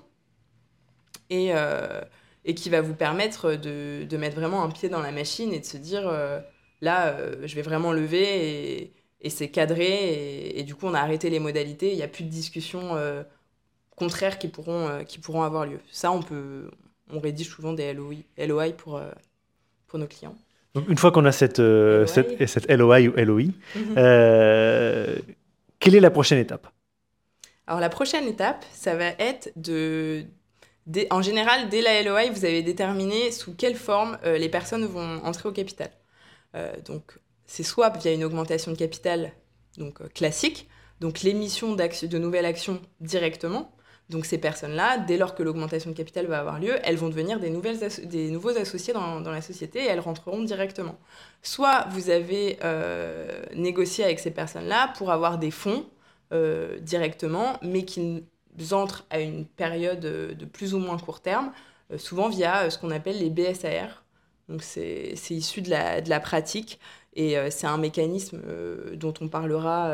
et, 1.29 1.49
euh, 1.53 2.01
et 2.45 2.55
qui 2.55 2.69
va 2.69 2.81
vous 2.81 2.93
permettre 2.93 3.55
de, 3.55 4.03
de, 4.03 4.17
mettre 4.17 4.35
vraiment 4.35 4.63
un 4.63 4.69
pied 4.69 4.89
dans 4.89 5.01
la 5.01 5.11
machine 5.11 5.53
et 5.53 5.59
de 5.59 5.65
se 5.65 5.77
dire 5.77 6.07
euh, 6.07 6.39
là, 6.81 7.09
euh, 7.09 7.45
je 7.45 7.55
vais 7.55 7.61
vraiment 7.61 7.91
lever 7.91 8.81
et, 8.81 8.93
et 9.21 9.29
c'est 9.29 9.49
cadré 9.49 10.51
et, 10.55 10.63
du 10.63 10.75
coup, 10.75 10.85
on 10.87 10.93
a 10.93 10.99
arrêté 10.99 11.29
les 11.29 11.39
modalités. 11.39 11.91
Il 11.91 11.97
n'y 11.97 12.03
a 12.03 12.07
plus 12.07 12.23
de 12.23 12.29
discussions 12.29 12.95
contraires 13.95 14.37
qui 14.37 14.47
pourront, 14.47 15.03
qui 15.05 15.19
pourront 15.19 15.43
avoir 15.43 15.65
lieu. 15.65 15.79
Ça, 15.91 16.11
on, 16.11 16.21
peut, 16.21 16.69
on 17.11 17.19
rédige 17.19 17.49
souvent 17.49 17.73
des 17.73 17.93
LOI, 17.93 18.17
LOI 18.37 18.71
pour, 18.73 19.01
pour 19.87 19.99
nos 19.99 20.07
clients. 20.07 20.35
Donc, 20.75 20.89
une 20.89 20.97
fois 20.97 21.11
qu'on 21.11 21.25
a 21.25 21.31
cette, 21.31 21.61
cette, 22.07 22.45
cette, 22.47 22.71
LOI 22.71 23.01
ou 23.01 23.13
LOI, 23.15 23.43
mhm. 23.75 23.95
quelle 25.79 25.95
est 25.95 25.99
la 25.99 26.11
prochaine 26.11 26.39
étape? 26.39 26.67
Alors 27.65 27.79
la 27.79 27.89
prochaine 27.89 28.25
étape, 28.25 28.63
ça 28.73 28.95
va 28.95 29.07
être 29.19 29.51
de, 29.55 30.25
en 31.09 31.21
général, 31.21 31.69
dès 31.69 31.81
la 31.81 32.01
LOI, 32.03 32.29
vous 32.31 32.45
avez 32.45 32.61
déterminé 32.61 33.31
sous 33.31 33.53
quelle 33.55 33.75
forme 33.75 34.17
euh, 34.23 34.37
les 34.37 34.49
personnes 34.49 34.85
vont 34.85 35.21
entrer 35.23 35.49
au 35.49 35.51
capital. 35.51 35.89
donc, 36.85 37.19
c'est 37.45 37.63
soit 37.63 37.89
via 37.97 38.13
une 38.13 38.23
augmentation 38.23 38.71
de 38.71 38.77
capital 38.77 39.31
donc 39.77 40.13
classique, 40.13 40.67
donc 40.99 41.21
l'émission 41.21 41.75
de 41.75 42.17
nouvelles 42.17 42.45
actions 42.45 42.81
directement, 42.99 43.71
donc 44.09 44.25
ces 44.25 44.37
personnes-là, 44.37 44.99
dès 44.99 45.17
lors 45.17 45.35
que 45.35 45.43
l'augmentation 45.43 45.91
de 45.91 45.95
capital 45.95 46.27
va 46.27 46.39
avoir 46.39 46.59
lieu, 46.59 46.75
elles 46.83 46.95
vont 46.95 47.09
devenir 47.09 47.41
des, 47.41 47.49
nouvelles 47.49 47.79
des 48.05 48.31
nouveaux 48.31 48.57
associés 48.57 48.93
dans, 48.93 49.19
la 49.19 49.41
société 49.41 49.79
et 49.79 49.87
elles 49.87 49.99
rentreront 49.99 50.41
directement. 50.43 50.97
Soit 51.41 51.87
vous 51.91 52.09
avez 52.09 52.57
euh, 52.63 53.43
négocié 53.53 54.05
avec 54.05 54.19
ces 54.19 54.31
personnes-là 54.31 54.93
pour 54.97 55.11
avoir 55.11 55.37
des 55.37 55.51
fonds 55.51 55.85
euh, 56.31 56.79
directement, 56.79 57.57
mais 57.61 57.83
qui 57.83 58.23
entrent 58.71 59.05
à 59.09 59.19
une 59.19 59.45
période 59.45 59.99
de 59.99 60.45
plus 60.45 60.73
ou 60.73 60.79
moins 60.79 60.97
court 60.97 61.19
terme, 61.19 61.51
euh, 61.91 61.97
souvent 61.97 62.29
via 62.29 62.69
ce 62.69 62.77
qu'on 62.77 62.91
appelle 62.91 63.19
les 63.19 63.29
BSAR. 63.29 64.03
Donc 64.47 64.63
c'est 64.63 65.15
issu 65.31 65.61
de 65.61 65.69
la, 65.69 65.99
de 65.99 66.09
la 66.09 66.21
pratique 66.21 66.79
et 67.13 67.35
c'est 67.49 67.67
un 67.67 67.77
mécanisme 67.77 68.39
dont 68.93 69.13
on 69.19 69.27
parlera 69.27 69.91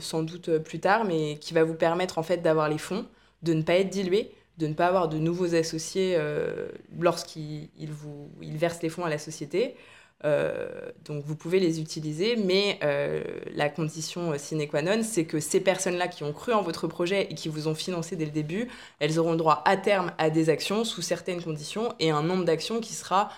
sans 0.00 0.24
doute 0.24 0.58
plus 0.58 0.80
tard, 0.80 1.04
mais 1.04 1.36
qui 1.36 1.54
va 1.54 1.62
vous 1.62 1.74
permettre 1.74 2.18
en 2.18 2.24
fait 2.24 2.38
d'avoir 2.38 2.68
les 2.68 2.78
fonds 2.78 3.06
de 3.42 3.52
ne 3.54 3.62
pas 3.62 3.74
être 3.74 3.90
dilué, 3.90 4.32
de 4.58 4.66
ne 4.66 4.74
pas 4.74 4.86
avoir 4.86 5.08
de 5.08 5.18
nouveaux 5.18 5.54
associés 5.54 6.14
euh, 6.16 6.68
lorsqu'ils 6.98 7.90
vous 7.90 8.30
versent 8.40 8.82
les 8.82 8.88
fonds 8.88 9.04
à 9.04 9.10
la 9.10 9.18
société. 9.18 9.76
Euh, 10.24 10.90
donc 11.04 11.24
vous 11.24 11.36
pouvez 11.36 11.60
les 11.60 11.80
utiliser, 11.80 12.34
mais 12.34 12.80
euh, 12.82 13.22
la 13.54 13.68
condition 13.68 14.36
sine 14.36 14.66
qua 14.66 14.82
non, 14.82 15.04
c'est 15.04 15.26
que 15.26 15.38
ces 15.38 15.60
personnes-là 15.60 16.08
qui 16.08 16.24
ont 16.24 16.32
cru 16.32 16.52
en 16.52 16.62
votre 16.62 16.88
projet 16.88 17.28
et 17.30 17.34
qui 17.36 17.48
vous 17.48 17.68
ont 17.68 17.74
financé 17.76 18.16
dès 18.16 18.24
le 18.24 18.32
début, 18.32 18.68
elles 18.98 19.20
auront 19.20 19.36
droit 19.36 19.62
à 19.64 19.76
terme 19.76 20.12
à 20.18 20.28
des 20.28 20.50
actions 20.50 20.82
sous 20.84 21.02
certaines 21.02 21.40
conditions 21.40 21.94
et 22.00 22.10
un 22.10 22.24
nombre 22.24 22.44
d'actions 22.44 22.80
qui 22.80 22.94
sera 22.94 23.30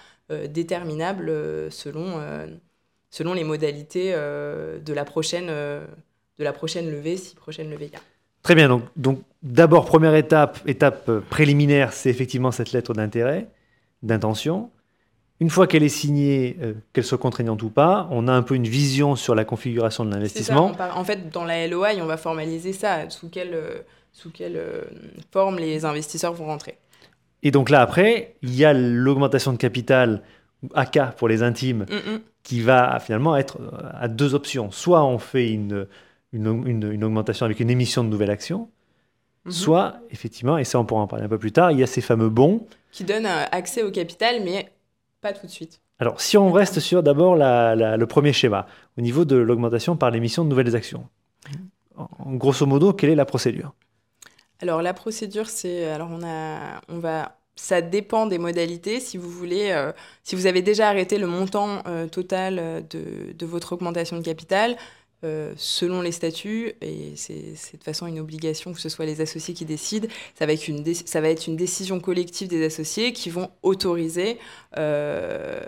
déterminable 0.49 1.33
selon, 1.73 2.23
selon 3.11 3.35
les 3.35 3.43
modalités 3.43 4.13
de, 4.13 4.93
la 4.93 5.05
prochaine, 5.05 5.49
de 5.49 5.83
la 6.39 6.53
prochaine 6.53 6.89
levée, 6.89 7.17
si 7.17 7.35
prochaine 7.35 7.69
levée 7.69 7.87
il 7.87 7.93
y 7.93 7.97
a. 7.97 8.10
Très 8.43 8.55
bien, 8.55 8.69
donc, 8.69 8.85
donc 8.97 9.21
d'abord, 9.43 9.85
première 9.85 10.15
étape, 10.15 10.61
étape 10.67 11.09
euh, 11.09 11.21
préliminaire, 11.21 11.93
c'est 11.93 12.11
effectivement 12.11 12.51
cette 12.51 12.73
lettre 12.73 12.95
d'intérêt, 12.95 13.49
d'intention. 14.03 14.71
Une 15.41 15.51
fois 15.51 15.67
qu'elle 15.67 15.83
est 15.83 15.89
signée, 15.89 16.57
euh, 16.63 16.75
qu'elle 16.93 17.05
soit 17.05 17.19
contraignante 17.19 17.63
ou 17.63 17.71
pas, 17.71 18.09
on 18.11 18.29
a 18.29 18.33
un 18.33 18.43
peu 18.43 18.55
une 18.55 18.67
vision 18.67 19.17
sur 19.17 19.35
la 19.35 19.45
configuration 19.45 20.05
de 20.05 20.11
l'investissement. 20.11 20.73
En 20.95 21.05
fait, 21.05 21.31
dans 21.31 21.45
la 21.45 21.67
LOI, 21.67 21.95
on 22.01 22.07
va 22.07 22.17
formaliser 22.17 22.73
ça, 22.73 23.09
sous 23.11 23.29
quelle, 23.29 23.55
euh, 23.55 23.79
sous 24.13 24.31
quelle 24.31 24.61
forme 25.33 25.59
les 25.59 25.85
investisseurs 25.85 26.35
vont 26.35 26.47
rentrer. 26.47 26.77
Et 27.43 27.51
donc 27.51 27.71
là, 27.71 27.81
après, 27.81 28.35
il 28.43 28.55
y 28.55 28.65
a 28.65 28.73
l'augmentation 28.75 29.53
de 29.53 29.57
capital, 29.57 30.23
AK 30.75 31.17
pour 31.17 31.29
les 31.29 31.43
intimes, 31.43 31.87
mm, 31.89 32.13
mm. 32.13 32.21
qui 32.43 32.61
va 32.61 32.99
finalement 33.01 33.37
être 33.37 33.59
à 33.95 34.09
deux 34.09 34.35
options. 34.35 34.71
Soit 34.71 35.05
on 35.05 35.19
fait 35.19 35.51
une 35.51 35.87
une, 36.33 37.05
augmentation 37.05 37.45
avec 37.47 37.61
une 37.61 37.71
émission 37.71 38.05
de 38.05 38.09
nouvelles 38.09 38.31
actions, 38.31 38.69
mhm. 39.45 39.53
soit, 39.53 39.97
effectivement, 40.11 40.59
et 40.59 40.65
ça 40.65 40.79
on 40.79 40.85
pourra 40.85 41.03
en 41.03 41.07
parler 41.07 41.25
un 41.25 41.29
peu 41.29 41.39
plus 41.39 41.53
tard, 41.53 41.73
il 41.73 41.79
y 41.79 41.83
a 41.83 41.87
ces 41.87 42.01
fameux 42.01 42.29
bons. 42.29 42.67
Qui 42.93 43.05
donnent 43.05 43.27
euh, 43.27 43.45
accès 43.53 43.83
au 43.83 43.91
capital, 43.91 44.43
mais 44.45 44.71
pas 45.21 45.33
tout 45.33 45.47
de 45.47 45.51
suite. 45.51 45.81
Alors, 45.99 46.21
si 46.21 46.39
on 46.39 46.51
reste 46.51 46.81
sur 46.81 47.03
d'abord 47.03 47.37
le 47.37 48.05
premier 48.07 48.33
schéma, 48.33 48.67
au 48.97 49.03
niveau 49.03 49.27
de 49.27 49.37
l'augmentation 49.37 49.97
par 49.97 50.11
l'émission 50.11 50.45
de 50.45 50.49
nouvelles 50.49 50.75
actions, 50.75 51.07
en, 51.97 52.33
grosso 52.37 52.65
modo, 52.65 52.95
quelle 52.95 53.11
est 53.11 53.15
la 53.15 53.27
procédure? 53.27 53.75
Alors, 54.63 54.81
la 54.81 54.95
procédure, 54.95 55.51
c'est. 55.51 55.91
Alors, 55.91 56.09
on, 56.11 56.23
a, 56.25 56.81
on 56.89 56.99
va 57.01 57.37
ça 57.61 57.83
dépend 57.83 58.25
des 58.27 58.39
modalités. 58.39 59.01
Si 59.01 59.19
vous 59.19 59.29
voulez, 59.29 59.71
euh, 59.73 59.93
si 60.23 60.35
vous 60.35 60.47
avez 60.47 60.63
déjà 60.63 60.89
arrêté 60.89 61.19
le 61.19 61.27
montant 61.27 61.83
euh, 61.87 62.07
total 62.07 62.85
de, 62.89 63.33
de, 63.35 63.47
votre 63.47 63.75
augmentation 63.75 64.17
de 64.17 64.23
capital, 64.23 64.77
euh, 65.23 65.53
selon 65.57 66.01
les 66.01 66.13
statuts, 66.13 66.73
et 66.81 67.13
c'est 67.15 67.35
de 67.35 67.71
toute 67.73 67.85
façon 67.85 68.07
une 68.07 68.19
obligation 68.21 68.73
que 68.73 68.81
ce 68.81 68.89
soit 68.89 69.05
les 69.05 69.21
associés 69.21 69.53
qui 69.53 69.67
décident, 69.67 70.09
ça 70.35 70.47
va 70.47 70.53
être 70.55 70.67
une, 70.67 70.83
décision 71.57 72.01
collective 72.01 72.49
des 72.49 72.65
associés 72.65 73.13
qui 73.13 73.29
vont 73.29 73.51
autoriser 73.63 74.39
euh, 74.79 75.61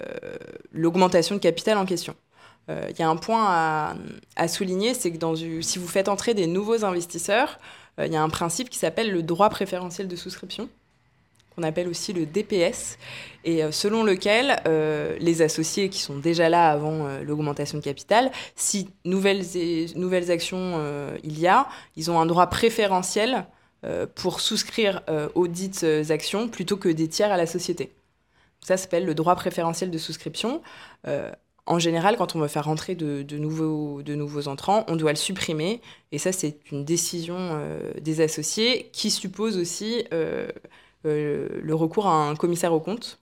l'augmentation 0.73 1.35
de 1.35 1.41
capital 1.41 1.77
en 1.77 1.85
question. 1.85 2.15
Euh, 2.71 2.87
il 2.91 2.99
y 2.99 3.03
a 3.03 3.09
un 3.11 3.17
point 3.17 3.95
à, 4.37 4.49
souligner, 4.49 4.95
c'est 4.95 5.13
que 5.13 5.61
si 5.61 5.79
vous 5.79 5.89
faites 5.89 6.09
entrer 6.09 6.33
des 6.33 6.47
nouveaux 6.47 6.85
investisseurs, 6.87 7.59
il 7.99 8.11
y 8.11 8.17
a 8.17 8.23
un 8.23 8.31
principe 8.31 8.71
qui 8.71 8.79
s'appelle 8.79 9.11
le 9.11 9.23
droit 9.23 9.51
préférentiel 9.51 10.09
de 10.09 10.17
souscription 10.17 10.71
qu'on 11.55 11.63
appelle 11.63 11.89
aussi 11.89 12.13
le 12.13 12.27
DPS, 12.27 12.99
et 13.45 13.65
euh, 13.65 13.73
selon 13.73 14.05
lequel 14.05 14.61
euh, 14.67 15.17
les 15.19 15.43
associés 15.43 15.89
qui 15.89 16.01
sont 16.01 16.19
déjà 16.19 16.49
là 16.49 16.71
avant 16.71 17.07
euh, 17.07 17.23
l'augmentation 17.23 17.79
de 17.79 17.83
capital, 17.83 18.31
si 18.57 18.89
nouvelles, 19.05 19.45
nouvelles 19.97 20.31
actions 20.31 20.81
il 21.25 21.39
y 21.39 21.47
a, 21.47 21.69
ils 21.97 22.11
ont 22.11 22.21
un 22.21 22.27
droit 22.27 22.47
préférentiel 22.47 23.47
pour 24.15 24.41
souscrire 24.41 25.03
aux 25.35 25.49
dites 25.49 25.85
actions 26.11 26.49
plutôt 26.49 26.77
que 26.77 26.89
des 26.89 27.09
tiers 27.09 27.33
à 27.33 27.37
la 27.37 27.47
société. 27.47 27.93
Ça 28.61 28.77
s'appelle 28.77 29.05
le 29.05 29.15
droit 29.15 29.35
préférentiel 29.35 29.91
de 29.91 29.99
souscription. 29.99 30.63
en 31.67 31.79
général, 31.79 32.17
quand 32.17 32.37
on 32.37 32.41
veut 32.41 32.49
faire 32.49 32.67
rentrer 32.67 32.95
de, 32.95 33.37
nouveaux, 33.37 34.03
de 34.03 34.15
nouveaux 34.15 34.47
entrants, 34.47 34.85
on 34.89 34.97
doit 34.97 35.11
le 35.11 35.17
supprimer. 35.17 35.81
Et 36.13 36.19
ça, 36.19 36.33
c'est 36.33 36.59
une 36.71 36.85
décision 36.85 37.61
des 38.01 38.21
associés 38.21 38.89
qui 38.93 39.11
suppose 39.11 39.57
aussi 39.57 40.05
le 41.05 41.73
recours 41.73 42.07
à 42.07 42.29
un 42.29 42.37
commissaire 42.37 42.73
au 42.73 42.81
compte 42.81 43.19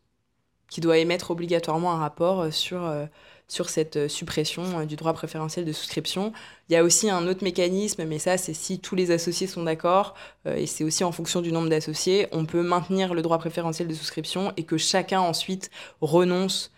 qui 0.70 0.80
doit 0.80 0.96
émettre 0.96 1.32
obligatoirement 1.32 1.92
un 1.92 1.98
rapport 1.98 2.40
euh, 2.40 2.50
sur, 2.50 2.82
euh, 2.84 3.04
sur 3.48 3.68
cette 3.68 4.08
suppression 4.08 4.86
du 4.86 4.96
droit 4.96 5.12
préférentiel 5.12 5.64
de 5.64 5.72
souscription. 5.72 6.32
Il 6.68 6.72
y 6.72 6.76
a 6.76 6.84
aussi 6.84 7.10
un 7.10 7.26
autre 7.26 7.42
mécanisme, 7.42 8.04
mais 8.04 8.20
ça, 8.20 8.38
c'est 8.38 8.54
si 8.54 8.78
tous 8.78 8.94
les 8.94 9.10
associés 9.10 9.48
sont 9.48 9.64
d'accord, 9.64 10.14
et 10.46 10.68
c'est 10.68 10.84
aussi 10.84 11.02
en 11.02 11.10
fonction 11.10 11.40
du 11.40 11.50
nombre 11.50 11.68
d'associés, 11.68 12.28
on 12.30 12.46
peut 12.46 12.62
maintenir 12.62 13.12
le 13.12 13.22
droit 13.22 13.38
préférentiel 13.38 13.88
de 13.88 13.94
souscription 13.94 14.52
et 14.56 14.62
que 14.62 14.78
chacun 14.78 15.18
ensuite 15.18 15.72
renonce 16.00 16.70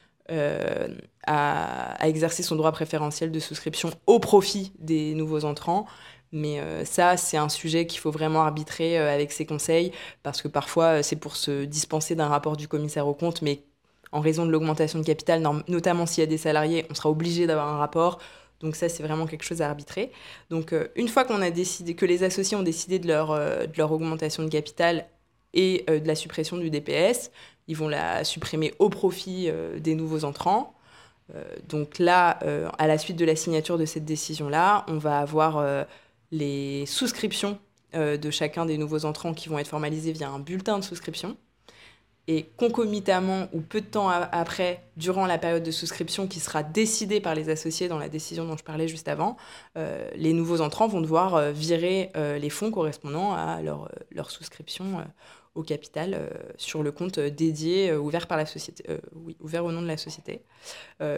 à, 1.26 2.08
exercer 2.08 2.42
son 2.42 2.56
droit 2.56 2.72
préférentiel 2.72 3.30
de 3.30 3.38
souscription 3.38 3.90
au 4.06 4.18
profit 4.18 4.72
des 4.78 5.14
nouveaux 5.14 5.44
entrants. 5.44 5.86
Mais 6.32 6.60
euh, 6.60 6.84
ça, 6.86 7.18
c'est 7.18 7.36
un 7.36 7.50
sujet 7.50 7.86
qu'il 7.86 8.00
faut 8.00 8.10
vraiment 8.10 8.42
arbitrer 8.42 8.98
euh, 8.98 9.14
avec 9.14 9.32
ses 9.32 9.44
conseils, 9.44 9.92
parce 10.22 10.40
que 10.40 10.48
parfois, 10.48 10.98
euh, 10.98 11.02
c'est 11.02 11.16
pour 11.16 11.36
se 11.36 11.64
dispenser 11.64 12.14
d'un 12.14 12.28
rapport 12.28 12.56
du 12.56 12.68
commissaire 12.68 13.06
au 13.06 13.12
compte, 13.12 13.42
mais 13.42 13.60
en 14.12 14.20
raison 14.20 14.46
de 14.46 14.50
l'augmentation 14.50 14.98
de 14.98 15.04
capital, 15.04 15.42
notamment 15.68 16.06
s'il 16.06 16.22
y 16.22 16.24
a 16.24 16.26
des 16.26 16.38
salariés, 16.38 16.86
on 16.90 16.94
sera 16.94 17.10
obligé 17.10 17.46
d'avoir 17.46 17.68
un 17.68 17.78
rapport. 17.78 18.18
Donc 18.60 18.76
ça, 18.76 18.88
c'est 18.88 19.02
vraiment 19.02 19.26
quelque 19.26 19.44
chose 19.44 19.62
à 19.62 19.68
arbitrer. 19.68 20.12
Donc 20.50 20.74
une 20.96 21.08
fois 21.08 21.24
qu'on 21.24 21.40
a 21.40 21.50
décidé, 21.50 21.94
que 21.94 22.04
les 22.04 22.22
associés 22.22 22.56
ont 22.56 22.62
décidé 22.62 22.98
de 22.98 23.08
leur, 23.08 23.34
de 23.34 23.78
leur 23.78 23.90
augmentation 23.90 24.42
de 24.42 24.50
capital 24.50 25.06
et 25.54 25.86
de 25.88 26.06
la 26.06 26.14
suppression 26.14 26.58
du 26.58 26.68
DPS, 26.68 27.30
ils 27.68 27.76
vont 27.76 27.88
la 27.88 28.22
supprimer 28.22 28.74
au 28.78 28.90
profit 28.90 29.50
des 29.78 29.94
nouveaux 29.94 30.24
entrants. 30.24 30.74
donc 31.70 31.98
là, 31.98 32.38
à 32.76 32.86
la 32.86 32.98
suite 32.98 33.16
de 33.16 33.24
la 33.24 33.34
signature 33.34 33.78
de 33.78 33.86
cette 33.86 34.04
décision-là, 34.04 34.84
on 34.88 34.98
va 34.98 35.20
avoir 35.20 35.86
les 36.32 36.86
souscriptions 36.86 37.58
euh, 37.94 38.16
de 38.16 38.30
chacun 38.30 38.66
des 38.66 38.78
nouveaux 38.78 39.04
entrants 39.04 39.34
qui 39.34 39.48
vont 39.48 39.58
être 39.58 39.68
formalisées 39.68 40.12
via 40.12 40.28
un 40.28 40.40
bulletin 40.40 40.78
de 40.78 40.84
souscription. 40.84 41.36
Et 42.28 42.44
concomitamment 42.56 43.48
ou 43.52 43.60
peu 43.60 43.80
de 43.80 43.86
temps 43.86 44.08
après, 44.08 44.84
durant 44.96 45.26
la 45.26 45.38
période 45.38 45.64
de 45.64 45.72
souscription 45.72 46.28
qui 46.28 46.38
sera 46.38 46.62
décidée 46.62 47.20
par 47.20 47.34
les 47.34 47.50
associés 47.50 47.88
dans 47.88 47.98
la 47.98 48.08
décision 48.08 48.46
dont 48.46 48.56
je 48.56 48.62
parlais 48.62 48.86
juste 48.86 49.08
avant, 49.08 49.36
euh, 49.76 50.08
les 50.14 50.32
nouveaux 50.32 50.60
entrants 50.60 50.86
vont 50.86 51.00
devoir 51.00 51.34
euh, 51.34 51.50
virer 51.50 52.12
les 52.14 52.50
fonds 52.50 52.70
correspondant 52.70 53.34
à 53.34 53.60
leur 53.60 54.30
souscription 54.30 55.04
au 55.54 55.62
capital 55.62 56.14
euh, 56.14 56.30
sur 56.56 56.82
le 56.82 56.92
compte 56.92 57.20
dédié 57.20 57.90
euh, 57.90 57.98
ouvert 57.98 58.26
par 58.26 58.38
la 58.38 58.46
société, 58.46 58.84
euh, 58.88 58.98
oui, 59.14 59.36
ouvert 59.40 59.64
au 59.64 59.72
nom 59.72 59.82
de 59.82 59.86
la 59.86 59.98
société. 59.98 60.42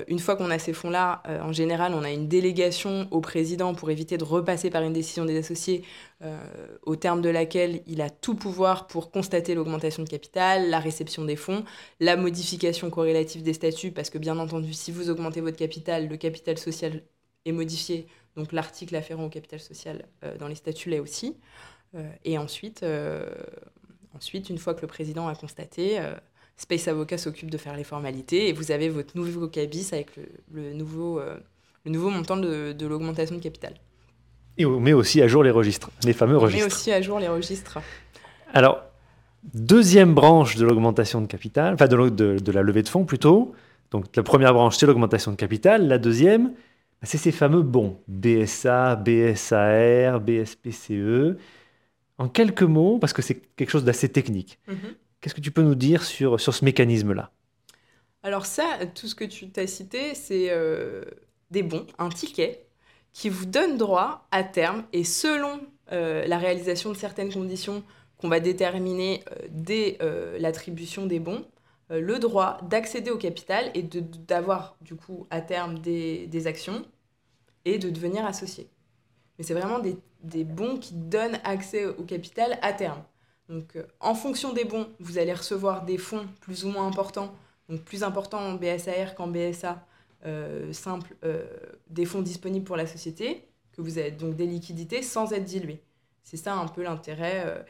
une 0.09 0.19
fois 0.19 0.37
qu'on 0.37 0.51
a 0.51 0.59
ces 0.59 0.73
fonds-là, 0.73 1.23
en 1.43 1.53
général, 1.53 1.93
on 1.95 2.03
a 2.03 2.11
une 2.11 2.27
délégation 2.27 3.07
au 3.11 3.21
président 3.21 3.75
pour 3.75 3.91
éviter 3.91 4.17
de 4.17 4.25
repasser 4.25 4.71
par 4.71 4.83
une 4.83 4.95
décision 4.95 5.25
des 5.27 5.37
associés, 5.39 5.85
au 6.85 6.97
terme 6.97 7.21
de 7.21 7.29
laquelle 7.29 7.83
il 7.87 8.01
a 8.01 8.09
tout 8.09 8.35
pouvoir 8.35 8.87
pour 8.87 9.11
constater 9.11 9.55
l'augmentation 9.55 10.03
de 10.03 10.09
capital, 10.09 10.71
la 10.71 10.81
réception 10.81 11.25
des 11.27 11.37
fonds, 11.37 11.65
la 12.01 12.17
modification 12.17 12.89
corrélative 12.89 13.43
des 13.43 13.53
statuts, 13.53 13.93
parce 13.93 14.09
que 14.09 14.17
bien 14.17 14.39
entendu, 14.39 14.73
si 14.73 14.91
vous 14.91 15.11
augmentez 15.11 15.43
votre 15.43 15.59
capital, 15.59 16.09
le 16.09 16.17
capital 16.17 16.57
social 16.57 17.03
est 17.45 17.53
modifié, 17.53 18.07
donc 18.37 18.53
l'article 18.53 18.97
afférent 18.97 19.27
au 19.27 19.31
capital 19.31 19.61
social 19.61 20.07
dans 20.39 20.49
les 20.49 20.55
statuts 20.55 20.89
l'est 20.89 21.01
aussi. 21.01 21.37
et 22.25 22.39
ensuite, 22.39 22.83
Ensuite, 24.17 24.49
une 24.51 24.59
fois 24.59 24.75
que 24.75 24.83
le 24.83 24.87
président 24.87 25.29
a 25.29 25.35
constaté, 25.35 25.99
euh, 25.99 26.15
Space 26.57 26.87
Avocat 26.89 27.19
s'occupe 27.19 27.51
de 27.51 27.59
faire 27.59 27.77
les 27.77 27.85
formalités 27.85 28.49
et 28.49 28.53
vous 28.53 28.71
avez 28.71 28.89
votre 28.89 29.17
nouveau 29.17 29.49
cabis 29.49 29.93
avec 29.93 30.11
le, 30.53 30.73
nouveau, 30.73 31.19
euh, 31.19 31.37
le 31.85 31.91
nouveau 31.91 32.11
montant 32.11 32.37
de, 32.37 32.87
l'augmentation 32.87 33.35
de 33.35 33.41
capital. 33.41 33.75
Et 34.57 34.65
on 34.65 34.79
met 34.79 34.93
aussi 34.93 35.21
à 35.21 35.27
jour 35.27 35.43
les 35.43 35.51
registres, 35.51 35.91
les 36.05 36.13
fameux 36.13 36.37
registres. 36.37 36.65
On 36.65 36.69
met 36.69 36.73
aussi 36.73 36.93
à 36.93 37.03
jour 37.03 37.19
les 37.19 37.27
registres. 37.27 37.79
Alors, 38.53 38.85
deuxième 39.53 40.15
branche 40.15 40.55
de 40.55 40.65
l'augmentation 40.65 41.21
de 41.21 41.27
capital, 41.27 41.75
enfin 41.75 41.89
de, 41.89 42.09
de, 42.39 42.53
la 42.53 42.63
levée 42.63 42.85
de 42.85 42.89
fonds 42.89 43.05
plutôt, 43.05 43.53
Donc 43.91 44.15
la 44.15 44.23
première 44.23 44.55
branche, 44.55 44.77
c'est 44.77 44.87
l'augmentation 44.87 45.33
de 45.33 45.37
capital. 45.37 45.89
La 45.89 45.99
deuxième, 45.99 46.53
c'est 47.03 47.19
ces 47.19 47.33
fameux 47.33 47.63
bons, 47.63 47.99
BSA, 48.07 48.95
BSAR, 48.95 50.21
BSPCE. 50.21 51.37
En 52.19 52.29
quelques 52.29 52.63
mots, 52.63 52.99
parce 52.99 53.13
que 53.13 53.23
c'est 53.23 53.41
quelque 53.57 53.71
chose 53.71 53.85
d'assez 53.85 54.09
technique, 54.09 54.59
mhm. 54.69 54.95
qu'est-ce 55.21 55.35
que 55.35 55.41
tu 55.41 55.51
peux 55.51 55.63
nous 55.63 55.75
dire 55.75 56.05
sur, 56.05 56.41
sur 56.41 56.55
ce 56.55 56.65
mécanisme-là? 56.65 57.33
Alors 58.25 58.47
ça, 58.47 58.79
tout 58.95 59.07
ce 59.07 59.15
que 59.15 59.25
tu 59.25 59.51
t'as 59.51 59.67
cité, 59.67 60.15
c'est 60.15 60.47
euh, 60.49 61.05
des 61.51 61.63
bons, 61.63 61.87
un 61.99 62.09
ticket 62.09 62.67
qui 63.13 63.29
vous 63.29 63.45
donne 63.45 63.77
droit 63.77 64.27
à 64.31 64.43
terme 64.43 64.85
et 64.95 65.05
selon 65.05 65.61
euh, 65.93 66.27
la 66.27 66.39
réalisation 66.39 66.91
de 66.91 66.97
certaines 66.97 67.31
conditions 67.31 67.85
qu'on 68.17 68.31
va 68.31 68.41
déterminer 68.41 69.23
euh, 69.31 69.47
dès 69.51 69.99
l'attribution 70.39 71.05
des 71.05 71.21
bons, 71.21 71.45
le 71.91 72.19
droit 72.19 72.59
d'accéder 72.63 73.11
au 73.11 73.19
capital 73.19 73.71
et 73.75 73.83
d'avoir 73.83 74.77
du 74.81 74.95
coup 74.95 75.27
à 75.29 75.43
terme 75.43 75.79
des, 75.81 76.47
actions 76.47 76.83
et 77.67 77.77
de 77.77 77.91
devenir 77.91 78.25
associé. 78.25 78.71
Mais 79.39 79.45
c'est 79.45 79.55
vraiment 79.55 79.81
des, 79.81 80.45
bons 80.45 80.79
qui 80.79 80.95
donnent 80.95 81.39
accès 81.45 81.87
au 81.87 82.03
capital 82.03 82.59
à 82.63 82.73
terme. 82.73 83.03
Donc 83.49 83.77
euh, 83.77 83.85
en 84.01 84.15
fonction 84.15 84.53
des 84.53 84.65
bons, 84.65 84.89
vous 85.01 85.19
allez 85.19 85.35
recevoir 85.35 85.85
des 85.85 85.99
fonds 85.99 86.27
plus 86.41 86.65
ou 86.65 86.69
moins 86.69 86.87
importants, 86.87 87.35
donc 87.69 87.83
plus 87.83 88.03
importants 88.03 88.41
en 88.41 88.55
BSAR 88.55 89.15
qu'en 89.15 89.27
BSA 89.27 89.85
euh, 90.27 90.73
simple, 90.73 91.15
des 91.91 92.07
fonds 92.07 92.23
disponibles 92.23 92.65
pour 92.65 92.77
la 92.77 92.87
société, 92.87 93.45
que 93.73 93.83
vous 93.83 93.99
avez 93.99 94.13
donc 94.13 94.37
des 94.37 94.47
liquidités 94.47 95.03
sans 95.03 95.33
être 95.33 95.45
dilués. 95.45 95.83
C'est 96.23 96.39
ça 96.39 96.55
un 96.55 96.69
peu 96.69 96.83
l'intérêt. 96.83 97.67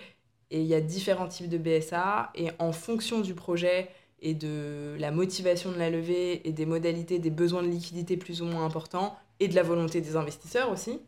et 0.51 0.61
il 0.61 0.67
y 0.67 0.75
a 0.75 0.81
différents 0.81 1.27
types 1.27 1.49
de 1.49 1.59
BSA, 1.59 2.31
et 2.37 2.51
en 2.61 2.71
fonction 2.73 3.21
du 3.21 3.35
projet, 3.35 3.89
et 4.25 4.33
de 4.35 4.97
la 4.99 5.11
motivation 5.11 5.71
de 5.71 5.77
la 5.77 5.91
levée 5.91 6.49
et 6.49 6.53
des 6.53 6.65
modalités, 6.65 7.19
des 7.19 7.31
besoins 7.31 7.63
de 7.63 7.69
liquidité 7.69 8.17
plus 8.17 8.41
ou 8.41 8.47
moins 8.47 8.65
importants 8.65 9.17
et 9.39 9.49
de 9.49 9.55
la 9.55 9.63
volonté 9.63 10.01
des 10.01 10.17
investisseurs 10.17 10.73
aussi, 10.73 10.99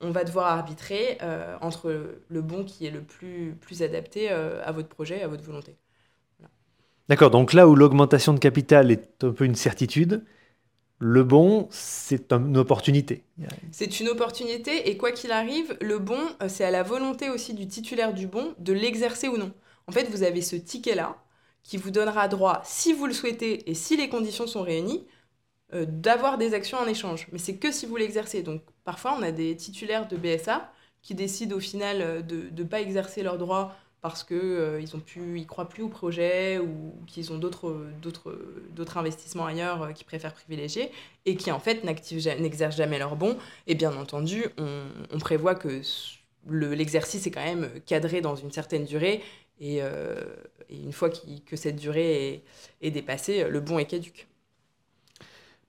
on 0.00 0.10
va 0.10 0.24
devoir 0.24 0.46
arbitrer 0.46 1.18
euh, 1.22 1.56
entre 1.60 2.20
le 2.28 2.42
bon 2.42 2.64
qui 2.64 2.86
est 2.86 2.90
le 2.90 3.02
plus, 3.02 3.54
plus 3.60 3.82
adapté 3.82 4.30
euh, 4.30 4.62
à 4.64 4.72
votre 4.72 4.88
projet, 4.88 5.22
à 5.22 5.28
votre 5.28 5.42
volonté. 5.42 5.76
D'accord, 7.08 7.30
donc 7.30 7.52
là 7.52 7.68
où 7.68 7.74
l'augmentation 7.74 8.32
de 8.32 8.38
capital 8.38 8.90
est 8.90 9.24
un 9.24 9.32
peu 9.32 9.44
une 9.44 9.56
certitude, 9.56 10.24
le 11.00 11.24
bon, 11.24 11.66
c'est 11.70 12.32
une 12.32 12.56
opportunité. 12.56 13.24
C'est 13.72 14.00
une 14.00 14.08
opportunité 14.08 14.90
et 14.90 14.96
quoi 14.96 15.10
qu'il 15.12 15.32
arrive, 15.32 15.76
le 15.80 15.98
bon, 15.98 16.20
euh, 16.42 16.48
c'est 16.48 16.64
à 16.64 16.70
la 16.70 16.82
volonté 16.82 17.28
aussi 17.28 17.54
du 17.54 17.66
titulaire 17.66 18.14
du 18.14 18.26
bon 18.26 18.54
de 18.58 18.72
l'exercer 18.72 19.28
ou 19.28 19.36
non. 19.36 19.52
En 19.86 19.92
fait, 19.92 20.08
vous 20.10 20.22
avez 20.22 20.40
ce 20.40 20.56
ticket-là 20.56 21.16
qui 21.62 21.76
vous 21.76 21.90
donnera 21.90 22.28
droit, 22.28 22.62
si 22.64 22.92
vous 22.92 23.06
le 23.06 23.12
souhaitez 23.12 23.68
et 23.68 23.74
si 23.74 23.96
les 23.96 24.08
conditions 24.08 24.46
sont 24.46 24.62
réunies, 24.62 25.04
euh, 25.72 25.86
d'avoir 25.86 26.36
des 26.36 26.52
actions 26.54 26.78
en 26.78 26.86
échange. 26.86 27.28
Mais 27.30 27.38
c'est 27.38 27.56
que 27.56 27.70
si 27.70 27.86
vous 27.86 27.96
l'exercez. 27.96 28.42
Donc 28.42 28.62
parfois, 28.84 29.16
on 29.16 29.22
a 29.22 29.30
des 29.30 29.54
titulaires 29.56 30.08
de 30.08 30.16
BSA 30.16 30.72
qui 31.00 31.14
décident 31.14 31.56
au 31.56 31.60
final 31.60 31.98
euh, 32.00 32.22
de 32.22 32.50
ne 32.56 32.64
pas 32.64 32.80
exercer 32.80 33.22
leurs 33.22 33.38
droits 33.38 33.76
parce 34.00 34.24
qu'ils 34.24 34.36
euh, 34.36 34.80
ne 34.80 35.44
croient 35.44 35.68
plus 35.68 35.82
au 35.84 35.88
projet 35.88 36.58
ou 36.58 36.94
qu'ils 37.06 37.32
ont 37.32 37.38
d'autres 37.38 38.96
investissements 38.96 39.46
ailleurs 39.46 39.92
qu'ils 39.94 40.06
préfèrent 40.06 40.32
privilégier 40.32 40.90
et 41.26 41.36
qui 41.36 41.52
en 41.52 41.60
fait 41.60 41.84
n'exercent 41.84 42.76
jamais 42.76 42.98
leurs 42.98 43.14
bons. 43.14 43.36
Et 43.66 43.74
bien 43.74 43.94
entendu, 43.94 44.46
on, 44.56 45.18
prévoit 45.18 45.54
que 45.54 45.82
l'exercice 46.48 47.26
est 47.26 47.30
quand 47.30 47.44
même 47.44 47.68
cadré 47.84 48.22
dans 48.22 48.36
une 48.36 48.50
certaine 48.50 48.86
durée 48.86 49.22
et, 49.60 49.80
et 50.70 50.76
une 50.82 50.94
fois 50.94 51.10
que 51.10 51.56
cette 51.56 51.76
durée 51.76 52.42
est, 52.80 52.90
dépassée, 52.90 53.44
le 53.50 53.60
bon 53.60 53.78
est 53.78 53.84
caduque. 53.84 54.29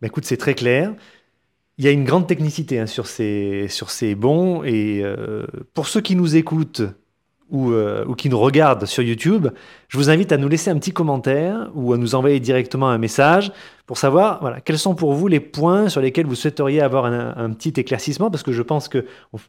Bah, 0.01 0.07
écoute, 0.07 0.25
c'est 0.25 0.37
très 0.37 0.55
clair. 0.55 0.93
Il 1.77 1.85
y 1.85 1.87
a 1.87 1.91
une 1.91 2.03
grande 2.03 2.27
technicité 2.27 2.79
hein, 2.79 2.87
sur, 2.87 3.07
ces, 3.07 3.67
sur 3.69 3.89
ces 3.89 4.15
bons. 4.15 4.63
Et 4.63 5.01
euh, 5.03 5.45
pour 5.73 5.87
ceux 5.87 6.01
qui 6.01 6.15
nous 6.15 6.35
écoutent 6.35 6.83
euh, 7.53 8.05
ou, 8.05 8.15
qui 8.15 8.29
nous 8.29 8.39
regardent 8.39 8.85
sur 8.85 9.03
YouTube, 9.03 9.49
je 9.89 9.97
vous 9.97 10.09
invite 10.09 10.31
à 10.31 10.37
nous 10.37 10.47
laisser 10.47 10.69
un 10.71 10.77
petit 10.77 10.93
commentaire 10.93 11.69
ou 11.75 11.91
à 11.91 11.97
nous 11.97 12.15
envoyer 12.15 12.39
directement 12.39 12.89
un 12.89 12.97
message 12.97 13.51
pour 13.85 13.97
savoir 13.97 14.39
voilà, 14.39 14.61
quels 14.61 14.79
sont 14.79 14.95
pour 14.95 15.13
vous 15.13 15.27
les 15.27 15.41
points 15.41 15.89
sur 15.89 15.99
lesquels 15.99 16.25
vous 16.25 16.35
souhaiteriez 16.35 16.79
avoir 16.79 17.05
un, 17.05 17.49
petit 17.51 17.73
éclaircissement, 17.75 18.31
parce 18.31 18.43
que 18.43 18.53
je 18.53 18.61
pense 18.61 18.87
qu'on 18.87 19.01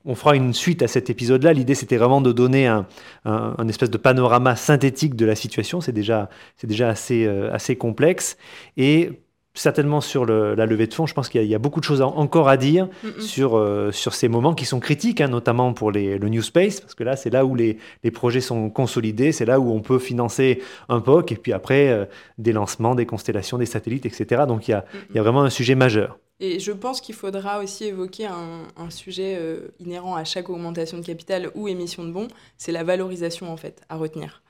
on 0.04 0.14
fera 0.16 0.34
une 0.34 0.52
suite 0.52 0.82
à 0.82 0.88
cet 0.88 1.10
épisode-là. 1.10 1.52
L'idée, 1.52 1.76
c'était 1.76 1.96
vraiment 1.96 2.20
de 2.20 2.32
donner 2.32 2.66
un, 2.66 2.86
un, 3.24 3.68
espèce 3.68 3.90
de 3.90 3.98
panorama 3.98 4.56
synthétique 4.56 5.14
de 5.14 5.24
la 5.24 5.36
situation. 5.36 5.80
C'est 5.80 5.92
déjà, 5.92 6.28
déjà 6.64 6.88
assez, 6.88 7.24
euh, 7.24 7.54
assez 7.54 7.76
complexe. 7.76 8.36
Et 8.76 9.21
certainement 9.54 10.00
sur 10.00 10.24
la 10.24 10.66
levée 10.66 10.86
de 10.86 10.94
fonds, 10.94 11.06
je 11.06 11.14
pense 11.14 11.28
qu'il 11.28 11.44
y, 11.44 11.54
a 11.54 11.58
beaucoup 11.58 11.80
de 11.80 11.84
choses 11.84 12.00
encore 12.00 12.48
à 12.48 12.56
dire 12.56 12.88
sur, 13.18 13.56
euh, 13.56 13.92
sur 13.92 14.14
ces 14.14 14.28
moments 14.28 14.54
qui 14.54 14.64
sont 14.64 14.80
critiques, 14.80 15.20
hein, 15.20 15.28
notamment 15.28 15.74
pour 15.74 15.90
les, 15.90 16.18
le 16.18 16.28
New 16.28 16.42
Space, 16.42 16.80
parce 16.80 16.94
que 16.94 17.04
là, 17.04 17.16
c'est 17.16 17.30
là 17.30 17.44
où 17.44 17.54
les, 17.54 17.78
les, 18.02 18.10
projets 18.10 18.40
sont 18.40 18.70
consolidés, 18.70 19.32
c'est 19.32 19.44
là 19.44 19.60
où 19.60 19.70
on 19.70 19.80
peut 19.80 19.98
financer 19.98 20.62
un 20.88 21.00
POC, 21.00 21.32
et 21.32 21.36
puis 21.36 21.52
après, 21.52 21.88
euh, 21.88 22.06
des 22.38 22.52
lancements, 22.52 22.94
des 22.94 23.04
constellations, 23.04 23.58
des 23.58 23.66
satellites, 23.66 24.06
etc. 24.06 24.44
Donc 24.48 24.68
il 24.68 24.70
y 24.70 24.74
a, 24.74 24.86
il 25.10 25.16
y 25.16 25.18
a 25.18 25.22
vraiment 25.22 25.42
un 25.42 25.50
sujet 25.50 25.74
majeur. 25.74 26.18
Et 26.40 26.58
je 26.58 26.72
pense 26.72 27.00
qu'il 27.00 27.14
faudra 27.14 27.60
aussi 27.60 27.84
évoquer 27.84 28.26
un, 28.26 28.66
un 28.76 28.90
sujet 28.90 29.36
euh, 29.38 29.68
inhérent 29.78 30.16
à 30.16 30.24
chaque 30.24 30.48
augmentation 30.48 30.98
de 30.98 31.04
capital 31.04 31.50
ou 31.54 31.68
émission 31.68 32.04
de 32.04 32.10
bons, 32.10 32.28
c'est 32.56 32.72
la 32.72 32.84
valorisation 32.84 33.52
en 33.52 33.56
fait, 33.56 33.82
à 33.88 33.96
retenir. 33.96 34.42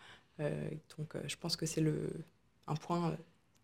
donc 0.96 1.14
je 1.26 1.36
pense 1.36 1.57
que 1.57 1.66
c'est 1.66 1.84
un 2.66 2.74
point 2.74 3.14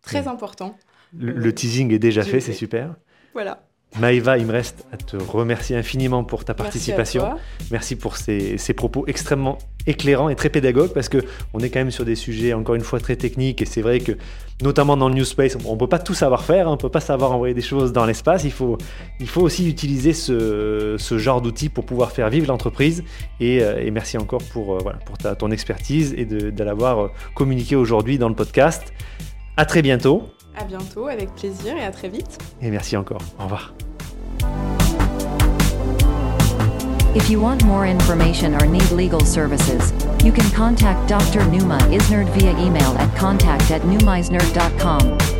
très 0.03 0.28
important. 0.28 0.76
Le, 1.16 1.52
teasing 1.54 1.92
est 1.92 1.98
déjà 1.98 2.22
fait, 2.22 2.40
c'est 2.40 2.52
super. 2.52 2.94
Voilà. 3.32 3.62
Maëva, 3.98 4.36
il 4.36 4.46
me 4.46 4.52
reste 4.52 4.86
à 4.92 4.96
te 4.96 5.16
remercier 5.16 5.74
infiniment 5.74 6.22
pour 6.22 6.44
ta 6.44 6.54
participation. 6.54 7.36
Merci, 7.70 7.96
pour 7.96 8.16
ces, 8.16 8.59
propos 8.76 9.04
extrêmement 9.06 9.59
éclairants 9.86 10.28
et 10.28 10.36
très 10.36 10.50
pédagogues 10.50 10.92
parce 10.92 11.09
que 11.09 11.24
on 11.54 11.61
est 11.61 11.70
quand 11.70 11.80
même 11.80 11.90
sur 11.90 12.04
des 12.04 12.14
sujets 12.14 12.52
encore 12.52 12.74
une 12.74 12.82
fois 12.82 13.00
très 13.00 13.16
techniques 13.16 13.62
et 13.62 13.64
c'est 13.64 13.80
vrai 13.80 14.00
que 14.00 14.12
notamment 14.62 14.96
dans 14.98 15.09
le 15.09 15.14
New 15.14 15.24
Space, 15.24 15.56
on 15.64 15.72
ne 15.72 15.78
peut 15.78 15.86
pas 15.86 15.98
tout 15.98 16.12
savoir 16.14 16.44
faire, 16.44 16.68
hein, 16.68 16.72
on 16.72 16.74
ne 16.74 16.80
peut 16.80 16.90
pas 16.90 17.00
savoir 17.00 17.32
envoyer 17.32 17.54
des 17.54 17.62
choses 17.62 17.92
dans 17.92 18.04
l'espace. 18.04 18.44
Il 18.44 18.52
faut, 18.52 18.76
il 19.20 19.28
faut 19.28 19.40
aussi 19.40 19.68
utiliser 19.68 20.12
ce, 20.12 20.96
genre 21.16 21.40
d'outils 21.40 21.70
pour 21.70 21.86
pouvoir 21.86 22.12
faire 22.12 22.28
vivre 22.28 22.46
l'entreprise. 22.48 23.02
Et, 23.40 23.62
euh, 23.62 23.88
merci 23.90 24.18
encore 24.18 24.42
pour, 24.52 24.74
euh, 24.74 24.78
voilà, 24.82 24.98
pour 24.98 25.16
ta, 25.16 25.34
ton 25.34 25.50
expertise 25.50 26.14
et 26.16 26.26
de, 26.26 26.50
de 26.50 26.64
l'avoir 26.64 26.98
euh, 26.98 27.09
communiqué 27.34 27.74
aujourd'hui 27.74 28.18
dans 28.18 28.28
le 28.28 28.34
podcast. 28.34 28.92
À 29.56 29.64
très 29.64 29.82
bientôt. 29.82 30.28
À 30.59 30.64
bientôt, 30.64 31.06
avec 31.06 31.32
plaisir 31.36 31.76
et 31.76 31.84
à 31.84 31.92
très 31.92 32.09
vite. 32.09 32.38
Et 32.61 32.70
merci 32.70 32.96
encore. 32.96 33.22
Au 33.38 33.44
revoir. 33.44 33.72
If 37.14 37.30
you 37.30 37.40
want 37.40 37.64
more 37.64 37.86
information 37.86 38.54
or 38.54 38.66
need 38.66 38.90
legal 38.90 39.20
services, 39.20 39.92
you 40.24 40.32
can 40.32 40.48
contact 40.50 41.09
Dr. 41.09 41.44
Numa 41.50 41.78
Isnerd 41.90 42.28
via 42.30 42.50
email 42.59 42.96
at 42.98 43.09
contact 43.16 43.70
at 43.70 43.82
numeisnerd.com. 43.82 45.38